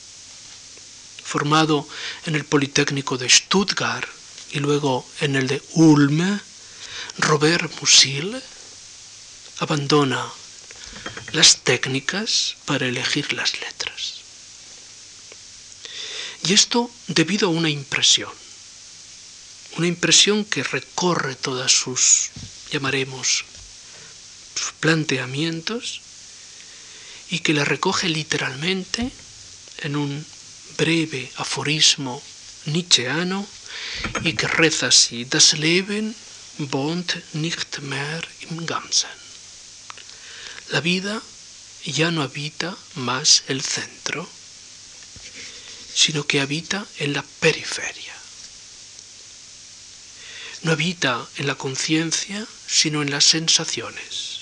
Formado 1.24 1.88
en 2.26 2.34
el 2.34 2.44
Politécnico 2.44 3.18
de 3.18 3.28
Stuttgart 3.28 4.08
y 4.52 4.60
luego 4.60 5.06
en 5.20 5.36
el 5.36 5.46
de 5.46 5.62
Ulm, 5.72 6.40
Robert 7.18 7.72
Musil 7.80 8.40
abandona 9.58 10.24
las 11.32 11.58
técnicas 11.58 12.56
para 12.64 12.86
elegir 12.86 13.32
las 13.32 13.60
letras. 13.60 14.14
Y 16.46 16.52
esto 16.52 16.90
debido 17.08 17.48
a 17.48 17.52
una 17.52 17.70
impresión, 17.70 18.30
una 19.77 19.87
impresión 19.87 20.45
que 20.45 20.62
recorre 20.62 21.35
todas 21.35 21.72
sus, 21.72 22.31
llamaremos, 22.70 23.45
sus 24.55 24.72
planteamientos 24.81 26.01
y 27.31 27.41
que 27.41 27.55
la 27.55 27.64
recoge 27.64 28.09
literalmente 28.09 29.11
en 29.79 29.97
un 29.97 30.25
breve 30.77 31.31
aforismo 31.37 32.22
nietzscheano 32.66 33.47
y 34.22 34.35
que 34.35 34.47
reza 34.47 34.87
así, 34.87 35.25
Das 35.25 35.55
Leben 35.55 36.14
wohnt 36.59 37.16
nicht 37.33 37.81
mehr 37.81 38.22
im 38.49 38.66
Ganzen. 38.66 39.11
La 40.70 40.81
vida 40.81 41.20
ya 41.85 42.11
no 42.11 42.22
habita 42.22 42.77
más 42.95 43.43
el 43.49 43.62
centro, 43.62 44.29
sino 45.95 46.27
que 46.27 46.41
habita 46.41 46.87
en 46.99 47.12
la 47.12 47.25
periferia. 47.41 48.13
No 50.64 50.72
habita 50.72 51.24
en 51.36 51.46
la 51.46 51.54
conciencia, 51.54 52.46
sino 52.66 53.00
en 53.00 53.10
las 53.10 53.24
sensaciones 53.24 54.34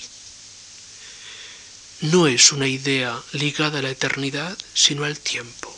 no 2.03 2.27
es 2.27 2.51
una 2.51 2.67
idea 2.67 3.21
ligada 3.31 3.79
a 3.79 3.81
la 3.81 3.89
eternidad, 3.89 4.57
sino 4.73 5.05
al 5.05 5.17
tiempo. 5.19 5.73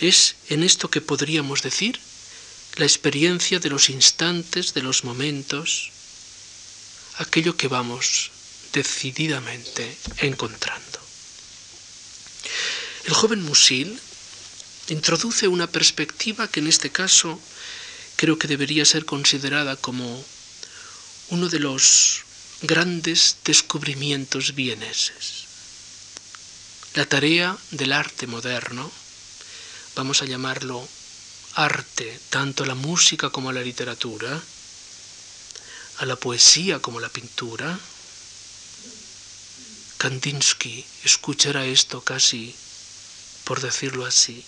Es 0.00 0.36
en 0.50 0.62
esto 0.62 0.90
que 0.90 1.00
podríamos 1.00 1.62
decir 1.62 1.98
la 2.76 2.84
experiencia 2.84 3.58
de 3.58 3.70
los 3.70 3.88
instantes, 3.88 4.74
de 4.74 4.82
los 4.82 5.02
momentos, 5.04 5.90
aquello 7.16 7.56
que 7.56 7.68
vamos 7.68 8.32
decididamente 8.74 9.96
encontrando. 10.18 11.00
El 13.06 13.14
joven 13.14 13.42
Musil 13.42 13.98
introduce 14.88 15.48
una 15.48 15.68
perspectiva 15.68 16.48
que 16.48 16.60
en 16.60 16.66
este 16.66 16.90
caso 16.90 17.40
creo 18.20 18.38
que 18.38 18.48
debería 18.48 18.84
ser 18.84 19.06
considerada 19.06 19.76
como 19.76 20.22
uno 21.30 21.48
de 21.48 21.58
los 21.58 22.20
grandes 22.60 23.38
descubrimientos 23.46 24.54
vieneses. 24.54 25.46
La 26.92 27.06
tarea 27.06 27.56
del 27.70 27.94
arte 27.94 28.26
moderno, 28.26 28.92
vamos 29.96 30.20
a 30.20 30.26
llamarlo 30.26 30.86
arte, 31.54 32.20
tanto 32.28 32.66
la 32.66 32.74
música 32.74 33.30
como 33.30 33.52
la 33.52 33.62
literatura, 33.62 34.38
a 35.96 36.04
la 36.04 36.16
poesía 36.16 36.78
como 36.78 37.00
la 37.00 37.08
pintura, 37.08 37.80
Kandinsky 39.96 40.84
escuchará 41.04 41.64
esto 41.64 42.02
casi, 42.02 42.54
por 43.44 43.62
decirlo 43.62 44.04
así, 44.04 44.44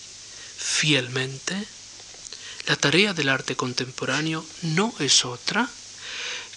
fielmente, 0.59 1.67
la 2.67 2.77
tarea 2.77 3.13
del 3.13 3.29
arte 3.29 3.57
contemporáneo 3.57 4.47
no 4.63 4.95
es 5.01 5.25
otra 5.25 5.69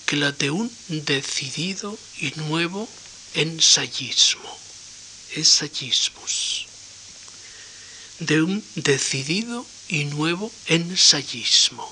que 0.06 0.16
la 0.18 0.32
de 0.32 0.52
un 0.52 0.72
decidido 0.88 1.98
y 2.20 2.32
nuevo 2.36 2.88
ensayismo, 3.34 4.60
ensayismos, 5.36 6.68
de 8.20 8.44
un 8.44 8.64
decidido 8.76 9.66
y 9.88 10.06
nuevo 10.06 10.52
ensayismo. 10.68 11.92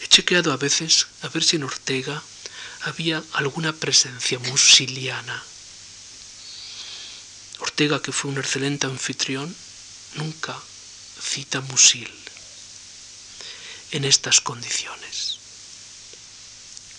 He 0.00 0.08
chequeado 0.08 0.52
a 0.52 0.56
veces 0.56 1.08
a 1.20 1.28
ver 1.28 1.44
si 1.44 1.56
en 1.56 1.64
Ortega 1.64 2.22
había 2.80 3.22
alguna 3.34 3.74
presencia 3.74 4.38
musiliana. 4.38 5.42
Ortega, 7.58 8.00
que 8.00 8.10
fue 8.10 8.30
un 8.30 8.38
excelente 8.38 8.86
anfitrión, 8.86 9.54
nunca 10.16 10.58
cita 11.20 11.60
Musil 11.60 12.21
en 13.92 14.04
estas 14.04 14.40
condiciones. 14.40 15.38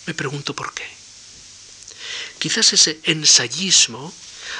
Me 0.06 0.14
pregunto 0.14 0.54
por 0.54 0.72
qué. 0.74 0.86
Quizás 2.38 2.72
ese 2.72 3.00
ensayismo 3.04 4.12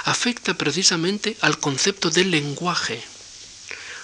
afecta 0.04 0.54
precisamente 0.54 1.36
al 1.40 1.58
concepto 1.58 2.10
del 2.10 2.30
lenguaje, 2.30 3.02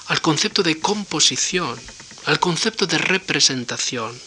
al 0.07 0.20
concepto 0.20 0.62
de 0.62 0.78
composición, 0.78 1.81
al 2.26 2.41
concepto 2.41 2.87
de 2.87 2.99
representación. 2.99 4.20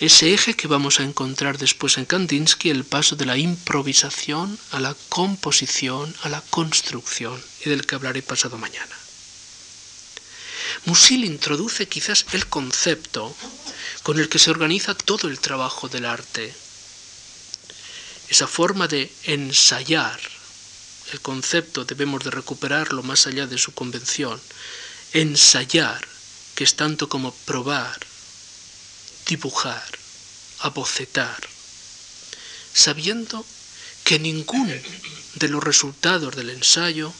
Ese 0.00 0.34
eje 0.34 0.54
que 0.54 0.66
vamos 0.66 0.98
a 0.98 1.04
encontrar 1.04 1.58
después 1.58 1.98
en 1.98 2.04
Kandinsky, 2.04 2.70
el 2.70 2.84
paso 2.84 3.14
de 3.16 3.26
la 3.26 3.36
improvisación 3.36 4.58
a 4.72 4.80
la 4.80 4.96
composición, 5.08 6.14
a 6.22 6.28
la 6.28 6.40
construcción, 6.40 7.40
y 7.64 7.70
del 7.70 7.86
que 7.86 7.94
hablaré 7.94 8.22
pasado 8.22 8.58
mañana. 8.58 9.03
Musil 10.86 11.24
introduce 11.24 11.88
quizás 11.88 12.26
el 12.32 12.46
concepto 12.46 13.34
con 14.02 14.18
el 14.18 14.28
que 14.28 14.38
se 14.38 14.50
organiza 14.50 14.94
todo 14.94 15.28
el 15.28 15.38
trabajo 15.38 15.88
del 15.88 16.04
arte. 16.04 16.54
Esa 18.28 18.46
forma 18.46 18.88
de 18.88 19.12
ensayar, 19.24 20.20
el 21.12 21.20
concepto 21.20 21.84
debemos 21.84 22.24
de 22.24 22.30
recuperarlo 22.30 23.02
más 23.02 23.26
allá 23.26 23.46
de 23.46 23.58
su 23.58 23.72
convención. 23.72 24.40
Ensayar, 25.12 26.06
que 26.54 26.64
es 26.64 26.74
tanto 26.76 27.08
como 27.08 27.34
probar, 27.46 27.98
dibujar, 29.26 29.98
abocetar, 30.60 31.48
sabiendo 32.72 33.44
que 34.04 34.18
ninguno 34.18 34.74
de 35.34 35.48
los 35.48 35.62
resultados 35.62 36.36
del 36.36 36.50
ensayo 36.50 37.12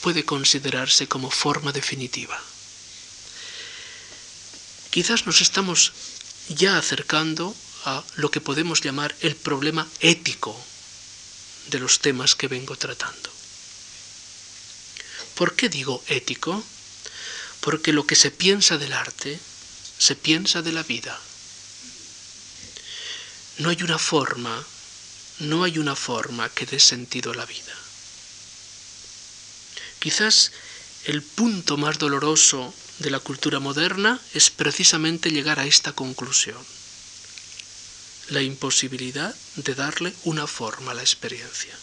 puede 0.00 0.24
considerarse 0.24 1.06
como 1.06 1.30
forma 1.30 1.72
definitiva. 1.72 2.40
Quizás 4.90 5.26
nos 5.26 5.40
estamos 5.40 5.92
ya 6.48 6.76
acercando 6.76 7.54
a 7.84 8.02
lo 8.16 8.30
que 8.30 8.40
podemos 8.40 8.80
llamar 8.80 9.14
el 9.20 9.36
problema 9.36 9.86
ético 10.00 10.58
de 11.68 11.78
los 11.78 12.00
temas 12.00 12.34
que 12.34 12.48
vengo 12.48 12.76
tratando. 12.76 13.30
¿Por 15.36 15.54
qué 15.54 15.68
digo 15.68 16.02
ético? 16.08 16.62
Porque 17.60 17.92
lo 17.92 18.04
que 18.04 18.16
se 18.16 18.30
piensa 18.30 18.78
del 18.78 18.92
arte 18.92 19.38
se 19.98 20.16
piensa 20.16 20.60
de 20.60 20.72
la 20.72 20.82
vida. 20.82 21.18
No 23.58 23.70
hay 23.70 23.82
una 23.82 23.98
forma, 23.98 24.64
no 25.38 25.62
hay 25.62 25.78
una 25.78 25.94
forma 25.94 26.48
que 26.48 26.66
dé 26.66 26.80
sentido 26.80 27.32
a 27.32 27.36
la 27.36 27.46
vida. 27.46 27.74
Quizás 30.00 30.50
el 31.04 31.22
punto 31.22 31.76
más 31.76 31.98
doloroso 31.98 32.74
de 33.00 33.10
la 33.10 33.18
cultura 33.18 33.60
moderna 33.60 34.20
es 34.34 34.50
precisamente 34.50 35.30
llegar 35.30 35.58
a 35.58 35.66
esta 35.66 35.92
conclusión, 35.92 36.58
la 38.28 38.42
imposibilidad 38.42 39.34
de 39.56 39.74
darle 39.74 40.14
una 40.24 40.46
forma 40.46 40.92
a 40.92 40.94
la 40.94 41.00
experiencia. 41.00 41.74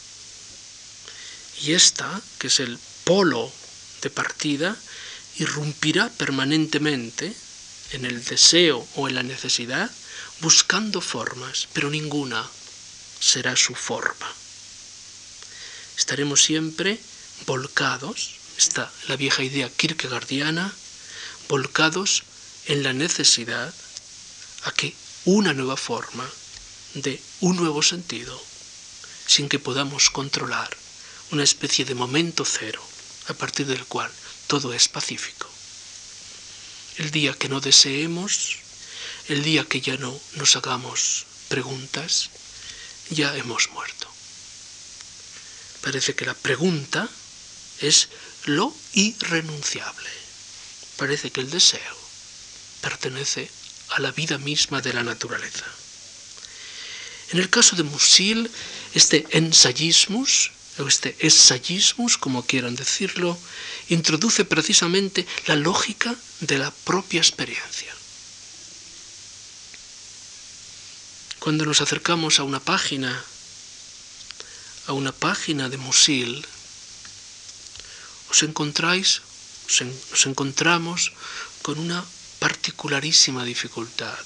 Y 1.63 1.73
esta, 1.73 2.21
que 2.37 2.47
es 2.47 2.59
el 2.59 2.77
polo 3.03 3.51
de 4.03 4.11
partida, 4.11 4.77
irrumpirá 5.37 6.09
permanentemente 6.09 7.33
en 7.91 8.05
el 8.05 8.23
deseo 8.23 8.87
o 8.95 9.07
en 9.07 9.15
la 9.15 9.23
necesidad 9.23 9.89
buscando 10.41 11.01
formas, 11.01 11.67
pero 11.73 11.89
ninguna 11.89 12.47
será 13.19 13.55
su 13.55 13.73
forma. 13.73 14.31
Estaremos 15.97 16.43
siempre 16.43 16.99
volcados, 17.47 18.35
está 18.55 18.91
la 19.07 19.15
vieja 19.15 19.41
idea 19.41 19.67
kierkegaardiana, 19.69 20.71
volcados 21.47 22.23
en 22.65 22.83
la 22.83 22.93
necesidad 22.93 23.73
a 24.63 24.71
que 24.71 24.93
una 25.25 25.53
nueva 25.53 25.77
forma 25.77 26.29
de 26.93 27.21
un 27.41 27.55
nuevo 27.55 27.81
sentido, 27.81 28.41
sin 29.25 29.49
que 29.49 29.59
podamos 29.59 30.09
controlar 30.09 30.69
una 31.31 31.43
especie 31.43 31.85
de 31.85 31.95
momento 31.95 32.45
cero, 32.45 32.81
a 33.27 33.33
partir 33.33 33.65
del 33.67 33.85
cual 33.85 34.11
todo 34.47 34.73
es 34.73 34.87
pacífico. 34.87 35.47
El 36.97 37.11
día 37.11 37.33
que 37.33 37.49
no 37.49 37.59
deseemos, 37.59 38.57
el 39.27 39.43
día 39.43 39.65
que 39.65 39.81
ya 39.81 39.97
no 39.97 40.17
nos 40.33 40.55
hagamos 40.55 41.25
preguntas, 41.49 42.29
ya 43.09 43.35
hemos 43.35 43.69
muerto. 43.69 44.07
Parece 45.81 46.15
que 46.15 46.25
la 46.25 46.33
pregunta 46.33 47.07
es 47.81 48.09
lo 48.45 48.73
irrenunciable. 48.93 50.16
Parece 50.97 51.31
que 51.31 51.41
el 51.41 51.49
deseo 51.49 51.97
pertenece 52.81 53.49
a 53.89 53.99
la 53.99 54.11
vida 54.11 54.37
misma 54.37 54.81
de 54.81 54.93
la 54.93 55.03
naturaleza. 55.03 55.65
En 57.31 57.39
el 57.39 57.49
caso 57.49 57.75
de 57.75 57.83
Musil, 57.83 58.49
este 58.93 59.25
ensayismus, 59.31 60.51
o 60.79 60.87
este 60.87 61.15
ensayismus, 61.19 62.17
como 62.17 62.45
quieran 62.45 62.75
decirlo, 62.75 63.37
introduce 63.89 64.45
precisamente 64.45 65.25
la 65.45 65.55
lógica 65.55 66.15
de 66.41 66.57
la 66.57 66.71
propia 66.71 67.19
experiencia. 67.19 67.93
Cuando 71.39 71.65
nos 71.65 71.81
acercamos 71.81 72.39
a 72.39 72.43
una 72.43 72.59
página, 72.59 73.23
a 74.87 74.93
una 74.93 75.11
página 75.11 75.69
de 75.69 75.77
Musil, 75.77 76.45
os 78.29 78.43
encontráis, 78.43 79.21
os 79.67 80.25
encontramos 80.25 81.13
con 81.61 81.77
una 81.79 82.03
particularísima 82.39 83.43
dificultad. 83.43 84.17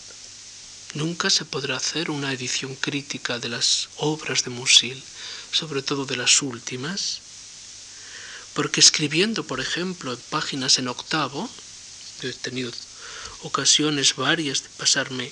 Nunca 0.94 1.30
se 1.30 1.46
podrá 1.46 1.78
hacer 1.78 2.12
una 2.12 2.34
edición 2.34 2.76
crítica 2.76 3.39
de 3.39 3.50
las 3.50 3.89
obras 3.98 4.44
de 4.44 4.52
Musil, 4.52 5.02
sobre 5.52 5.82
todo 5.82 6.06
de 6.06 6.18
las 6.18 6.42
últimas, 6.42 7.22
porque 8.54 8.82
escribiendo, 8.82 9.46
por 9.46 9.60
ejemplo, 9.62 10.18
páginas 10.30 10.78
en 10.78 10.89
octavo, 10.89 11.50
he 12.22 12.34
tenido 12.34 12.72
ocasiones 13.44 14.16
varias 14.16 14.64
de 14.64 14.70
pasarme 14.78 15.32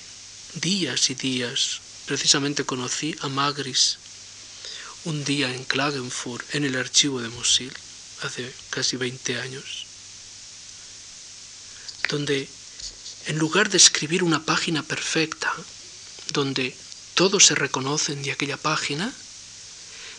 días 0.54 1.10
y 1.10 1.14
días. 1.14 1.80
Precisamente 2.06 2.64
conocí 2.64 3.14
a 3.20 3.28
Magris 3.28 3.98
un 5.04 5.24
día 5.24 5.54
en 5.54 5.64
Klagenfurt, 5.64 6.54
en 6.54 6.64
el 6.64 6.76
archivo 6.76 7.20
de 7.20 7.28
Musil, 7.28 7.72
hace 8.22 8.52
casi 8.70 8.96
20 8.96 9.40
años, 9.40 9.86
donde 12.10 12.48
en 13.26 13.38
lugar 13.38 13.70
de 13.70 13.76
escribir 13.76 14.22
una 14.22 14.44
página 14.44 14.82
perfecta, 14.82 15.52
donde 16.32 16.74
todos 17.14 17.46
se 17.46 17.54
reconocen 17.54 18.22
de 18.22 18.32
aquella 18.32 18.56
página, 18.56 19.12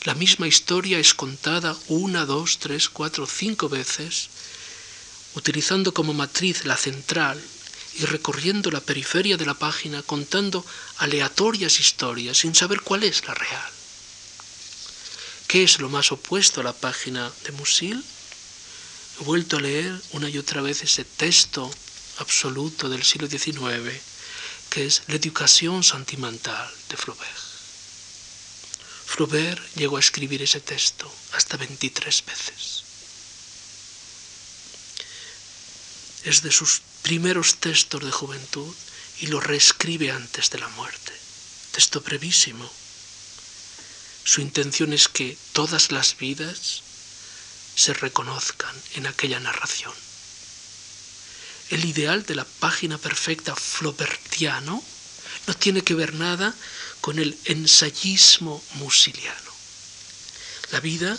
la 0.04 0.16
misma 0.16 0.48
historia 0.48 1.00
es 1.00 1.14
contada 1.14 1.78
una, 1.88 2.26
dos, 2.26 2.60
tres, 2.60 2.90
cuatro, 2.90 3.28
cinco 3.28 3.70
veces, 3.70 4.30
utilizando 5.36 5.94
como 5.94 6.14
matriz 6.14 6.66
la 6.66 6.78
central 6.78 7.42
y 7.96 8.06
recorriendo 8.06 8.72
la 8.72 8.82
periferia 8.82 9.38
de 9.38 9.46
la 9.46 9.54
página 9.54 10.02
contando 10.02 10.66
aleatorias 10.98 11.80
historias 11.80 12.38
sin 12.38 12.56
saber 12.56 12.82
cuál 12.82 13.04
es 13.04 13.26
la 13.28 13.34
real. 13.34 13.72
¿Qué 15.48 15.64
es 15.64 15.80
lo 15.80 15.90
más 15.90 16.12
opuesto 16.12 16.62
a 16.62 16.64
la 16.64 16.74
página 16.74 17.32
de 17.44 17.52
Musil? 17.52 18.04
He 19.20 19.24
vuelto 19.24 19.58
a 19.58 19.62
leer 19.62 20.02
una 20.14 20.30
y 20.30 20.38
otra 20.38 20.62
vez 20.62 20.82
ese 20.82 21.04
texto 21.04 21.70
absoluto 22.22 22.90
del 22.90 23.04
siglo 23.04 23.28
XIX, 23.28 24.00
que 24.70 24.86
es 24.86 25.04
La 25.08 25.16
educación 25.16 25.84
sentimental 25.84 26.72
de 26.90 26.98
Flaubert. 26.98 27.52
Flaubert 29.06 29.62
llegó 29.76 29.98
a 29.98 30.00
escribir 30.00 30.42
ese 30.42 30.62
texto 30.62 31.12
hasta 31.34 31.58
23 31.58 32.26
veces. 32.26 32.84
Es 36.24 36.42
de 36.44 36.52
sus 36.52 36.82
primeros 37.02 37.56
textos 37.56 38.04
de 38.06 38.12
juventud 38.12 38.74
y 39.20 39.28
lo 39.28 39.40
reescribe 39.40 40.12
antes 40.12 40.50
de 40.50 40.60
la 40.60 40.70
muerte. 40.70 41.14
Texto 41.72 42.02
brevísimo. 42.02 42.72
Su 44.24 44.42
intención 44.42 44.94
es 44.94 45.08
que 45.08 45.38
todas 45.52 45.92
las 45.92 46.18
vidas 46.18 46.84
se 47.76 47.94
reconozcan 47.94 48.76
en 48.94 49.08
aquella 49.08 49.40
narración. 49.40 49.94
El 51.72 51.86
ideal 51.86 52.26
de 52.26 52.36
la 52.36 52.44
página 52.44 52.98
perfecta 52.98 53.56
flaubertiano 53.56 54.84
no 55.48 55.54
tiene 55.54 55.82
que 55.82 55.96
ver 55.96 56.14
nada 56.14 56.54
con 57.00 57.18
el 57.18 57.40
ensayismo 57.46 58.62
musiliano. 58.74 59.52
La 60.74 60.82
vida 60.82 61.18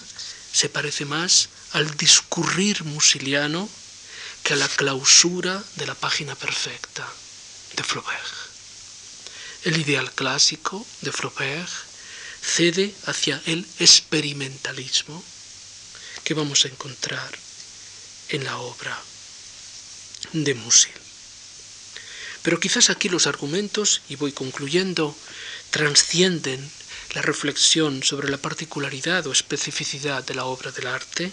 se 0.53 0.69
parece 0.69 1.07
más 1.07 1.49
al 1.73 1.97
discurrir 1.97 2.85
musiliano 2.85 3.67
que 4.43 4.53
a 4.53 4.57
la 4.57 4.69
clausura 4.69 5.65
de 5.77 5.87
la 5.87 5.95
página 5.95 6.35
perfecta 6.35 7.11
de 7.75 7.83
Flaubert. 7.83 8.35
El 9.65 9.79
ideal 9.79 10.13
clásico 10.13 10.87
de 11.01 11.13
Flaubert 11.13 11.73
cede 12.43 12.95
hacia 13.07 13.41
el 13.47 13.67
experimentalismo 13.79 15.25
que 16.25 16.35
vamos 16.35 16.67
a 16.67 16.69
encontrar 16.69 17.39
en 18.29 18.45
la 18.45 18.59
obra 18.59 19.03
de 20.33 20.55
Musil. 20.55 20.93
Pero 22.43 22.59
quizás 22.59 22.91
aquí 22.91 23.09
los 23.09 23.27
argumentos, 23.27 24.03
y 24.09 24.17
voy 24.17 24.33
concluyendo, 24.33 25.17
transcienden 25.71 26.71
la 27.15 27.23
reflexión 27.23 28.03
sobre 28.03 28.29
la 28.31 28.39
particularidad 28.39 29.27
o 29.27 29.33
especificidad 29.33 30.25
de 30.25 30.35
la 30.35 30.45
obra 30.47 30.73
del 30.73 30.87
arte 30.87 31.31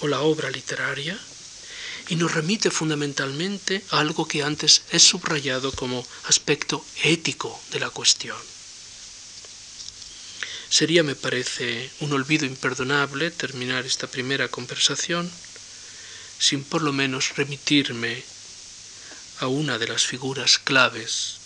o 0.00 0.08
la 0.08 0.20
obra 0.20 0.50
literaria 0.50 1.18
y 2.08 2.16
nos 2.16 2.34
remite 2.34 2.70
fundamentalmente 2.70 3.82
a 3.90 4.00
algo 4.00 4.28
que 4.28 4.42
antes 4.42 4.82
he 4.90 4.98
subrayado 4.98 5.72
como 5.72 6.06
aspecto 6.24 6.84
ético 7.02 7.58
de 7.72 7.80
la 7.80 7.90
cuestión. 7.90 8.36
Sería, 10.68 11.02
me 11.02 11.14
parece, 11.14 11.90
un 12.00 12.12
olvido 12.12 12.44
imperdonable 12.44 13.30
terminar 13.30 13.86
esta 13.86 14.06
primera 14.06 14.48
conversación 14.48 15.30
sin 16.38 16.64
por 16.64 16.82
lo 16.82 16.92
menos 16.92 17.36
remitirme 17.36 18.22
a 19.40 19.46
una 19.46 19.78
de 19.78 19.88
las 19.88 20.04
figuras 20.06 20.58
claves 20.58 21.36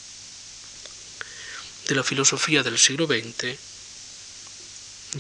de 1.88 1.94
la 1.94 2.04
filosofía 2.04 2.62
del 2.62 2.78
siglo 2.78 3.06
XX 3.06 3.58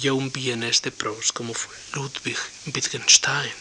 y 0.02 0.08
a 0.08 0.12
un 0.12 0.30
bienes 0.30 0.82
de 0.82 0.90
pros 0.92 1.32
como 1.32 1.54
fue 1.54 1.74
Ludwig 1.94 2.36
Wittgenstein. 2.66 3.52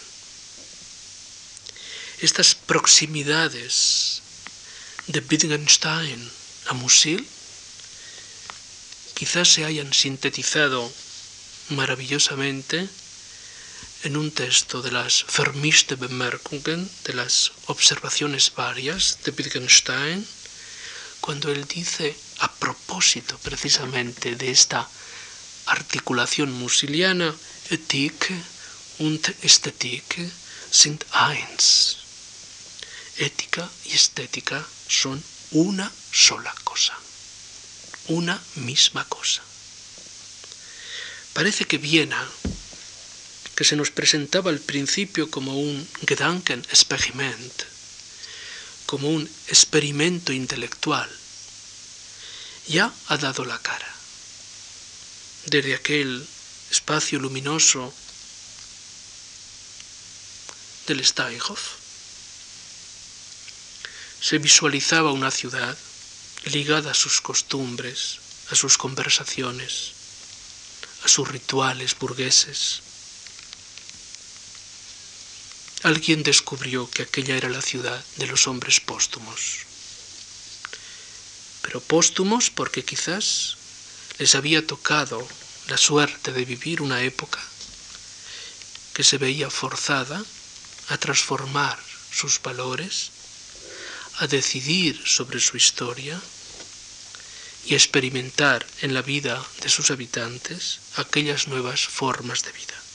Estas 2.19 2.55
proximidades 2.55 4.21
de 5.07 5.19
Wittgenstein 5.19 6.31
a 6.67 6.73
Musil 6.73 7.25
quizás 9.13 9.47
se 9.53 9.63
hayan 9.63 9.93
sintetizado 9.93 10.91
maravillosamente 11.69 12.89
en 14.03 14.17
un 14.17 14.31
texto 14.31 14.81
de 14.81 14.91
las 14.91 15.25
Vermischte 15.35 15.95
Bemerkungen, 15.95 16.89
de 17.05 17.13
las 17.13 17.51
observaciones 17.67 18.53
varias 18.55 19.19
de 19.23 19.31
Wittgenstein, 19.31 20.25
cuando 21.21 21.51
él 21.51 21.65
dice, 21.67 22.15
a 22.39 22.51
propósito 22.51 23.37
precisamente 23.39 24.35
de 24.35 24.51
esta 24.51 24.87
articulación 25.65 26.51
musiliana, 26.51 27.33
Ethik 27.69 28.31
und 28.99 29.35
Ästhetik 29.41 30.31
sind 30.71 31.03
eins. 31.11 31.97
Ética 33.17 33.67
y 33.85 33.93
estética 33.93 34.63
son 34.87 35.23
una 35.51 35.91
sola 36.11 36.53
cosa, 36.63 36.93
una 38.07 38.39
misma 38.55 39.03
cosa. 39.05 39.41
Parece 41.33 41.65
que 41.65 41.77
Viena, 41.77 42.27
que 43.57 43.63
se 43.65 43.75
nos 43.75 43.89
presentaba 43.89 44.51
al 44.51 44.59
principio 44.59 45.31
como 45.31 45.59
un 45.59 45.89
Gedankenexperiment, 46.05 47.63
como 48.85 49.09
un 49.09 49.27
experimento 49.47 50.31
intelectual, 50.31 51.09
ya 52.67 52.93
ha 53.07 53.17
dado 53.17 53.45
la 53.45 53.57
cara. 53.57 53.91
Desde 55.47 55.73
aquel 55.73 56.23
espacio 56.69 57.17
luminoso 57.17 57.91
del 60.85 61.03
Steinhof, 61.03 61.61
se 64.21 64.37
visualizaba 64.37 65.11
una 65.11 65.31
ciudad 65.31 65.75
ligada 66.45 66.91
a 66.91 66.93
sus 66.93 67.21
costumbres, 67.21 68.19
a 68.51 68.55
sus 68.55 68.77
conversaciones, 68.77 69.93
a 71.03 71.07
sus 71.07 71.27
rituales 71.27 71.97
burgueses. 71.97 72.85
Alguien 75.87 76.21
descubrió 76.21 76.91
que 76.91 77.03
aquella 77.03 77.37
era 77.37 77.47
la 77.47 77.61
ciudad 77.61 78.03
de 78.17 78.27
los 78.27 78.45
hombres 78.47 78.81
póstumos. 78.81 79.59
Pero 81.61 81.79
póstumos 81.79 82.49
porque 82.49 82.83
quizás 82.83 83.55
les 84.17 84.35
había 84.35 84.67
tocado 84.67 85.25
la 85.69 85.77
suerte 85.77 86.33
de 86.33 86.43
vivir 86.43 86.81
una 86.81 87.03
época 87.03 87.39
que 88.95 89.05
se 89.05 89.17
veía 89.17 89.49
forzada 89.49 90.21
a 90.89 90.97
transformar 90.97 91.79
sus 92.11 92.41
valores, 92.41 93.11
a 94.17 94.27
decidir 94.27 95.01
sobre 95.05 95.39
su 95.39 95.55
historia 95.55 96.19
y 97.65 97.75
a 97.75 97.77
experimentar 97.77 98.67
en 98.81 98.93
la 98.93 99.03
vida 99.03 99.41
de 99.61 99.69
sus 99.69 99.89
habitantes 99.89 100.79
aquellas 100.97 101.47
nuevas 101.47 101.87
formas 101.87 102.43
de 102.43 102.51
vida. 102.51 102.86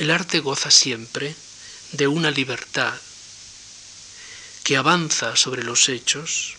El 0.00 0.10
arte 0.10 0.40
goza 0.40 0.70
siempre 0.70 1.36
de 1.92 2.06
una 2.06 2.30
libertad 2.30 2.94
que 4.64 4.78
avanza 4.78 5.36
sobre 5.36 5.62
los 5.62 5.90
hechos, 5.90 6.54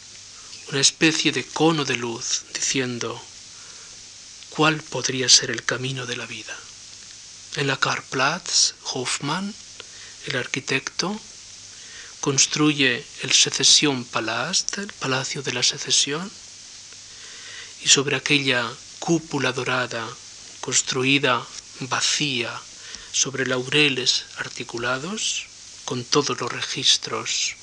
una 0.70 0.80
especie 0.80 1.32
de 1.32 1.44
cono 1.44 1.84
de 1.84 1.98
luz 1.98 2.44
diciendo 2.54 3.20
cuál 4.52 4.84
podría 4.84 5.28
ser 5.28 5.50
el 5.50 5.66
camino 5.66 6.06
de 6.06 6.18
la 6.18 6.28
vida. 6.28 6.56
En 7.56 7.66
la 7.66 7.78
Karplatz, 7.78 8.76
Hoffmann, 8.94 9.56
el 10.28 10.36
arquitecto, 10.36 11.20
construye 12.20 13.04
el 13.24 13.32
Secesión 13.32 14.06
Palast, 14.06 14.78
el 14.78 14.94
Palacio 14.94 15.42
de 15.42 15.54
la 15.54 15.64
Secesión, 15.64 16.32
y 17.84 17.90
sobre 17.90 18.18
aquella 18.18 18.72
cúpula 19.00 19.52
dorada, 19.52 20.08
construida 20.60 21.44
vacía, 21.80 22.62
sobre 23.12 23.46
laureles 23.46 24.26
articulados, 24.38 25.48
con 25.86 26.04
todos 26.04 26.40
los 26.40 26.52
registros 26.52 27.56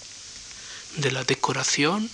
de 0.96 1.10
la 1.10 1.24
decoración, 1.24 2.10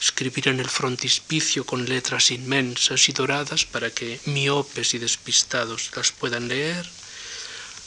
escribir 0.00 0.48
en 0.48 0.60
el 0.60 0.68
frontispicio 0.68 1.64
con 1.64 1.86
letras 1.86 2.30
inmensas 2.30 3.08
y 3.08 3.12
doradas 3.12 3.64
para 3.64 3.90
que 3.90 4.20
miopes 4.24 4.94
y 4.94 4.98
despistados 4.98 5.90
las 5.94 6.12
puedan 6.12 6.48
leer, 6.48 6.88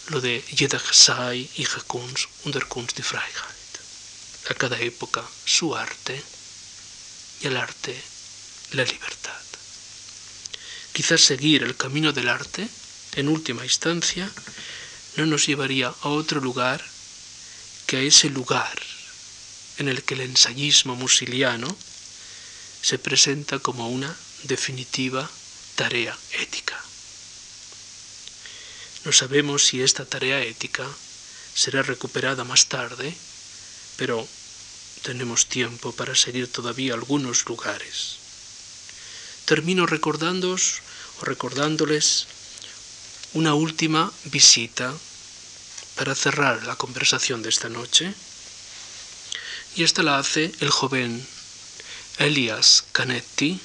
lo 0.09 0.19
de 0.19 0.43
sei 0.91 1.49
ihre 1.55 1.81
Kunst 1.87 2.27
und 2.43 2.55
Kunst 2.67 2.97
die 2.97 3.03
Freiheit. 3.03 3.71
A 4.49 4.53
cada 4.53 4.77
época 4.79 5.23
su 5.45 5.75
arte 5.75 6.21
y 7.41 7.47
el 7.47 7.55
arte 7.57 7.95
la 8.71 8.83
libertad. 8.83 9.41
Quizás 10.91 11.21
seguir 11.21 11.63
el 11.63 11.75
camino 11.77 12.11
del 12.11 12.27
arte, 12.27 12.67
en 13.15 13.29
última 13.29 13.63
instancia, 13.63 14.29
no 15.15 15.25
nos 15.25 15.45
llevaría 15.45 15.87
a 15.87 16.09
otro 16.09 16.41
lugar 16.41 16.83
que 17.87 17.97
a 17.97 18.01
ese 18.01 18.29
lugar 18.29 18.81
en 19.77 19.87
el 19.87 20.03
que 20.03 20.15
el 20.15 20.21
ensayismo 20.21 20.95
musiliano 20.95 21.67
se 22.81 22.99
presenta 22.99 23.59
como 23.59 23.89
una 23.89 24.15
definitiva 24.43 25.29
tarea 25.75 26.17
ética. 26.39 26.79
No 29.05 29.11
sabemos 29.11 29.65
si 29.65 29.81
esta 29.81 30.05
tarea 30.05 30.41
ética 30.41 30.87
será 31.53 31.81
recuperada 31.81 32.43
más 32.43 32.67
tarde, 32.67 33.13
pero 33.97 34.27
tenemos 35.03 35.47
tiempo 35.47 35.91
para 35.91 36.15
seguir 36.15 36.51
todavía 36.51 36.93
algunos 36.93 37.45
lugares. 37.45 38.17
Termino 39.45 39.85
recordándoos 39.85 40.81
o 41.19 41.25
recordándoles 41.25 42.27
una 43.33 43.55
última 43.55 44.11
visita 44.25 44.93
para 45.95 46.13
cerrar 46.13 46.63
la 46.65 46.75
conversación 46.75 47.41
de 47.41 47.49
esta 47.49 47.69
noche. 47.69 48.13
Y 49.75 49.83
esta 49.83 50.03
la 50.03 50.19
hace 50.19 50.51
el 50.59 50.69
joven 50.69 51.25
Elias 52.19 52.83
Canetti, 52.91 53.59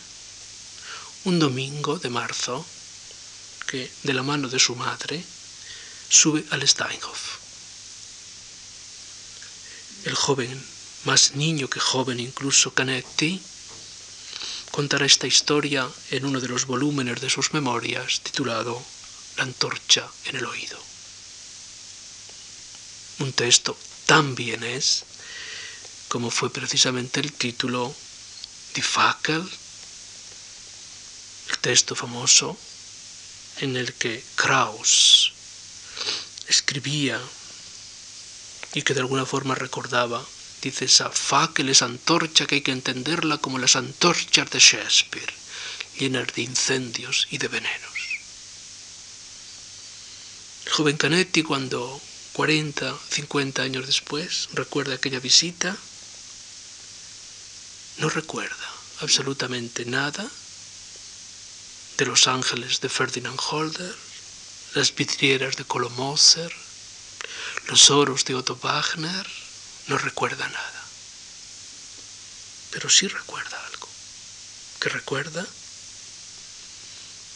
un 1.25 1.39
domingo 1.39 1.99
de 1.99 2.09
marzo, 2.09 2.64
que 3.66 3.91
de 4.05 4.14
la 4.14 4.23
mano 4.23 4.49
de 4.49 4.59
su 4.59 4.75
madre 4.75 5.23
sube 6.09 6.45
al 6.51 6.66
Steinhof. 6.66 7.37
El 10.05 10.14
joven, 10.14 10.64
más 11.05 11.35
niño 11.35 11.69
que 11.69 11.81
joven 11.81 12.21
incluso 12.21 12.73
Canetti, 12.73 13.43
contará 14.71 15.05
esta 15.05 15.27
historia 15.27 15.87
en 16.11 16.25
uno 16.25 16.41
de 16.41 16.49
los 16.49 16.64
volúmenes 16.64 17.21
de 17.21 17.29
sus 17.29 17.53
memorias 17.53 18.21
titulado 18.23 18.83
La 19.39 19.45
antorcha 19.45 20.05
en 20.24 20.36
el 20.36 20.45
oído. 20.45 20.76
Un 23.20 23.32
texto 23.32 23.78
tan 24.07 24.34
es 24.39 25.05
como 26.09 26.30
fue 26.30 26.53
precisamente 26.53 27.20
el 27.20 27.32
título 27.32 27.95
Die 28.74 28.82
Fackel, 28.82 29.49
el 31.51 31.59
texto 31.59 31.95
famoso 31.95 32.59
en 33.61 33.76
el 33.76 33.95
que 33.95 34.24
Kraus 34.34 35.32
escribía 36.49 37.20
y 38.74 38.82
que 38.82 38.95
de 38.95 39.01
alguna 39.01 39.24
forma 39.24 39.55
recordaba, 39.55 40.24
dice 40.62 40.86
esa 40.86 41.11
Fackel 41.11 41.68
es 41.68 41.82
antorcha 41.82 42.47
que 42.47 42.57
hay 42.57 42.62
que 42.62 42.72
entenderla 42.72 43.39
como 43.39 43.61
las 43.61 43.76
antorchas 43.76 44.51
de 44.51 44.59
Shakespeare, 44.59 45.32
llenas 45.97 46.26
de 46.34 46.43
incendios 46.43 47.28
y 47.30 47.39
de 47.39 47.47
venenos. 47.47 47.97
El 50.69 50.75
joven 50.75 50.99
Canetti 50.99 51.43
cuando 51.43 51.99
40, 52.35 52.95
50 53.11 53.62
años 53.62 53.87
después 53.87 54.51
recuerda 54.53 54.95
aquella 54.95 55.19
visita, 55.19 55.75
no 57.97 58.11
recuerda 58.11 58.69
absolutamente 59.01 59.87
nada 59.87 60.31
de 61.97 62.05
Los 62.05 62.29
Ángeles 62.29 62.81
de 62.83 62.91
Ferdinand 62.91 63.41
Holder, 63.51 63.97
las 64.75 64.95
vidrieras 64.95 65.57
de 65.57 65.64
Colomoser, 65.64 66.55
los 67.69 67.91
oros 67.91 68.27
de 68.27 68.35
Otto 68.35 68.55
Wagner, 68.62 69.27
no 69.87 69.97
recuerda 69.97 70.47
nada. 70.47 70.85
Pero 72.73 72.91
sí 72.91 73.09
recuerda 73.09 73.59
algo, 73.69 73.89
que 74.81 74.91
recuerda 74.91 75.47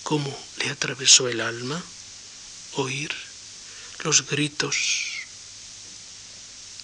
cómo 0.03 0.39
le 0.59 0.68
atravesó 0.68 1.28
el 1.28 1.41
alma 1.41 1.83
oír 2.75 3.14
los 4.05 4.27
gritos 4.27 4.77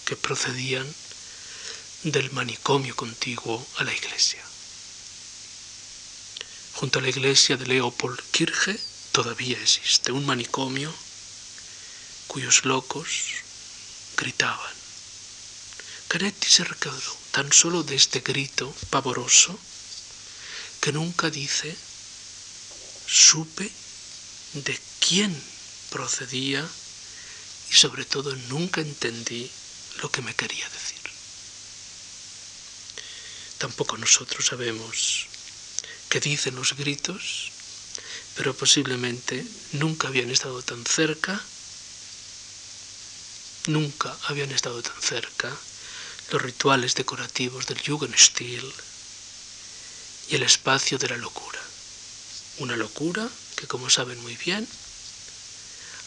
que 0.04 0.16
procedían 0.16 0.86
del 2.04 2.30
manicomio 2.32 2.94
contiguo 2.94 3.66
a 3.76 3.84
la 3.84 3.94
iglesia. 3.94 4.42
Junto 6.74 6.98
a 6.98 7.02
la 7.02 7.08
iglesia 7.08 7.56
de 7.56 7.66
Leopold 7.66 8.20
Kirche 8.30 8.78
todavía 9.12 9.58
existe 9.60 10.12
un 10.12 10.24
manicomio 10.26 10.94
cuyos 12.28 12.64
locos 12.64 13.08
gritaban. 14.16 14.74
Canetti 16.08 16.48
se 16.48 16.64
recordó 16.64 17.16
tan 17.32 17.52
solo 17.52 17.82
de 17.82 17.96
este 17.96 18.20
grito 18.20 18.72
pavoroso 18.90 19.58
que 20.80 20.92
nunca 20.92 21.30
dice 21.30 21.76
supe 23.06 23.70
de 24.54 24.80
quién 25.00 25.34
procedía 25.90 26.66
y 27.70 27.74
sobre 27.74 28.04
todo 28.04 28.34
nunca 28.48 28.80
entendí 28.80 29.50
lo 30.02 30.10
que 30.10 30.22
me 30.22 30.34
quería 30.34 30.68
decir. 30.68 30.98
Tampoco 33.58 33.96
nosotros 33.96 34.46
sabemos 34.46 35.26
qué 36.08 36.20
dicen 36.20 36.54
los 36.54 36.74
gritos, 36.74 37.50
pero 38.36 38.54
posiblemente 38.54 39.44
nunca 39.72 40.08
habían 40.08 40.30
estado 40.30 40.62
tan 40.62 40.84
cerca, 40.86 41.40
nunca 43.66 44.16
habían 44.28 44.52
estado 44.52 44.80
tan 44.82 45.00
cerca 45.02 45.54
los 46.30 46.42
rituales 46.42 46.94
decorativos 46.94 47.66
del 47.66 47.80
Jugendstil 47.84 48.72
y 50.30 50.34
el 50.36 50.42
espacio 50.42 50.98
de 50.98 51.08
la 51.08 51.16
locura. 51.16 51.60
Una 52.58 52.76
locura 52.76 53.28
que, 53.56 53.66
como 53.66 53.88
saben 53.88 54.20
muy 54.22 54.36
bien, 54.36 54.68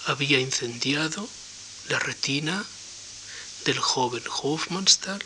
había 0.05 0.39
incendiado 0.39 1.27
la 1.89 1.99
retina 1.99 2.65
del 3.65 3.79
joven 3.79 4.23
Hofmannsthal 4.41 5.23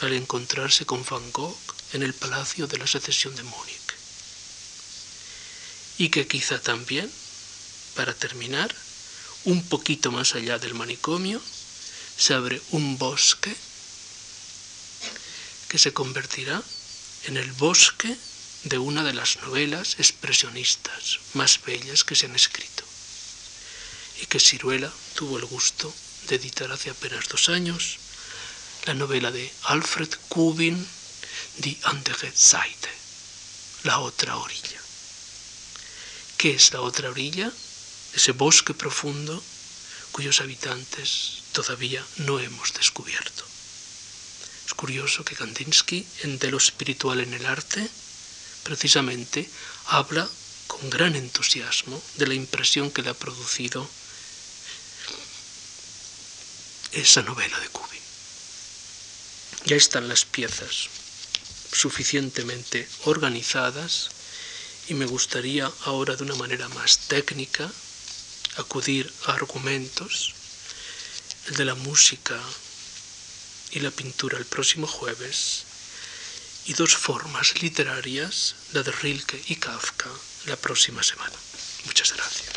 al 0.00 0.12
encontrarse 0.12 0.86
con 0.86 1.04
Van 1.04 1.30
Gogh 1.32 1.58
en 1.92 2.02
el 2.02 2.14
Palacio 2.14 2.66
de 2.66 2.78
la 2.78 2.86
Secesión 2.86 3.36
de 3.36 3.42
Múnich. 3.42 3.80
Y 5.98 6.08
que 6.08 6.26
quizá 6.26 6.60
también, 6.60 7.10
para 7.94 8.14
terminar, 8.14 8.74
un 9.44 9.62
poquito 9.68 10.10
más 10.10 10.34
allá 10.34 10.58
del 10.58 10.74
manicomio, 10.74 11.40
se 12.16 12.34
abre 12.34 12.60
un 12.70 12.96
bosque 12.98 13.54
que 15.68 15.78
se 15.78 15.92
convertirá 15.92 16.62
en 17.24 17.36
el 17.36 17.52
bosque 17.52 18.16
de 18.64 18.78
una 18.78 19.04
de 19.04 19.12
las 19.12 19.36
novelas 19.42 19.96
expresionistas 19.98 21.20
más 21.34 21.60
bellas 21.64 22.04
que 22.04 22.14
se 22.14 22.26
han 22.26 22.34
escrito 22.34 22.93
y 24.20 24.26
que 24.26 24.40
Ciruela 24.40 24.92
tuvo 25.14 25.38
el 25.38 25.44
gusto 25.44 25.92
de 26.28 26.36
editar 26.36 26.70
hace 26.72 26.90
apenas 26.90 27.28
dos 27.28 27.48
años, 27.48 27.98
la 28.86 28.94
novela 28.94 29.30
de 29.30 29.52
Alfred 29.64 30.08
Kubin, 30.28 30.86
Die 31.58 31.78
andere 31.84 32.32
Seite, 32.34 32.90
la 33.84 33.98
otra 34.00 34.36
orilla. 34.36 34.80
¿Qué 36.36 36.54
es 36.54 36.72
la 36.72 36.80
otra 36.80 37.10
orilla? 37.10 37.52
Ese 38.14 38.32
bosque 38.32 38.74
profundo 38.74 39.42
cuyos 40.12 40.40
habitantes 40.40 41.42
todavía 41.52 42.04
no 42.18 42.38
hemos 42.38 42.72
descubierto. 42.74 43.44
Es 44.66 44.74
curioso 44.74 45.24
que 45.24 45.34
Kandinsky, 45.34 46.06
en 46.22 46.38
De 46.38 46.50
lo 46.50 46.58
espiritual 46.58 47.20
en 47.20 47.34
el 47.34 47.46
arte, 47.46 47.88
precisamente 48.62 49.48
habla 49.86 50.28
con 50.66 50.88
gran 50.90 51.16
entusiasmo 51.16 52.00
de 52.16 52.26
la 52.26 52.34
impresión 52.34 52.90
que 52.90 53.02
le 53.02 53.10
ha 53.10 53.14
producido 53.14 53.88
esa 56.94 57.22
novela 57.22 57.58
de 57.60 57.68
Kubin. 57.68 58.00
Ya 59.66 59.76
están 59.76 60.08
las 60.08 60.24
piezas 60.24 60.88
suficientemente 61.72 62.88
organizadas 63.04 64.10
y 64.88 64.94
me 64.94 65.06
gustaría 65.06 65.70
ahora 65.84 66.14
de 66.16 66.22
una 66.22 66.36
manera 66.36 66.68
más 66.68 66.98
técnica 67.08 67.70
acudir 68.56 69.12
a 69.26 69.32
argumentos, 69.32 70.34
el 71.48 71.56
de 71.56 71.64
la 71.64 71.74
música 71.74 72.38
y 73.72 73.80
la 73.80 73.90
pintura 73.90 74.38
el 74.38 74.46
próximo 74.46 74.86
jueves, 74.86 75.64
y 76.66 76.72
dos 76.74 76.96
formas 76.96 77.60
literarias, 77.60 78.54
la 78.72 78.82
de 78.82 78.92
Rilke 78.92 79.42
y 79.48 79.56
Kafka, 79.56 80.08
la 80.46 80.56
próxima 80.56 81.02
semana. 81.02 81.36
Muchas 81.84 82.12
gracias. 82.12 82.54